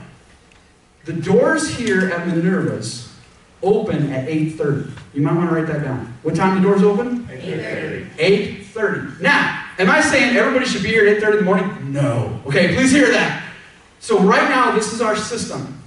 The 1.06 1.14
doors 1.14 1.70
here 1.76 2.10
at 2.10 2.28
Minerva's 2.28 3.14
open 3.62 4.12
at 4.12 4.28
8.30. 4.28 4.92
You 5.14 5.22
might 5.22 5.36
want 5.36 5.50
to 5.50 5.56
write 5.56 5.68
that 5.68 5.84
down. 5.84 6.18
What 6.24 6.36
time 6.36 6.62
the 6.62 6.68
doors 6.68 6.82
open? 6.82 7.26
8.30. 7.26 8.10
8.30. 8.16 9.22
Now, 9.22 9.59
am 9.80 9.90
I 9.90 10.02
saying 10.02 10.36
everybody 10.36 10.66
should 10.66 10.84
be 10.84 10.90
here 10.90 11.08
at 11.08 11.22
8.30 11.22 11.32
in 11.32 11.38
the 11.38 11.44
morning? 11.44 11.94
No. 11.94 12.40
Okay, 12.46 12.76
please 12.76 12.92
hear 12.92 13.10
that. 13.12 13.44
So 14.00 14.20
right 14.20 14.48
now, 14.50 14.72
this 14.72 14.94
is 14.94 15.02
our 15.02 15.16
system. 15.16 15.82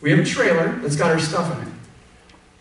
We 0.00 0.10
have 0.10 0.20
a 0.20 0.24
trailer 0.24 0.72
that's 0.80 0.96
got 0.96 1.10
our 1.10 1.18
stuff 1.18 1.54
in 1.56 1.66
it. 1.66 1.74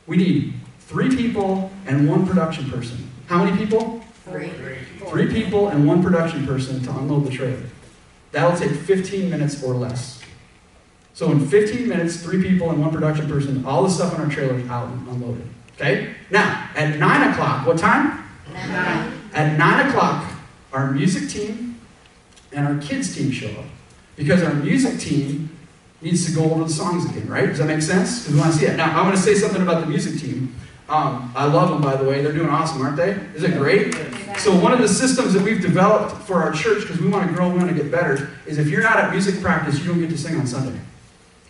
We 0.08 0.18
need 0.18 0.54
three 0.80 1.15
people 1.15 1.72
and 1.86 2.10
one 2.10 2.26
production 2.26 2.70
person. 2.70 3.10
How 3.28 3.44
many 3.44 3.56
people? 3.56 4.02
Three. 4.26 4.52
Three 5.08 5.28
people 5.28 5.70
and 5.70 5.88
one 5.88 6.04
production 6.04 6.46
person 6.46 6.82
to 6.84 6.92
unload 6.92 7.26
the 7.26 7.32
trailer. 7.32 7.63
That'll 8.32 8.58
take 8.58 8.72
15 8.72 9.30
minutes 9.30 9.63
or 9.63 9.74
less. 9.74 10.22
So 11.13 11.32
in 11.32 11.46
15 11.48 11.88
minutes, 11.88 12.22
three 12.22 12.42
people 12.42 12.70
and 12.70 12.80
one 12.80 12.92
production 12.92 13.28
person, 13.28 13.65
all 13.65 13.84
the 13.84 13.89
stuff 13.89 14.13
on 14.13 14.22
our 14.22 14.30
trailer 14.30 14.58
is 14.58 14.70
out 14.70 14.88
and 14.88 15.08
unloaded. 15.08 15.48
Okay? 15.76 16.13
Now, 16.30 16.70
at 16.76 16.98
9 16.98 17.32
o'clock, 17.32 17.65
what 17.65 17.78
time? 17.78 18.24
Nine. 18.52 19.13
At 19.34 19.58
9 19.58 19.89
o'clock, 19.89 20.29
our 20.71 20.91
music 20.91 21.29
team 21.29 21.79
and 22.51 22.67
our 22.67 22.77
kids 22.77 23.15
team 23.15 23.32
show 23.32 23.49
up. 23.60 23.65
Because 24.15 24.43
our 24.43 24.53
music 24.53 24.99
team 24.99 25.55
needs 26.01 26.25
to 26.25 26.32
go 26.34 26.51
over 26.51 26.63
the 26.63 26.69
songs 26.69 27.10
again, 27.10 27.27
right? 27.27 27.47
Does 27.47 27.60
that 27.60 27.67
make 27.67 27.82
sense? 27.82 28.19
Because 28.19 28.34
we 28.34 28.39
want 28.39 28.53
to 28.53 28.60
see 28.60 28.65
it. 28.65 28.75
Now, 28.75 28.97
I'm 28.97 29.05
going 29.05 29.15
to 29.15 29.21
say 29.21 29.36
something 29.36 29.62
about 29.62 29.82
the 29.82 29.88
music 29.88 30.19
team. 30.19 30.55
Um, 30.88 31.32
I 31.36 31.45
love 31.45 31.69
them, 31.69 31.82
by 31.82 31.95
the 31.95 32.03
way. 32.03 32.21
They're 32.21 32.34
doing 32.34 32.49
awesome, 32.49 32.82
aren't 32.82 32.97
they? 32.97 33.12
Is 33.36 33.43
it 33.43 33.58
great? 33.58 33.93
So 34.38 34.58
one 34.58 34.71
of 34.71 34.79
the 34.79 34.88
systems 34.88 35.34
that 35.34 35.44
we've 35.44 35.62
developed 35.62 36.15
for 36.23 36.41
our 36.41 36.52
church, 36.52 36.81
because 36.81 37.00
we 37.00 37.10
want 37.10 37.29
to 37.29 37.35
grow, 37.35 37.50
we 37.50 37.58
want 37.58 37.69
to 37.69 37.75
get 37.75 37.91
better, 37.91 38.31
is 38.48 38.58
if 38.58 38.67
you're 38.67 38.81
not 38.81 38.98
at 38.98 39.12
music 39.12 39.39
practice, 39.41 39.79
you 39.79 39.85
don't 39.85 40.00
get 40.00 40.10
to 40.10 40.17
sing 40.17 40.35
on 40.37 40.48
Sunday. 40.48 40.79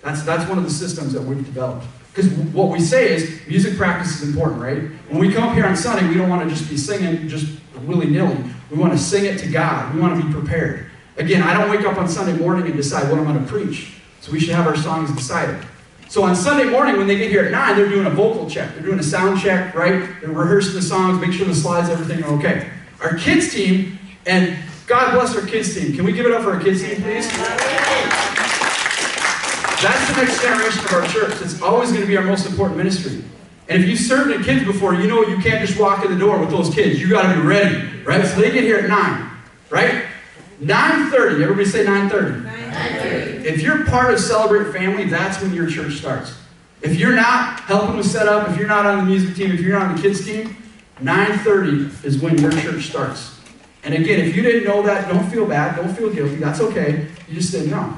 That's, 0.02 0.24
that's 0.24 0.48
one 0.50 0.58
of 0.58 0.64
the 0.64 0.70
systems 0.70 1.14
that 1.14 1.22
we've 1.22 1.46
developed. 1.46 1.86
Because 2.20 2.38
what 2.54 2.68
we 2.70 2.82
say 2.82 3.14
is 3.14 3.40
music 3.48 3.78
practice 3.78 4.22
is 4.22 4.28
important, 4.28 4.62
right? 4.62 4.82
When 5.10 5.20
we 5.20 5.34
come 5.34 5.44
up 5.44 5.56
here 5.56 5.66
on 5.66 5.76
Sunday, 5.78 6.06
we 6.08 6.16
don't 6.16 6.30
want 6.30 6.48
to 6.48 6.54
just 6.54 6.70
be 6.70 6.76
singing 6.76 7.30
just 7.30 7.48
willy-nilly. 7.86 8.44
We 8.70 8.78
want 8.78 8.92
to 8.92 9.00
sing 9.00 9.24
it 9.24 9.38
to 9.40 9.48
God. 9.50 9.96
We 9.96 10.02
want 10.02 10.20
to 10.20 10.28
be 10.28 10.34
prepared. 10.34 10.88
Again, 11.16 11.42
I 11.42 11.54
don't 11.54 11.70
wake 11.70 11.86
up 11.86 11.98
on 11.98 12.10
Sunday 12.10 12.38
morning 12.38 12.66
and 12.66 12.76
decide 12.76 13.10
what 13.10 13.20
I'm 13.20 13.26
going 13.26 13.40
to 13.40 13.50
preach. 13.50 13.94
So 14.20 14.34
we 14.34 14.40
should 14.40 14.54
have 14.54 14.68
our 14.68 14.76
songs 14.76 15.16
decided. 15.16 15.66
So 16.10 16.24
on 16.24 16.36
Sunday 16.36 16.70
morning, 16.70 16.98
when 16.98 17.08
they 17.08 17.18
get 17.18 17.30
here 17.30 17.46
at 17.46 17.52
9, 17.52 17.78
they're 17.78 17.88
doing 17.88 18.08
a 18.08 18.10
vocal 18.10 18.50
check. 18.50 18.74
They're 18.74 18.84
doing 18.84 19.00
a 19.00 19.04
sound 19.04 19.40
check, 19.40 19.74
right? 19.74 20.10
They're 20.20 20.30
rehearsing 20.30 20.74
the 20.74 20.82
songs, 20.82 21.22
make 21.22 21.32
sure 21.32 21.46
the 21.46 21.56
slides, 21.56 21.90
everything 21.90 22.24
are 22.26 22.38
okay. 22.38 22.70
Our 23.02 23.16
kids 23.16 23.54
team, 23.54 23.98
and 24.26 24.58
God 24.88 25.14
bless 25.14 25.36
our 25.38 25.46
kids 25.46 25.74
team. 25.74 25.94
Can 25.94 26.04
we 26.04 26.12
give 26.12 26.26
it 26.26 26.34
up 26.34 26.44
for 26.44 26.54
our 26.54 26.60
kids 26.60 26.82
team, 26.82 27.02
please? 27.02 27.89
That's 29.82 30.10
the 30.10 30.22
next 30.22 30.42
generation 30.42 30.84
of 30.84 30.92
our 30.92 31.08
church. 31.08 31.42
It's 31.42 31.62
always 31.62 31.90
going 31.92 32.02
to 32.02 32.08
be 32.08 32.18
our 32.18 32.24
most 32.24 32.46
important 32.46 32.78
ministry. 32.78 33.24
And 33.70 33.82
if 33.82 33.90
you've 33.90 34.00
served 34.00 34.32
in 34.32 34.44
kids 34.44 34.66
before, 34.66 34.94
you 34.94 35.08
know 35.08 35.22
you 35.22 35.38
can't 35.38 35.66
just 35.66 35.80
walk 35.80 36.04
in 36.04 36.12
the 36.12 36.20
door 36.20 36.38
with 36.38 36.50
those 36.50 36.74
kids. 36.74 37.00
You 37.00 37.08
got 37.08 37.34
to 37.34 37.40
be 37.40 37.48
ready, 37.48 38.04
right? 38.04 38.26
So 38.26 38.42
they 38.42 38.52
get 38.52 38.64
here 38.66 38.78
at 38.78 38.90
9, 38.90 39.32
right? 39.70 40.06
9.30. 40.62 41.42
Everybody 41.42 41.66
say 41.66 41.86
9.30. 41.86 42.44
9.30. 42.44 43.46
If 43.46 43.62
you're 43.62 43.86
part 43.86 44.14
of 44.14 44.20
Celebrate 44.20 44.74
Family, 44.74 45.06
that's 45.06 45.42
when 45.42 45.54
your 45.54 45.70
church 45.70 45.94
starts. 45.94 46.36
If 46.82 47.00
you're 47.00 47.16
not 47.16 47.62
helping 47.62 47.96
with 47.96 48.06
setup, 48.06 48.50
if 48.50 48.58
you're 48.58 48.68
not 48.68 48.86
on 48.86 48.98
the 48.98 49.04
music 49.06 49.36
team, 49.36 49.52
if 49.52 49.62
you're 49.62 49.78
not 49.78 49.92
on 49.92 49.96
the 49.96 50.02
kids 50.02 50.26
team, 50.26 50.58
9.30 51.00 52.04
is 52.04 52.22
when 52.22 52.38
your 52.38 52.52
church 52.52 52.90
starts. 52.90 53.40
And 53.84 53.94
again, 53.94 54.20
if 54.20 54.36
you 54.36 54.42
didn't 54.42 54.66
know 54.66 54.82
that, 54.82 55.08
don't 55.08 55.30
feel 55.30 55.46
bad. 55.46 55.78
Don't 55.78 55.96
feel 55.96 56.10
guilty. 56.14 56.36
That's 56.36 56.60
okay. 56.60 57.08
You 57.30 57.36
just 57.36 57.54
didn't 57.54 57.70
know. 57.70 57.98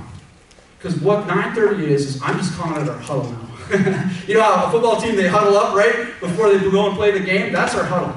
Because 0.82 1.00
what 1.00 1.28
9.30 1.28 1.84
is, 1.84 2.16
is 2.16 2.22
I'm 2.24 2.38
just 2.38 2.58
calling 2.58 2.82
it 2.82 2.90
our 2.90 2.98
huddle 2.98 3.32
now. 3.32 3.48
you 4.28 4.34
know 4.34 4.42
how 4.42 4.66
a 4.66 4.72
football 4.72 5.00
team, 5.00 5.16
they 5.16 5.28
huddle 5.28 5.56
up, 5.56 5.76
right? 5.76 6.20
Before 6.20 6.50
they 6.50 6.60
go 6.72 6.88
and 6.88 6.98
play 6.98 7.12
the 7.12 7.20
game? 7.20 7.54
That's 7.54 7.76
our 7.76 7.84
huddle. 7.84 8.16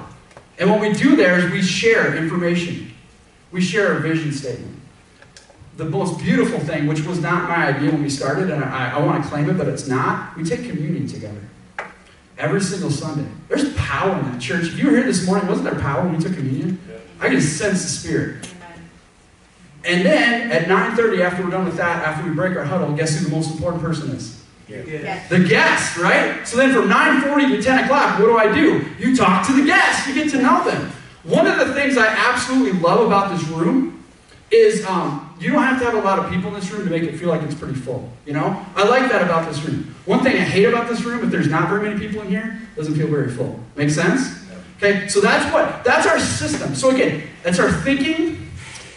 And 0.59 0.71
what 0.71 0.81
we 0.81 0.95
do 0.95 1.15
there 1.15 1.39
is 1.39 1.53
we 1.53 1.61
share 1.61 2.17
information. 2.17 2.91
We 3.53 3.61
share 3.61 3.99
a 3.99 4.01
vision 4.01 4.33
statement. 4.33 4.81
The 5.77 5.85
most 5.85 6.19
beautiful 6.21 6.59
thing, 6.61 6.87
which 6.87 7.05
was 7.05 7.21
not 7.21 7.51
my 7.51 7.67
idea 7.67 7.91
when 7.91 8.03
we 8.03 8.09
started, 8.09 8.51
and 8.51 8.65
I, 8.65 8.93
I 8.93 9.05
want 9.05 9.23
to 9.23 9.29
claim 9.29 9.51
it, 9.51 9.59
but 9.59 9.69
it's 9.69 9.87
not, 9.87 10.35
we 10.35 10.45
take 10.45 10.67
communion 10.67 11.07
together. 11.07 11.41
Every 12.39 12.63
single 12.63 12.91
Sunday. 12.91 13.31
There's 13.49 13.75
power 13.75 14.19
in 14.19 14.33
that 14.33 14.41
church. 14.41 14.69
If 14.69 14.79
you 14.79 14.87
were 14.87 14.97
here 14.97 15.05
this 15.05 15.27
morning, 15.27 15.47
wasn't 15.49 15.71
there 15.71 15.79
power 15.81 16.03
when 16.03 16.17
we 16.17 16.23
took 16.23 16.35
communion? 16.35 16.81
I 17.21 17.29
can 17.29 17.41
sense 17.41 17.83
the 17.83 17.89
Spirit. 17.89 18.49
And 19.87 20.05
then 20.05 20.51
at 20.51 20.65
9.30, 20.65 21.21
after 21.21 21.45
we're 21.45 21.51
done 21.51 21.67
with 21.67 21.77
that, 21.77 22.07
after 22.07 22.29
we 22.29 22.35
break 22.35 22.57
our 22.57 22.65
huddle, 22.65 22.95
guess 22.95 23.19
who 23.19 23.27
the 23.27 23.31
most 23.31 23.53
important 23.53 23.83
person 23.83 24.11
is? 24.11 24.43
Yes. 24.67 25.29
The 25.29 25.45
guest, 25.45 25.99
right? 25.99 26.47
So 26.49 26.57
then 26.57 26.73
from 26.73 26.89
9.40 26.89 27.57
to 27.57 27.63
10 27.63 27.85
o'clock, 27.85 28.19
what 28.19 28.27
do 28.27 28.39
I 28.39 28.53
do? 28.55 28.87
You 28.99 29.15
talk 29.15 29.47
to 29.47 29.53
the 29.53 29.67
guests. 29.67 30.07
You 30.09 30.15
get 30.15 30.31
to 30.31 30.41
know 30.41 30.65
them. 30.65 30.91
One 31.25 31.47
of 31.47 31.59
the 31.59 31.75
things 31.75 31.99
I 31.99 32.07
absolutely 32.07 32.81
love 32.81 33.07
about 33.07 33.37
this 33.37 33.47
room 33.49 34.03
is 34.51 34.87
um, 34.87 35.35
you 35.39 35.51
don't 35.51 35.63
have 35.63 35.79
to 35.81 35.85
have 35.85 35.95
a 35.95 36.01
lot 36.01 36.19
of 36.19 36.31
people 36.31 36.49
in 36.49 36.55
this 36.55 36.71
room 36.71 36.85
to 36.85 36.91
make 36.91 37.03
it 37.03 37.17
feel 37.19 37.29
like 37.29 37.43
it's 37.43 37.55
pretty 37.55 37.75
full. 37.75 38.11
You 38.25 38.35
know? 38.35 38.65
I 38.77 38.85
like 38.89 39.11
that 39.11 39.23
about 39.23 39.49
this 39.49 39.63
room. 39.65 39.95
One 40.07 40.23
thing 40.23 40.37
I 40.37 40.41
hate 40.41 40.65
about 40.65 40.89
this 40.89 41.03
room, 41.03 41.25
if 41.25 41.31
there's 41.31 41.49
not 41.49 41.69
very 41.69 41.89
many 41.89 41.99
people 41.99 42.23
in 42.23 42.29
here, 42.29 42.59
it 42.73 42.77
doesn't 42.77 42.95
feel 42.95 43.09
very 43.09 43.31
full. 43.31 43.59
Make 43.77 43.91
sense? 43.91 44.43
Okay, 44.79 45.09
so 45.09 45.21
that's 45.21 45.51
what, 45.53 45.85
that's 45.85 46.07
our 46.07 46.19
system. 46.19 46.75
So 46.75 46.91
again, 46.91 47.23
that's 47.43 47.59
our 47.59 47.71
thinking 47.71 48.44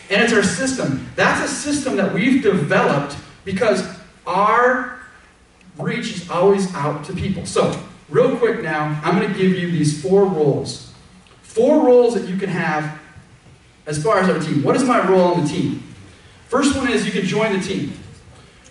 and 0.09 0.21
it's 0.21 0.33
our 0.33 0.43
system. 0.43 1.07
That's 1.15 1.51
a 1.51 1.53
system 1.53 1.97
that 1.97 2.13
we've 2.13 2.41
developed 2.41 3.17
because 3.43 3.87
our 4.25 4.99
reach 5.77 6.15
is 6.15 6.29
always 6.29 6.73
out 6.75 7.03
to 7.05 7.13
people. 7.13 7.45
So, 7.45 7.81
real 8.09 8.37
quick 8.37 8.61
now, 8.61 8.99
I'm 9.03 9.19
going 9.19 9.31
to 9.31 9.37
give 9.37 9.53
you 9.53 9.71
these 9.71 10.01
four 10.01 10.25
roles. 10.25 10.93
Four 11.41 11.85
roles 11.85 12.13
that 12.13 12.27
you 12.27 12.37
can 12.37 12.49
have 12.49 12.99
as 13.85 14.01
far 14.01 14.19
as 14.19 14.29
our 14.29 14.39
team. 14.39 14.63
What 14.63 14.75
is 14.75 14.83
my 14.83 15.07
role 15.07 15.33
on 15.33 15.43
the 15.43 15.49
team? 15.49 15.83
First 16.47 16.75
one 16.75 16.89
is 16.89 17.05
you 17.05 17.11
can 17.11 17.25
join 17.25 17.57
the 17.57 17.65
team. 17.65 17.93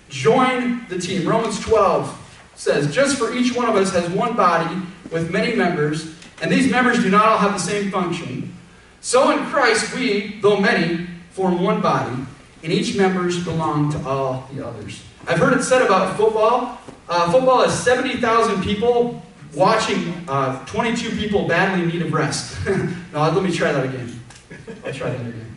Join 0.09 0.87
the 0.89 0.99
team. 0.99 1.29
Romans 1.29 1.61
12 1.61 2.51
says, 2.55 2.95
Just 2.95 3.19
for 3.19 3.35
each 3.35 3.55
one 3.55 3.69
of 3.69 3.75
us 3.77 3.93
has 3.93 4.09
one 4.11 4.37
body 4.37 4.81
with 5.11 5.31
many 5.31 5.55
members, 5.55 6.15
and 6.41 6.51
these 6.51 6.71
members 6.71 7.03
do 7.03 7.11
not 7.11 7.27
all 7.27 7.39
have 7.39 7.53
the 7.53 7.59
same 7.59 7.91
function. 7.91 8.55
So 9.01 9.31
in 9.31 9.45
Christ, 9.47 9.95
we, 9.95 10.41
though 10.41 10.59
many, 10.59 11.07
form 11.37 11.63
one 11.63 11.83
body, 11.83 12.17
and 12.63 12.73
each 12.73 12.97
members 12.97 13.45
belong 13.45 13.93
to 13.93 14.09
all 14.09 14.49
the 14.55 14.67
others. 14.67 15.03
I've 15.29 15.39
heard 15.39 15.53
it 15.53 15.63
said 15.63 15.83
about 15.83 16.17
football. 16.17 16.81
Uh, 17.11 17.31
football 17.31 17.61
is 17.63 17.75
70,000 17.75 18.63
people 18.63 19.23
watching 19.55 20.15
uh, 20.29 20.65
22 20.65 21.11
people 21.17 21.47
badly 21.47 21.85
in 21.85 21.91
need 21.91 22.01
of 22.01 22.13
rest. 22.13 22.57
no, 23.13 23.31
let 23.31 23.43
me 23.43 23.53
try 23.53 23.71
that 23.71 23.85
again. 23.85 24.19
I'll 24.85 24.95
try 24.95 25.11
that 25.11 25.21
again. 25.21 25.57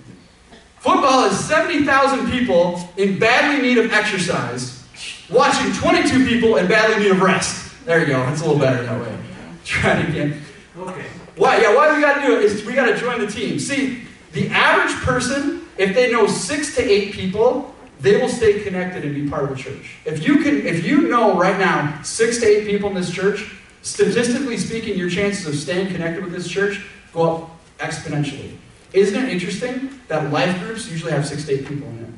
Football 0.80 1.26
is 1.26 1.40
70,000 1.46 2.30
people 2.30 2.82
in 2.98 3.18
badly 3.18 3.66
need 3.66 3.78
of 3.78 3.94
exercise, 3.94 4.86
watching 5.30 5.72
22 5.72 6.26
people 6.26 6.58
in 6.58 6.68
badly 6.68 7.04
need 7.04 7.12
of 7.12 7.22
rest. 7.22 7.86
There 7.86 8.02
you 8.02 8.08
go. 8.08 8.20
That's 8.20 8.42
a 8.42 8.44
little 8.44 8.60
better 8.60 8.84
that 8.84 9.00
way. 9.00 9.18
Try 9.64 10.02
it 10.02 10.10
again. 10.10 10.42
Okay. 10.78 11.06
Why? 11.38 11.62
Yeah, 11.62 11.74
why 11.74 11.96
we 11.96 12.02
got 12.02 12.16
to 12.16 12.28
do 12.28 12.38
it 12.38 12.44
is 12.44 12.66
we 12.66 12.74
got 12.74 12.88
to 12.88 12.98
join 12.98 13.20
the 13.22 13.28
team. 13.28 13.60
See, 13.60 14.04
the 14.32 14.50
average 14.50 14.96
person, 14.98 15.66
if 15.78 15.96
they 15.96 16.12
know 16.12 16.28
six 16.28 16.76
to 16.76 16.84
eight 16.84 17.14
people, 17.14 17.74
they 18.00 18.18
will 18.22 18.30
stay 18.30 18.62
connected 18.62 19.04
and 19.04 19.14
be 19.14 19.30
part 19.30 19.44
of 19.44 19.50
the 19.50 19.56
church. 19.56 19.98
If 20.06 20.26
you 20.26 20.42
can, 20.44 20.66
if 20.66 20.86
you 20.86 21.08
know 21.10 21.38
right 21.38 21.58
now 21.58 22.02
six 22.02 22.40
to 22.40 22.46
eight 22.46 22.66
people 22.66 22.90
in 22.90 22.96
this 22.96 23.12
church, 23.12 23.54
statistically 23.82 24.58
speaking, 24.58 24.98
your 24.98 25.10
chances 25.10 25.46
of 25.48 25.56
staying 25.56 25.92
connected 25.92 26.24
with 26.24 26.34
this 26.34 26.48
church 26.48 26.86
go 27.14 27.36
up 27.36 27.50
exponentially. 27.80 28.56
Isn't 28.94 29.26
it 29.26 29.30
interesting 29.30 30.00
that 30.08 30.32
life 30.32 30.60
groups 30.62 30.90
usually 30.90 31.12
have 31.12 31.28
six 31.28 31.46
to 31.46 31.54
eight 31.54 31.68
people 31.68 31.88
in 31.90 32.00
it? 32.00 32.10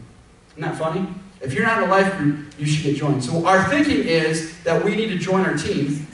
Isn't 0.52 0.62
that 0.62 0.78
funny? 0.78 1.08
If 1.42 1.54
you're 1.54 1.66
not 1.66 1.80
in 1.80 1.90
a 1.90 1.92
life 1.92 2.16
group, 2.18 2.54
you 2.60 2.66
should 2.66 2.84
get 2.84 2.96
joined. 2.96 3.24
So 3.24 3.46
our 3.46 3.68
thinking 3.68 4.04
is 4.04 4.62
that 4.64 4.84
we 4.84 4.96
need 4.96 5.08
to 5.08 5.18
join 5.18 5.46
our 5.46 5.58
team, 5.58 6.06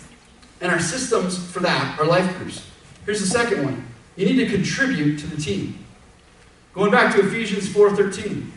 and 0.61 0.71
our 0.71 0.79
systems 0.79 1.37
for 1.51 1.59
that 1.59 1.99
are 1.99 2.05
life 2.05 2.37
groups. 2.37 2.65
Here's 3.05 3.19
the 3.19 3.27
second 3.27 3.65
one. 3.65 3.85
You 4.15 4.25
need 4.25 4.37
to 4.37 4.47
contribute 4.47 5.19
to 5.19 5.27
the 5.27 5.39
team. 5.39 5.83
Going 6.77 6.91
back 6.91 7.15
to 7.15 7.21
Ephesians 7.25 7.67
4:13. 7.67 8.51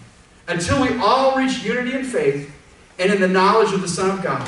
Until 0.46 0.82
we 0.82 0.90
all 0.98 1.38
reach 1.38 1.62
unity 1.62 1.94
in 1.94 2.04
faith 2.04 2.52
and 2.98 3.10
in 3.10 3.18
the 3.18 3.26
knowledge 3.26 3.72
of 3.72 3.80
the 3.80 3.88
Son 3.88 4.10
of 4.10 4.22
God 4.22 4.46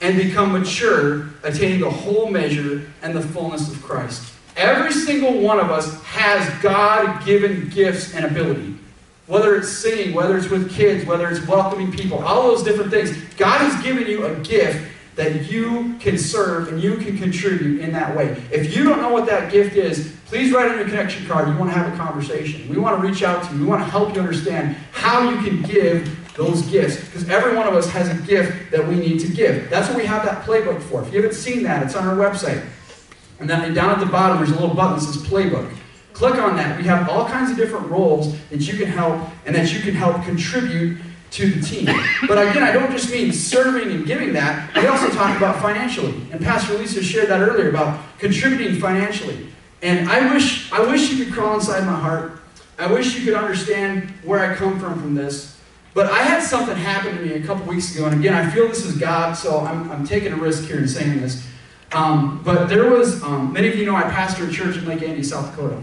and 0.00 0.16
become 0.16 0.52
mature, 0.52 1.26
attaining 1.42 1.80
the 1.80 1.90
whole 1.90 2.30
measure 2.30 2.80
and 3.02 3.14
the 3.14 3.20
fullness 3.20 3.70
of 3.70 3.82
Christ. 3.82 4.22
Every 4.56 4.90
single 4.90 5.38
one 5.38 5.60
of 5.60 5.70
us 5.70 6.02
has 6.04 6.48
God 6.62 7.22
given 7.26 7.68
gifts 7.68 8.14
and 8.14 8.24
ability. 8.24 8.76
Whether 9.26 9.54
it's 9.54 9.68
singing, 9.68 10.14
whether 10.14 10.38
it's 10.38 10.48
with 10.48 10.72
kids, 10.74 11.04
whether 11.04 11.28
it's 11.28 11.46
welcoming 11.46 11.92
people, 11.92 12.24
all 12.24 12.44
those 12.44 12.62
different 12.62 12.90
things. 12.90 13.10
God 13.36 13.58
has 13.58 13.82
given 13.82 14.06
you 14.06 14.24
a 14.24 14.34
gift 14.36 14.80
that 15.16 15.50
you 15.52 15.94
can 16.00 16.16
serve 16.16 16.68
and 16.68 16.82
you 16.82 16.96
can 16.96 17.18
contribute 17.18 17.80
in 17.80 17.92
that 17.92 18.16
way. 18.16 18.42
If 18.50 18.74
you 18.74 18.84
don't 18.84 19.02
know 19.02 19.12
what 19.12 19.26
that 19.26 19.52
gift 19.52 19.76
is, 19.76 20.14
please 20.30 20.52
write 20.52 20.70
on 20.70 20.78
your 20.78 20.86
connection 20.86 21.26
card. 21.26 21.48
You 21.48 21.56
want 21.56 21.72
to 21.72 21.76
have 21.76 21.92
a 21.92 21.96
conversation. 21.96 22.68
We 22.68 22.78
want 22.78 23.00
to 23.00 23.06
reach 23.06 23.24
out 23.24 23.42
to 23.42 23.52
you. 23.52 23.62
We 23.62 23.66
want 23.66 23.82
to 23.82 23.90
help 23.90 24.14
you 24.14 24.20
understand 24.20 24.76
how 24.92 25.28
you 25.28 25.36
can 25.38 25.60
give 25.62 26.34
those 26.36 26.62
gifts 26.62 27.04
because 27.04 27.28
every 27.28 27.56
one 27.56 27.66
of 27.66 27.74
us 27.74 27.90
has 27.90 28.08
a 28.08 28.22
gift 28.22 28.70
that 28.70 28.86
we 28.86 28.94
need 28.94 29.18
to 29.18 29.28
give. 29.28 29.68
That's 29.68 29.88
what 29.88 29.96
we 29.98 30.06
have 30.06 30.24
that 30.24 30.46
playbook 30.46 30.80
for. 30.82 31.02
If 31.02 31.12
you 31.12 31.20
haven't 31.20 31.36
seen 31.36 31.64
that, 31.64 31.82
it's 31.82 31.96
on 31.96 32.06
our 32.06 32.14
website. 32.14 32.64
And 33.40 33.50
then 33.50 33.74
down 33.74 33.90
at 33.90 33.98
the 33.98 34.06
bottom, 34.06 34.36
there's 34.36 34.50
a 34.50 34.60
little 34.60 34.76
button 34.76 35.00
that 35.00 35.04
says 35.04 35.20
playbook. 35.20 35.68
Click 36.12 36.36
on 36.36 36.54
that. 36.56 36.78
We 36.78 36.84
have 36.84 37.08
all 37.08 37.26
kinds 37.26 37.50
of 37.50 37.56
different 37.56 37.90
roles 37.90 38.38
that 38.50 38.60
you 38.60 38.78
can 38.78 38.86
help 38.86 39.28
and 39.46 39.56
that 39.56 39.72
you 39.72 39.80
can 39.80 39.94
help 39.94 40.22
contribute 40.22 40.98
to 41.32 41.50
the 41.50 41.60
team. 41.60 41.86
But 42.28 42.38
again, 42.38 42.62
I 42.62 42.70
don't 42.70 42.92
just 42.92 43.10
mean 43.10 43.32
serving 43.32 43.90
and 43.90 44.06
giving 44.06 44.32
that. 44.34 44.76
We 44.76 44.86
also 44.86 45.08
talk 45.10 45.36
about 45.36 45.60
financially. 45.60 46.14
And 46.30 46.40
Pastor 46.40 46.78
Lisa 46.78 47.02
shared 47.02 47.28
that 47.30 47.40
earlier 47.40 47.68
about 47.68 48.00
contributing 48.18 48.80
financially. 48.80 49.48
And 49.82 50.08
I 50.08 50.32
wish, 50.32 50.70
I 50.72 50.80
wish 50.80 51.10
you 51.12 51.24
could 51.24 51.32
crawl 51.32 51.54
inside 51.54 51.84
my 51.86 51.98
heart. 51.98 52.40
I 52.78 52.90
wish 52.90 53.18
you 53.18 53.24
could 53.24 53.34
understand 53.34 54.10
where 54.24 54.40
I 54.40 54.54
come 54.54 54.78
from 54.78 55.00
from 55.00 55.14
this. 55.14 55.58
But 55.92 56.10
I 56.10 56.18
had 56.18 56.42
something 56.42 56.76
happen 56.76 57.16
to 57.16 57.22
me 57.22 57.34
a 57.34 57.42
couple 57.42 57.66
weeks 57.66 57.94
ago, 57.94 58.06
and 58.06 58.20
again, 58.20 58.32
I 58.32 58.48
feel 58.50 58.68
this 58.68 58.84
is 58.84 58.96
God, 58.96 59.32
so 59.34 59.60
I'm, 59.60 59.90
I'm 59.90 60.06
taking 60.06 60.32
a 60.32 60.36
risk 60.36 60.64
here 60.64 60.78
in 60.78 60.86
saying 60.86 61.20
this. 61.20 61.46
Um, 61.92 62.40
but 62.44 62.68
there 62.68 62.88
was, 62.88 63.22
um, 63.24 63.52
many 63.52 63.68
of 63.68 63.74
you 63.74 63.86
know 63.86 63.96
I 63.96 64.02
pastor 64.02 64.46
a 64.46 64.50
church 64.52 64.76
in 64.76 64.86
Lake 64.86 65.02
Andes, 65.02 65.30
South 65.30 65.50
Dakota. 65.50 65.82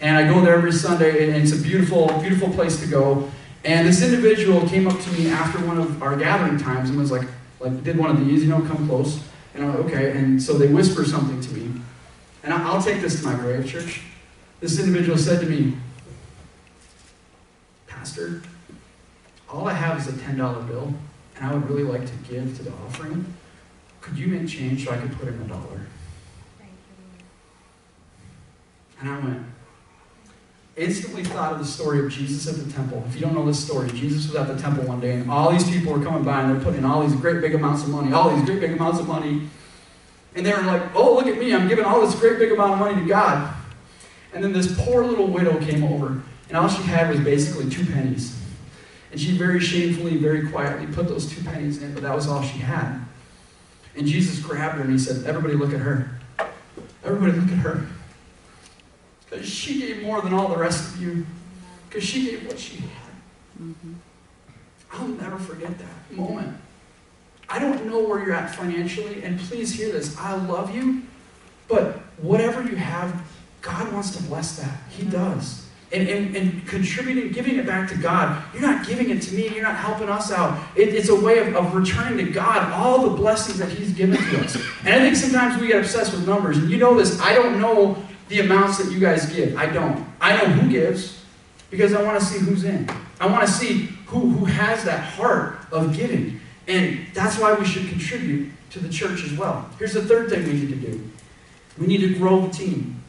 And 0.00 0.16
I 0.16 0.32
go 0.32 0.40
there 0.40 0.54
every 0.54 0.72
Sunday, 0.72 1.28
and 1.28 1.42
it's 1.42 1.52
a 1.52 1.60
beautiful, 1.60 2.06
beautiful 2.20 2.50
place 2.50 2.80
to 2.80 2.86
go. 2.86 3.28
And 3.64 3.88
this 3.88 4.02
individual 4.02 4.68
came 4.68 4.86
up 4.86 5.00
to 5.00 5.10
me 5.12 5.30
after 5.30 5.58
one 5.66 5.78
of 5.78 6.02
our 6.02 6.16
gathering 6.16 6.58
times 6.58 6.90
and 6.90 6.98
was 6.98 7.10
like, 7.10 7.26
like 7.58 7.82
did 7.82 7.96
one 7.96 8.10
of 8.10 8.24
these, 8.24 8.42
you 8.44 8.50
know, 8.50 8.60
come 8.60 8.86
close. 8.86 9.20
And 9.54 9.64
I'm 9.64 9.70
like, 9.70 9.86
okay. 9.86 10.16
And 10.16 10.40
so 10.40 10.58
they 10.58 10.68
whisper 10.68 11.04
something 11.04 11.40
to 11.40 11.50
me. 11.54 11.80
And 12.44 12.52
I'll 12.52 12.82
take 12.82 13.00
this 13.00 13.20
to 13.20 13.26
my 13.26 13.34
grave, 13.34 13.66
church. 13.66 14.02
This 14.60 14.78
individual 14.78 15.16
said 15.16 15.40
to 15.40 15.46
me, 15.46 15.76
Pastor, 17.86 18.42
all 19.50 19.66
I 19.66 19.72
have 19.72 19.98
is 19.98 20.08
a 20.08 20.12
$10 20.12 20.68
bill, 20.68 20.92
and 21.36 21.46
I 21.46 21.54
would 21.54 21.68
really 21.68 21.84
like 21.84 22.06
to 22.06 22.12
give 22.30 22.56
to 22.58 22.62
the 22.62 22.70
offering. 22.86 23.24
Could 24.02 24.18
you 24.18 24.26
make 24.26 24.46
change 24.46 24.84
so 24.84 24.92
I 24.92 24.98
could 24.98 25.12
put 25.18 25.28
in 25.28 25.40
a 25.40 25.44
dollar? 25.44 25.86
And 29.00 29.08
I 29.08 29.18
went, 29.20 29.46
instantly 30.76 31.24
thought 31.24 31.52
of 31.52 31.58
the 31.58 31.64
story 31.64 32.04
of 32.04 32.10
Jesus 32.10 32.46
at 32.46 32.62
the 32.62 32.70
temple. 32.70 33.02
If 33.08 33.14
you 33.14 33.22
don't 33.22 33.34
know 33.34 33.46
this 33.46 33.64
story, 33.64 33.88
Jesus 33.90 34.26
was 34.26 34.36
at 34.36 34.54
the 34.54 34.60
temple 34.60 34.84
one 34.84 35.00
day, 35.00 35.12
and 35.12 35.30
all 35.30 35.50
these 35.50 35.68
people 35.68 35.94
were 35.94 36.04
coming 36.04 36.24
by, 36.24 36.42
and 36.42 36.54
they're 36.54 36.62
putting 36.62 36.80
in 36.80 36.84
all 36.84 37.06
these 37.06 37.18
great 37.18 37.40
big 37.40 37.54
amounts 37.54 37.84
of 37.84 37.88
money, 37.88 38.12
all 38.12 38.34
these 38.34 38.44
great 38.44 38.60
big 38.60 38.72
amounts 38.72 39.00
of 39.00 39.08
money. 39.08 39.48
And 40.34 40.44
they 40.44 40.52
were 40.52 40.62
like, 40.62 40.94
oh, 40.94 41.14
look 41.14 41.26
at 41.26 41.38
me, 41.38 41.54
I'm 41.54 41.68
giving 41.68 41.84
all 41.84 42.00
this 42.00 42.14
great 42.18 42.38
big 42.38 42.52
amount 42.52 42.72
of 42.72 42.78
money 42.78 43.00
to 43.00 43.08
God. 43.08 43.54
And 44.32 44.42
then 44.42 44.52
this 44.52 44.74
poor 44.84 45.04
little 45.04 45.28
widow 45.28 45.58
came 45.60 45.84
over, 45.84 46.20
and 46.48 46.56
all 46.56 46.68
she 46.68 46.82
had 46.82 47.08
was 47.08 47.20
basically 47.20 47.70
two 47.70 47.86
pennies. 47.86 48.36
And 49.12 49.20
she 49.20 49.36
very 49.36 49.60
shamefully, 49.60 50.16
very 50.16 50.48
quietly 50.48 50.92
put 50.92 51.06
those 51.06 51.30
two 51.30 51.42
pennies 51.44 51.80
in, 51.80 51.94
but 51.94 52.02
that 52.02 52.14
was 52.14 52.26
all 52.26 52.42
she 52.42 52.58
had. 52.58 53.04
And 53.96 54.08
Jesus 54.08 54.40
grabbed 54.40 54.74
her 54.74 54.82
and 54.82 54.90
he 54.90 54.98
said, 54.98 55.24
Everybody 55.24 55.54
look 55.54 55.72
at 55.72 55.78
her. 55.78 56.18
Everybody 57.04 57.38
look 57.38 57.52
at 57.52 57.58
her. 57.58 57.86
Because 59.30 59.48
she 59.48 59.80
gave 59.80 60.02
more 60.02 60.20
than 60.20 60.34
all 60.34 60.48
the 60.48 60.56
rest 60.56 60.94
of 60.94 61.00
you. 61.00 61.24
Because 61.88 62.02
she 62.02 62.26
gave 62.26 62.46
what 62.46 62.58
she 62.58 62.78
had. 62.78 63.12
Mm-hmm. 63.62 63.92
I'll 64.92 65.08
never 65.08 65.38
forget 65.38 65.78
that 65.78 66.16
moment. 66.16 66.56
I 67.48 67.58
don't 67.58 67.86
know 67.86 68.00
where 68.00 68.24
you're 68.24 68.34
at 68.34 68.54
financially, 68.54 69.22
and 69.22 69.38
please 69.38 69.72
hear 69.72 69.92
this. 69.92 70.16
I 70.18 70.34
love 70.34 70.74
you, 70.74 71.02
but 71.68 71.98
whatever 72.18 72.62
you 72.62 72.76
have, 72.76 73.22
God 73.60 73.92
wants 73.92 74.16
to 74.16 74.22
bless 74.24 74.56
that. 74.56 74.78
He 74.90 75.02
mm-hmm. 75.02 75.12
does. 75.12 75.60
And, 75.92 76.08
and, 76.08 76.36
and 76.36 76.66
contributing, 76.66 77.30
giving 77.30 77.56
it 77.56 77.66
back 77.66 77.88
to 77.90 77.96
God, 77.96 78.42
you're 78.52 78.62
not 78.62 78.84
giving 78.84 79.10
it 79.10 79.22
to 79.22 79.34
me, 79.34 79.48
you're 79.48 79.62
not 79.62 79.76
helping 79.76 80.08
us 80.08 80.32
out. 80.32 80.58
It, 80.74 80.88
it's 80.88 81.08
a 81.08 81.14
way 81.14 81.38
of, 81.38 81.54
of 81.54 81.72
returning 81.72 82.24
to 82.24 82.32
God 82.32 82.72
all 82.72 83.08
the 83.08 83.16
blessings 83.16 83.58
that 83.58 83.68
He's 83.68 83.92
given 83.92 84.16
to 84.16 84.40
us. 84.44 84.56
And 84.84 84.88
I 84.88 84.98
think 84.98 85.14
sometimes 85.14 85.60
we 85.60 85.68
get 85.68 85.78
obsessed 85.78 86.12
with 86.12 86.26
numbers. 86.26 86.58
And 86.58 86.68
you 86.68 86.78
know 86.78 86.96
this, 86.96 87.20
I 87.20 87.32
don't 87.32 87.60
know 87.60 87.96
the 88.28 88.40
amounts 88.40 88.78
that 88.78 88.90
you 88.90 88.98
guys 88.98 89.32
give. 89.32 89.56
I 89.56 89.66
don't. 89.66 90.04
I 90.20 90.36
know 90.36 90.46
who 90.46 90.70
gives 90.70 91.22
because 91.70 91.94
I 91.94 92.02
want 92.02 92.18
to 92.18 92.24
see 92.24 92.38
who's 92.38 92.64
in. 92.64 92.88
I 93.20 93.26
want 93.26 93.46
to 93.46 93.52
see 93.52 93.88
who, 94.06 94.30
who 94.30 94.44
has 94.46 94.84
that 94.84 95.00
heart 95.00 95.58
of 95.70 95.96
giving. 95.96 96.40
And 96.66 97.06
that's 97.12 97.38
why 97.38 97.54
we 97.54 97.64
should 97.64 97.88
contribute 97.88 98.50
to 98.70 98.80
the 98.80 98.88
church 98.88 99.22
as 99.24 99.32
well. 99.32 99.68
Here's 99.78 99.92
the 99.92 100.02
third 100.02 100.30
thing 100.30 100.44
we 100.44 100.52
need 100.52 100.68
to 100.70 100.76
do 100.76 101.10
we 101.78 101.86
need 101.86 102.00
to 102.00 102.14
grow 102.14 102.46
the 102.46 102.52
team. 102.52 103.02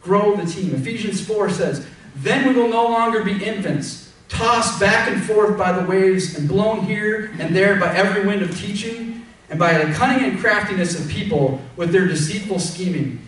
Grow 0.00 0.34
the 0.34 0.50
team. 0.50 0.74
Ephesians 0.74 1.24
4 1.24 1.50
says, 1.50 1.86
Then 2.16 2.48
we 2.48 2.60
will 2.60 2.68
no 2.68 2.84
longer 2.84 3.22
be 3.22 3.44
infants, 3.44 4.12
tossed 4.28 4.80
back 4.80 5.10
and 5.10 5.22
forth 5.22 5.58
by 5.58 5.72
the 5.72 5.86
waves 5.86 6.36
and 6.36 6.48
blown 6.48 6.84
here 6.84 7.32
and 7.38 7.54
there 7.54 7.78
by 7.78 7.94
every 7.94 8.26
wind 8.26 8.42
of 8.42 8.56
teaching 8.58 9.24
and 9.50 9.58
by 9.58 9.84
the 9.84 9.92
cunning 9.92 10.24
and 10.24 10.38
craftiness 10.40 10.98
of 10.98 11.08
people 11.10 11.60
with 11.76 11.92
their 11.92 12.06
deceitful 12.06 12.58
scheming. 12.58 13.20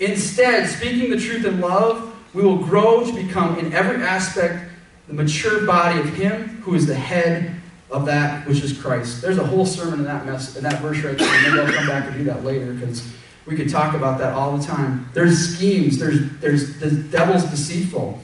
Instead, 0.00 0.68
speaking 0.68 1.10
the 1.10 1.20
truth 1.20 1.44
in 1.44 1.60
love, 1.60 2.12
we 2.34 2.42
will 2.42 2.58
grow 2.58 3.06
to 3.06 3.12
become, 3.12 3.58
in 3.58 3.72
every 3.72 4.02
aspect, 4.02 4.70
the 5.06 5.14
mature 5.14 5.64
body 5.64 6.00
of 6.00 6.08
Him 6.14 6.48
who 6.62 6.74
is 6.74 6.86
the 6.86 6.94
head 6.94 7.61
of 7.92 8.06
that 8.06 8.46
which 8.48 8.62
is 8.62 8.76
Christ. 8.76 9.20
There's 9.20 9.38
a 9.38 9.46
whole 9.46 9.66
sermon 9.66 10.00
in 10.00 10.04
that 10.06 10.24
mess, 10.24 10.56
in 10.56 10.64
that 10.64 10.80
verse 10.80 10.98
right 11.04 11.16
there. 11.16 11.42
Maybe 11.42 11.60
I'll 11.60 11.72
come 11.72 11.86
back 11.86 12.06
and 12.06 12.16
do 12.16 12.24
that 12.24 12.44
later 12.44 12.72
because 12.72 13.12
we 13.46 13.56
could 13.56 13.68
talk 13.68 13.94
about 13.94 14.18
that 14.18 14.32
all 14.32 14.56
the 14.56 14.64
time. 14.64 15.08
There's 15.12 15.56
schemes. 15.56 15.98
There's 15.98 16.30
there's 16.40 16.78
the 16.78 16.90
devil's 16.90 17.44
deceitful. 17.44 18.18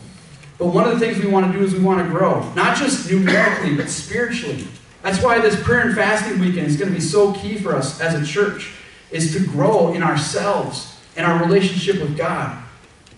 But 0.58 0.66
one 0.68 0.88
of 0.88 0.98
the 0.98 1.04
things 1.04 1.22
we 1.22 1.30
want 1.30 1.52
to 1.52 1.56
do 1.56 1.64
is 1.64 1.72
we 1.72 1.80
want 1.80 2.04
to 2.04 2.10
grow, 2.10 2.52
not 2.54 2.76
just 2.76 3.08
numerically, 3.10 3.76
but 3.76 3.88
spiritually. 3.88 4.66
That's 5.02 5.22
why 5.22 5.38
this 5.38 5.60
prayer 5.62 5.86
and 5.86 5.94
fasting 5.94 6.40
weekend 6.40 6.66
is 6.66 6.76
going 6.76 6.90
to 6.90 6.94
be 6.94 7.00
so 7.00 7.32
key 7.32 7.56
for 7.58 7.76
us 7.76 8.00
as 8.00 8.20
a 8.20 8.26
church, 8.26 8.72
is 9.12 9.32
to 9.34 9.46
grow 9.46 9.92
in 9.92 10.02
ourselves 10.02 10.98
and 11.16 11.24
our 11.24 11.44
relationship 11.44 12.00
with 12.00 12.16
God. 12.16 12.60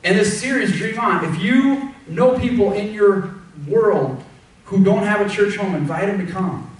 And 0.05 0.19
this 0.19 0.39
series, 0.39 0.73
Dream 0.73 0.99
On, 0.99 1.25
if 1.25 1.41
you 1.41 1.95
know 2.07 2.39
people 2.39 2.73
in 2.73 2.93
your 2.93 3.35
world 3.67 4.23
who 4.71 4.85
don't 4.85 5.03
have 5.03 5.21
a 5.21 5.29
church 5.29 5.57
home, 5.57 5.75
invite 5.75 6.07
them 6.07 6.25
to 6.25 6.33
come. 6.33 6.71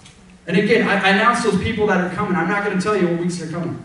And 0.47 0.55
again, 0.55 0.87
I, 0.87 0.93
I 0.93 1.09
announce 1.09 1.43
those 1.43 1.61
people 1.61 1.87
that 1.87 1.99
are 1.99 2.09
coming. 2.15 2.35
I'm 2.37 2.47
not 2.47 2.63
going 2.63 2.77
to 2.77 2.81
tell 2.81 2.95
you 2.95 3.05
what 3.05 3.19
weeks 3.19 3.37
they're 3.37 3.51
coming. 3.51 3.83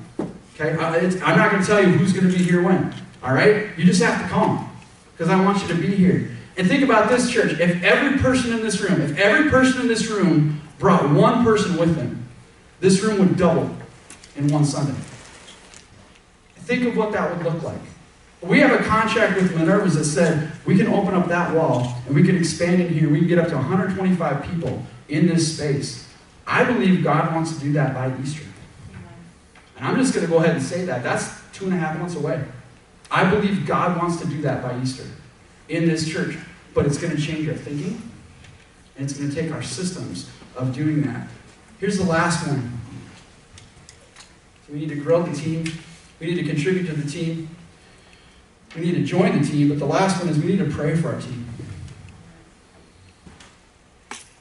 Okay? 0.55 0.77
I, 0.77 0.99
I'm 1.25 1.37
not 1.37 1.51
going 1.51 1.61
to 1.61 1.67
tell 1.67 1.83
you 1.83 1.89
who's 1.89 2.13
going 2.13 2.31
to 2.31 2.33
be 2.33 2.43
here 2.43 2.63
when. 2.63 2.95
All 3.23 3.35
right? 3.35 3.77
You 3.77 3.85
just 3.85 4.01
have 4.01 4.23
to 4.23 4.29
come 4.29 4.71
because 5.13 5.29
I 5.29 5.45
want 5.45 5.61
you 5.61 5.69
to 5.69 5.75
be 5.75 5.89
here. 5.89 6.31
And 6.57 6.69
think 6.69 6.85
about 6.85 7.09
this, 7.09 7.29
church. 7.29 7.59
If 7.59 7.83
every 7.83 8.19
person 8.21 8.53
in 8.53 8.63
this 8.63 8.81
room, 8.81 9.01
if 9.01 9.19
every 9.19 9.51
person 9.51 9.81
in 9.81 9.89
this 9.89 10.07
room 10.09 10.61
brought 10.79 11.11
one 11.11 11.43
person 11.43 11.77
with 11.77 11.97
them, 11.97 12.29
this 12.79 13.03
room 13.03 13.19
would 13.19 13.37
double 13.37 13.75
in 14.37 14.47
one 14.49 14.65
Sunday. 14.65 14.99
Think 16.59 16.87
of 16.87 16.97
what 16.97 17.11
that 17.11 17.37
would 17.37 17.45
look 17.45 17.63
like. 17.65 17.81
We 18.43 18.61
have 18.61 18.79
a 18.79 18.85
contract 18.85 19.37
with 19.37 19.57
Minerva's 19.57 19.95
that 19.95 20.05
said 20.05 20.53
we 20.65 20.77
can 20.77 20.89
open 20.89 21.15
up 21.15 21.29
that 21.29 21.55
wall 21.55 21.95
and 22.07 22.15
we 22.15 22.23
can 22.23 22.37
expand 22.37 22.81
it 22.83 22.91
here. 22.91 23.09
We 23.09 23.19
can 23.19 23.29
get 23.29 23.39
up 23.39 23.49
to 23.49 23.57
125 23.57 24.45
people 24.45 24.83
in 25.09 25.27
this 25.27 25.57
space. 25.57 26.07
I 26.47 26.65
believe 26.65 27.03
God 27.03 27.35
wants 27.35 27.55
to 27.55 27.61
do 27.61 27.73
that 27.73 27.95
by 27.95 28.13
Easter. 28.23 28.45
And 29.77 29.87
I'm 29.87 29.97
just 29.97 30.15
going 30.15 30.27
to 30.27 30.33
go 30.33 30.39
ahead 30.39 30.55
and 30.55 30.65
say 30.65 30.85
that. 30.85 31.03
That's 31.03 31.35
two 31.53 31.65
and 31.65 31.75
a 31.75 31.77
half 31.77 31.99
months 31.99 32.15
away. 32.15 32.45
I 33.11 33.29
believe 33.29 33.67
God 33.67 33.97
wants 33.99 34.21
to 34.21 34.27
do 34.27 34.43
that 34.43 34.63
by 34.63 34.81
Easter 34.81 35.05
in 35.69 35.87
this 35.87 36.09
church. 36.09 36.37
But 36.75 36.87
it's 36.87 36.99
going 36.99 37.17
to 37.17 37.21
change 37.21 37.49
our 37.49 37.55
thinking, 37.55 38.03
and 38.97 39.09
it's 39.09 39.19
going 39.19 39.31
to 39.31 39.35
take 39.35 39.51
our 39.51 39.63
systems 39.63 40.29
of 40.57 40.75
doing 40.75 41.03
that. 41.03 41.27
Here's 41.79 41.97
the 41.97 42.05
last 42.05 42.47
one. 42.47 42.81
We 44.71 44.81
need 44.81 44.91
to 44.91 44.97
grow 44.97 45.23
the 45.23 45.35
team. 45.35 45.65
We 46.21 46.27
need 46.27 46.35
to 46.35 46.45
contribute 46.45 46.87
to 46.87 46.93
the 46.93 47.11
team. 47.11 47.49
We 48.75 48.83
need 48.83 48.95
to 48.95 49.05
join 49.05 49.41
the 49.41 49.47
team. 49.47 49.69
But 49.69 49.79
the 49.79 49.87
last 49.87 50.19
one 50.21 50.29
is 50.29 50.39
we 50.39 50.47
need 50.47 50.59
to 50.59 50.71
pray 50.71 50.97
for 50.97 51.15
our 51.15 51.21
team. 51.21 51.47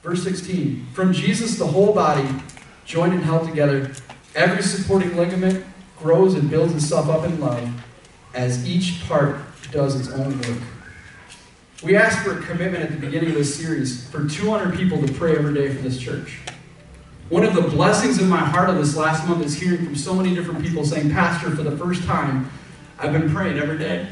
Verse 0.02 0.22
16 0.22 0.86
From 0.92 1.12
Jesus, 1.12 1.58
the 1.58 1.66
whole 1.66 1.92
body, 1.92 2.28
joined 2.84 3.12
and 3.12 3.22
held 3.22 3.48
together, 3.48 3.92
every 4.34 4.62
supporting 4.62 5.16
ligament 5.16 5.64
grows 5.98 6.34
and 6.34 6.48
builds 6.48 6.74
itself 6.74 7.08
up 7.08 7.24
in 7.24 7.40
love 7.40 7.68
as 8.34 8.66
each 8.68 9.06
part 9.08 9.38
does 9.72 9.98
its 9.98 10.10
own 10.10 10.38
work. 10.42 10.58
We 11.82 11.96
asked 11.96 12.24
for 12.24 12.38
a 12.38 12.42
commitment 12.42 12.84
at 12.84 12.90
the 12.90 12.98
beginning 12.98 13.30
of 13.30 13.34
this 13.34 13.54
series 13.54 14.08
for 14.08 14.26
200 14.26 14.76
people 14.76 15.04
to 15.04 15.12
pray 15.12 15.36
every 15.36 15.52
day 15.52 15.74
for 15.74 15.82
this 15.82 15.98
church. 15.98 16.38
One 17.28 17.44
of 17.44 17.54
the 17.54 17.62
blessings 17.62 18.20
in 18.20 18.28
my 18.28 18.38
heart 18.38 18.70
of 18.70 18.76
this 18.76 18.96
last 18.96 19.26
month 19.28 19.44
is 19.44 19.54
hearing 19.54 19.84
from 19.84 19.96
so 19.96 20.14
many 20.14 20.34
different 20.34 20.62
people 20.62 20.84
saying, 20.84 21.10
Pastor, 21.10 21.50
for 21.50 21.64
the 21.64 21.76
first 21.76 22.04
time, 22.04 22.48
I've 22.98 23.12
been 23.12 23.28
praying 23.30 23.58
every 23.58 23.78
day. 23.78 24.08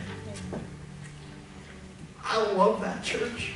I 2.24 2.42
love 2.52 2.80
that 2.80 3.04
church. 3.04 3.52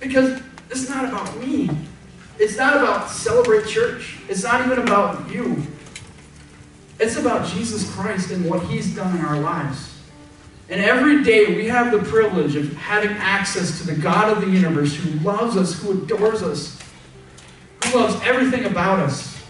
Because 0.00 0.40
it's 0.70 0.88
not 0.88 1.04
about 1.04 1.38
me. 1.38 1.70
It's 2.38 2.56
not 2.56 2.76
about 2.76 3.10
celebrate 3.10 3.66
church. 3.66 4.18
It's 4.28 4.42
not 4.42 4.66
even 4.66 4.78
about 4.78 5.30
you. 5.30 5.62
It's 6.98 7.16
about 7.16 7.46
Jesus 7.46 7.90
Christ 7.94 8.30
and 8.30 8.48
what 8.48 8.62
He's 8.64 8.94
done 8.94 9.16
in 9.18 9.24
our 9.24 9.40
lives. 9.40 9.94
And 10.68 10.80
every 10.80 11.22
day 11.22 11.56
we 11.56 11.66
have 11.66 11.92
the 11.92 11.98
privilege 12.10 12.56
of 12.56 12.72
having 12.74 13.10
access 13.10 13.78
to 13.80 13.86
the 13.86 13.94
God 13.94 14.36
of 14.36 14.40
the 14.40 14.50
universe 14.50 14.94
who 14.96 15.18
loves 15.20 15.56
us, 15.56 15.80
who 15.80 16.02
adores 16.02 16.42
us, 16.42 16.78
who 17.84 17.98
loves 17.98 18.20
everything 18.24 18.64
about 18.64 18.98
us. 18.98 19.40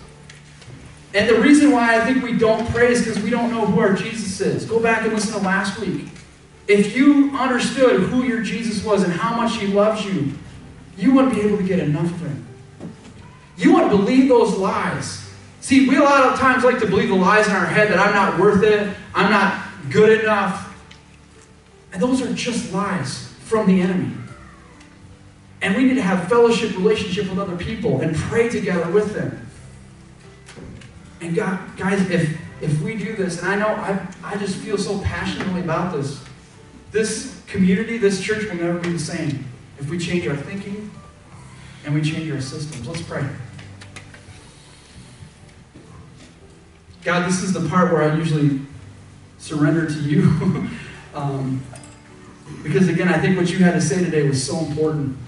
And 1.14 1.28
the 1.28 1.40
reason 1.40 1.70
why 1.70 1.98
I 1.98 2.04
think 2.04 2.22
we 2.22 2.36
don't 2.36 2.68
pray 2.68 2.92
is 2.92 3.04
because 3.04 3.22
we 3.22 3.30
don't 3.30 3.50
know 3.50 3.64
who 3.64 3.80
our 3.80 3.94
Jesus 3.94 4.40
is. 4.40 4.66
Go 4.66 4.78
back 4.78 5.04
and 5.04 5.14
listen 5.14 5.32
to 5.32 5.38
last 5.38 5.80
week. 5.80 6.08
If 6.68 6.96
you 6.96 7.30
understood 7.36 8.02
who 8.02 8.24
your 8.24 8.42
Jesus 8.42 8.84
was 8.84 9.02
and 9.02 9.12
how 9.12 9.36
much 9.36 9.56
he 9.56 9.68
loves 9.68 10.04
you, 10.04 10.32
you 10.96 11.12
wouldn't 11.12 11.34
be 11.34 11.42
able 11.42 11.58
to 11.58 11.64
get 11.64 11.78
enough 11.78 12.06
of 12.06 12.20
him. 12.20 12.46
You 13.56 13.74
wouldn't 13.74 13.90
believe 13.90 14.28
those 14.28 14.56
lies. 14.56 15.30
See, 15.60 15.88
we 15.88 15.96
a 15.96 16.02
lot 16.02 16.32
of 16.32 16.38
times 16.38 16.64
like 16.64 16.78
to 16.80 16.86
believe 16.86 17.08
the 17.08 17.14
lies 17.14 17.46
in 17.46 17.52
our 17.54 17.66
head 17.66 17.90
that 17.90 17.98
I'm 17.98 18.14
not 18.14 18.38
worth 18.40 18.62
it, 18.62 18.94
I'm 19.14 19.30
not 19.30 19.66
good 19.90 20.20
enough. 20.20 20.74
And 21.92 22.02
those 22.02 22.20
are 22.22 22.32
just 22.34 22.72
lies 22.72 23.32
from 23.40 23.66
the 23.66 23.80
enemy. 23.80 24.12
And 25.62 25.74
we 25.74 25.84
need 25.84 25.94
to 25.94 26.02
have 26.02 26.28
fellowship, 26.28 26.76
relationship 26.76 27.28
with 27.28 27.38
other 27.38 27.56
people, 27.56 28.00
and 28.00 28.14
pray 28.14 28.48
together 28.48 28.90
with 28.90 29.14
them. 29.14 29.46
And 31.20 31.34
God, 31.34 31.58
guys, 31.76 32.08
if 32.10 32.38
if 32.60 32.80
we 32.80 32.96
do 32.96 33.14
this, 33.16 33.42
and 33.42 33.48
I 33.48 33.56
know 33.56 33.68
I, 33.68 34.06
I 34.24 34.36
just 34.36 34.56
feel 34.56 34.78
so 34.78 34.98
passionately 35.00 35.60
about 35.60 35.92
this, 35.94 36.22
this 36.96 37.42
community, 37.46 37.98
this 37.98 38.22
church 38.22 38.48
will 38.48 38.56
never 38.56 38.78
be 38.78 38.88
the 38.88 38.98
same 38.98 39.44
if 39.78 39.90
we 39.90 39.98
change 39.98 40.26
our 40.26 40.34
thinking 40.34 40.90
and 41.84 41.94
we 41.94 42.00
change 42.00 42.30
our 42.30 42.40
systems. 42.40 42.88
Let's 42.88 43.02
pray. 43.02 43.28
God, 47.04 47.28
this 47.28 47.42
is 47.42 47.52
the 47.52 47.68
part 47.68 47.92
where 47.92 48.02
I 48.02 48.16
usually 48.16 48.60
surrender 49.36 49.86
to 49.86 50.00
you. 50.00 50.22
um, 51.14 51.62
because 52.62 52.88
again, 52.88 53.08
I 53.08 53.20
think 53.20 53.36
what 53.36 53.50
you 53.50 53.58
had 53.58 53.74
to 53.74 53.80
say 53.82 54.02
today 54.02 54.26
was 54.26 54.44
so 54.44 54.58
important. 54.60 55.18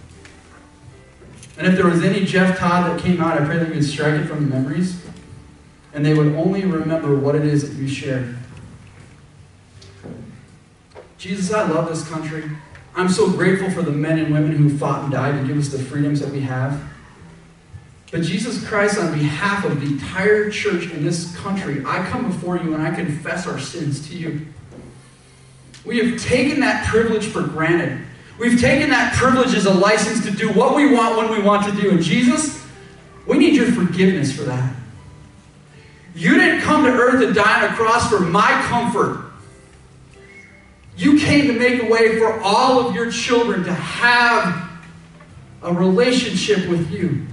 And 1.58 1.66
if 1.66 1.74
there 1.74 1.86
was 1.86 2.02
any 2.02 2.24
Jeff 2.24 2.58
Todd 2.58 2.90
that 2.90 2.98
came 2.98 3.20
out, 3.20 3.38
I 3.38 3.44
pray 3.44 3.58
that 3.58 3.68
you 3.68 3.74
would 3.74 3.84
strike 3.84 4.14
it 4.14 4.24
from 4.24 4.48
the 4.48 4.56
memories 4.56 5.04
and 5.92 6.02
they 6.02 6.14
would 6.14 6.34
only 6.34 6.64
remember 6.64 7.14
what 7.14 7.34
it 7.34 7.44
is 7.44 7.68
that 7.68 7.78
you 7.78 7.88
shared. 7.88 8.37
Jesus, 11.18 11.52
I 11.52 11.68
love 11.68 11.88
this 11.88 12.08
country. 12.08 12.44
I'm 12.94 13.08
so 13.08 13.30
grateful 13.30 13.70
for 13.70 13.82
the 13.82 13.90
men 13.90 14.18
and 14.18 14.32
women 14.32 14.52
who 14.52 14.76
fought 14.76 15.04
and 15.04 15.12
died 15.12 15.40
to 15.40 15.46
give 15.46 15.58
us 15.58 15.68
the 15.68 15.78
freedoms 15.78 16.20
that 16.20 16.30
we 16.30 16.40
have. 16.40 16.80
But 18.10 18.22
Jesus 18.22 18.66
Christ, 18.66 18.98
on 18.98 19.12
behalf 19.12 19.64
of 19.64 19.80
the 19.80 19.86
entire 19.86 20.50
church 20.50 20.90
in 20.90 21.04
this 21.04 21.36
country, 21.36 21.82
I 21.84 22.04
come 22.08 22.30
before 22.30 22.56
you 22.56 22.72
and 22.72 22.82
I 22.82 22.94
confess 22.94 23.46
our 23.46 23.58
sins 23.58 24.08
to 24.08 24.16
you. 24.16 24.46
We 25.84 25.98
have 25.98 26.20
taken 26.20 26.60
that 26.60 26.86
privilege 26.86 27.26
for 27.26 27.42
granted. 27.42 28.00
We've 28.38 28.60
taken 28.60 28.90
that 28.90 29.14
privilege 29.14 29.54
as 29.54 29.66
a 29.66 29.74
license 29.74 30.24
to 30.24 30.30
do 30.30 30.52
what 30.52 30.74
we 30.74 30.92
want 30.92 31.18
when 31.18 31.30
we 31.30 31.42
want 31.42 31.66
to 31.66 31.82
do. 31.82 31.90
And 31.90 32.02
Jesus, 32.02 32.64
we 33.26 33.36
need 33.36 33.54
your 33.54 33.70
forgiveness 33.72 34.32
for 34.32 34.42
that. 34.42 34.74
You 36.14 36.34
didn't 36.34 36.62
come 36.62 36.84
to 36.84 36.90
earth 36.90 37.22
and 37.22 37.34
die 37.34 37.64
on 37.64 37.72
a 37.72 37.76
cross 37.76 38.08
for 38.08 38.20
my 38.20 38.50
comfort. 38.68 39.27
You 40.98 41.16
came 41.16 41.46
to 41.46 41.52
make 41.52 41.80
a 41.80 41.86
way 41.86 42.18
for 42.18 42.40
all 42.40 42.80
of 42.80 42.94
your 42.94 43.10
children 43.10 43.62
to 43.62 43.72
have 43.72 44.68
a 45.62 45.72
relationship 45.72 46.68
with 46.68 46.90
you, 46.90 47.24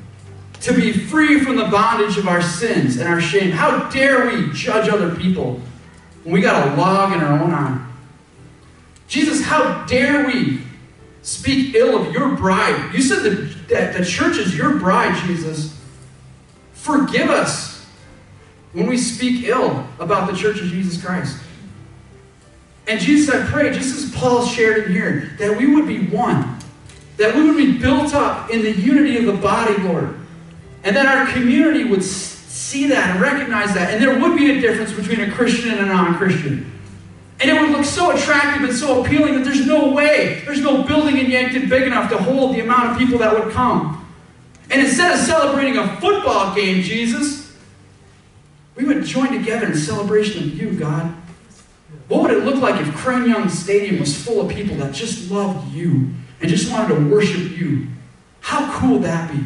to 0.62 0.74
be 0.74 0.94
free 0.94 1.40
from 1.40 1.56
the 1.56 1.66
bondage 1.66 2.16
of 2.18 2.28
our 2.28 2.44
sins 2.44 2.98
and 2.98 3.10
our 3.10 3.20
shame. 3.20 3.50
How 3.50 3.90
dare 3.90 4.28
we 4.28 4.54
judge 4.54 4.88
other 4.88 5.16
people 5.16 5.60
when 6.24 6.34
we 6.34 6.42
got 6.42 6.68
a 6.68 6.76
log 6.80 7.14
in 7.14 7.22
our 7.22 7.44
own 7.44 7.52
eye? 7.52 7.88
Jesus, 9.08 9.44
how 9.44 9.84
dare 9.86 10.28
we 10.28 10.62
speak 11.24 11.74
ill 11.74 12.00
of 12.00 12.14
your 12.14 12.36
bride? 12.36 12.94
You 12.94 13.02
said 13.02 13.24
that, 13.24 13.68
that 13.70 13.98
the 13.98 14.06
church 14.06 14.38
is 14.38 14.56
your 14.56 14.78
bride, 14.78 15.20
Jesus. 15.26 15.76
Forgive 16.74 17.32
us 17.32 17.84
when 18.74 18.86
we 18.86 18.98
speak 18.98 19.46
ill 19.46 19.88
about 20.00 20.30
the 20.30 20.38
church 20.38 20.62
of 20.62 20.68
Jesus 20.68 21.04
Christ. 21.04 21.40
And 22.88 23.00
Jesus, 23.00 23.34
I 23.34 23.46
pray, 23.48 23.74
just 23.74 23.96
as 23.96 24.12
Paul 24.14 24.46
shared 24.46 24.86
in 24.86 24.92
here, 24.92 25.32
that 25.40 25.58
we 25.58 25.74
would 25.74 25.88
be 25.88 26.06
one, 26.08 26.60
that 27.18 27.36
we 27.36 27.44
would 27.44 27.58
be 27.58 27.78
built 27.78 28.14
up 28.14 28.50
in 28.52 28.62
the 28.62 28.72
unity 28.72 29.18
of 29.18 29.26
the 29.26 29.42
body, 29.42 29.76
Lord, 29.82 30.16
and 30.84 30.96
that 30.96 31.06
our 31.08 31.32
community 31.34 31.84
would 31.84 32.04
see 32.04 32.88
that 32.88 33.12
and 33.12 33.22
recognize 33.22 33.74
that, 33.74 33.92
and 33.92 34.04
there 34.04 34.20
would 34.20 34.38
be 34.38 34.58
a 34.58 34.62
difference 34.62 34.94
between 34.94 35.22
a 35.22 35.32
Christian 35.34 35.72
and 35.72 35.80
a 35.80 35.86
non 35.86 36.16
Christian. 36.16 36.72
And 37.40 37.50
it 37.50 37.60
would 37.60 37.72
look 37.72 37.86
so 37.86 38.12
attractive 38.12 38.70
and 38.70 38.78
so 38.78 39.04
appealing 39.04 39.36
that 39.36 39.44
there's 39.44 39.66
no 39.66 39.92
way, 39.92 40.42
there's 40.46 40.62
no 40.62 40.84
building 40.84 41.18
in 41.18 41.30
Yankton 41.30 41.68
big 41.68 41.84
enough 41.84 42.10
to 42.12 42.18
hold 42.18 42.56
the 42.56 42.62
amount 42.62 42.92
of 42.92 42.98
people 42.98 43.18
that 43.20 43.34
would 43.34 43.54
come. 43.54 44.06
And 44.70 44.82
instead 44.82 45.12
of 45.12 45.20
celebrating 45.20 45.78
a 45.78 46.00
football 46.00 46.56
game, 46.56 46.82
Jesus, 46.82 47.54
we 48.76 48.86
would 48.86 49.04
join 49.04 49.32
together 49.32 49.68
in 49.68 49.76
celebration 49.76 50.44
of 50.44 50.54
you, 50.56 50.72
God. 50.72 51.14
What 52.08 52.22
would 52.22 52.32
it 52.32 52.44
look 52.44 52.62
like 52.62 52.80
if 52.80 52.94
Crane 52.96 53.50
Stadium 53.50 54.00
was 54.00 54.24
full 54.24 54.42
of 54.42 54.56
people 54.56 54.76
that 54.78 54.94
just 54.94 55.32
loved 55.32 55.74
you 55.74 56.10
and 56.40 56.50
just 56.50 56.72
wanted 56.72 56.96
to 56.96 57.10
worship 57.10 57.58
you? 57.58 57.88
How 58.42 58.72
cool 58.80 58.94
would 58.94 59.04
that 59.04 59.32
be? 59.32 59.44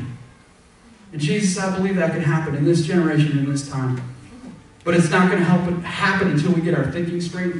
And 1.11 1.21
Jesus, 1.21 1.57
I 1.57 1.75
believe 1.75 1.95
that 1.95 2.11
can 2.11 2.21
happen 2.21 2.55
in 2.55 2.65
this 2.65 2.85
generation, 2.85 3.37
in 3.39 3.49
this 3.49 3.69
time. 3.69 4.01
But 4.83 4.93
it's 4.93 5.09
not 5.09 5.29
going 5.29 5.39
to 5.39 5.45
help 5.45 5.67
it 5.67 5.81
happen 5.83 6.29
until 6.29 6.51
we 6.51 6.61
get 6.61 6.73
our 6.73 6.91
thinking 6.91 7.21
straight 7.21 7.55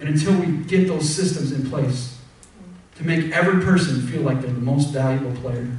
and 0.00 0.08
until 0.08 0.34
we 0.34 0.64
get 0.64 0.88
those 0.88 1.08
systems 1.08 1.52
in 1.52 1.68
place 1.68 2.18
to 2.96 3.04
make 3.04 3.30
every 3.32 3.62
person 3.62 4.04
feel 4.06 4.22
like 4.22 4.40
they're 4.42 4.52
the 4.52 4.60
most 4.60 4.90
valuable 4.90 5.32
player. 5.40 5.70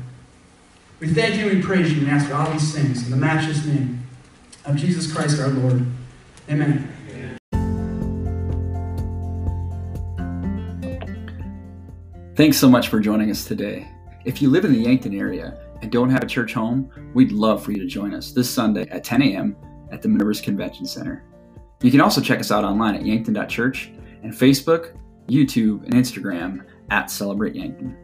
We 0.99 1.09
thank 1.09 1.35
you, 1.35 1.47
we 1.47 1.61
praise 1.61 1.91
you, 1.91 2.01
and 2.01 2.09
ask 2.09 2.33
all 2.33 2.49
these 2.51 2.73
things 2.73 3.03
in 3.03 3.11
the 3.11 3.17
matchless 3.17 3.65
name 3.65 4.07
of 4.65 4.77
Jesus 4.77 5.11
Christ 5.11 5.41
our 5.41 5.49
Lord. 5.49 5.85
Amen. 6.49 6.92
Thanks 12.35 12.57
so 12.57 12.67
much 12.67 12.87
for 12.87 12.99
joining 12.99 13.29
us 13.29 13.45
today. 13.45 13.87
If 14.25 14.41
you 14.41 14.49
live 14.49 14.65
in 14.65 14.73
the 14.73 14.79
Yankton 14.79 15.13
area 15.13 15.55
and 15.83 15.91
don't 15.91 16.09
have 16.09 16.23
a 16.23 16.25
church 16.25 16.51
home, 16.51 16.89
we'd 17.13 17.31
love 17.31 17.63
for 17.63 17.71
you 17.71 17.77
to 17.77 17.85
join 17.85 18.11
us 18.11 18.31
this 18.31 18.49
Sunday 18.49 18.89
at 18.89 19.03
10 19.03 19.21
a.m. 19.21 19.55
at 19.91 20.01
the 20.01 20.07
Minerva's 20.07 20.41
Convention 20.41 20.87
Center. 20.87 21.23
You 21.83 21.91
can 21.91 22.01
also 22.01 22.21
check 22.21 22.39
us 22.39 22.49
out 22.49 22.63
online 22.63 22.95
at 22.95 23.05
yankton.church 23.05 23.91
and 24.23 24.33
Facebook, 24.33 24.97
YouTube, 25.27 25.83
and 25.83 25.93
Instagram 25.93 26.65
at 26.89 27.11
Celebrate 27.11 27.53
Yankton. 27.53 27.95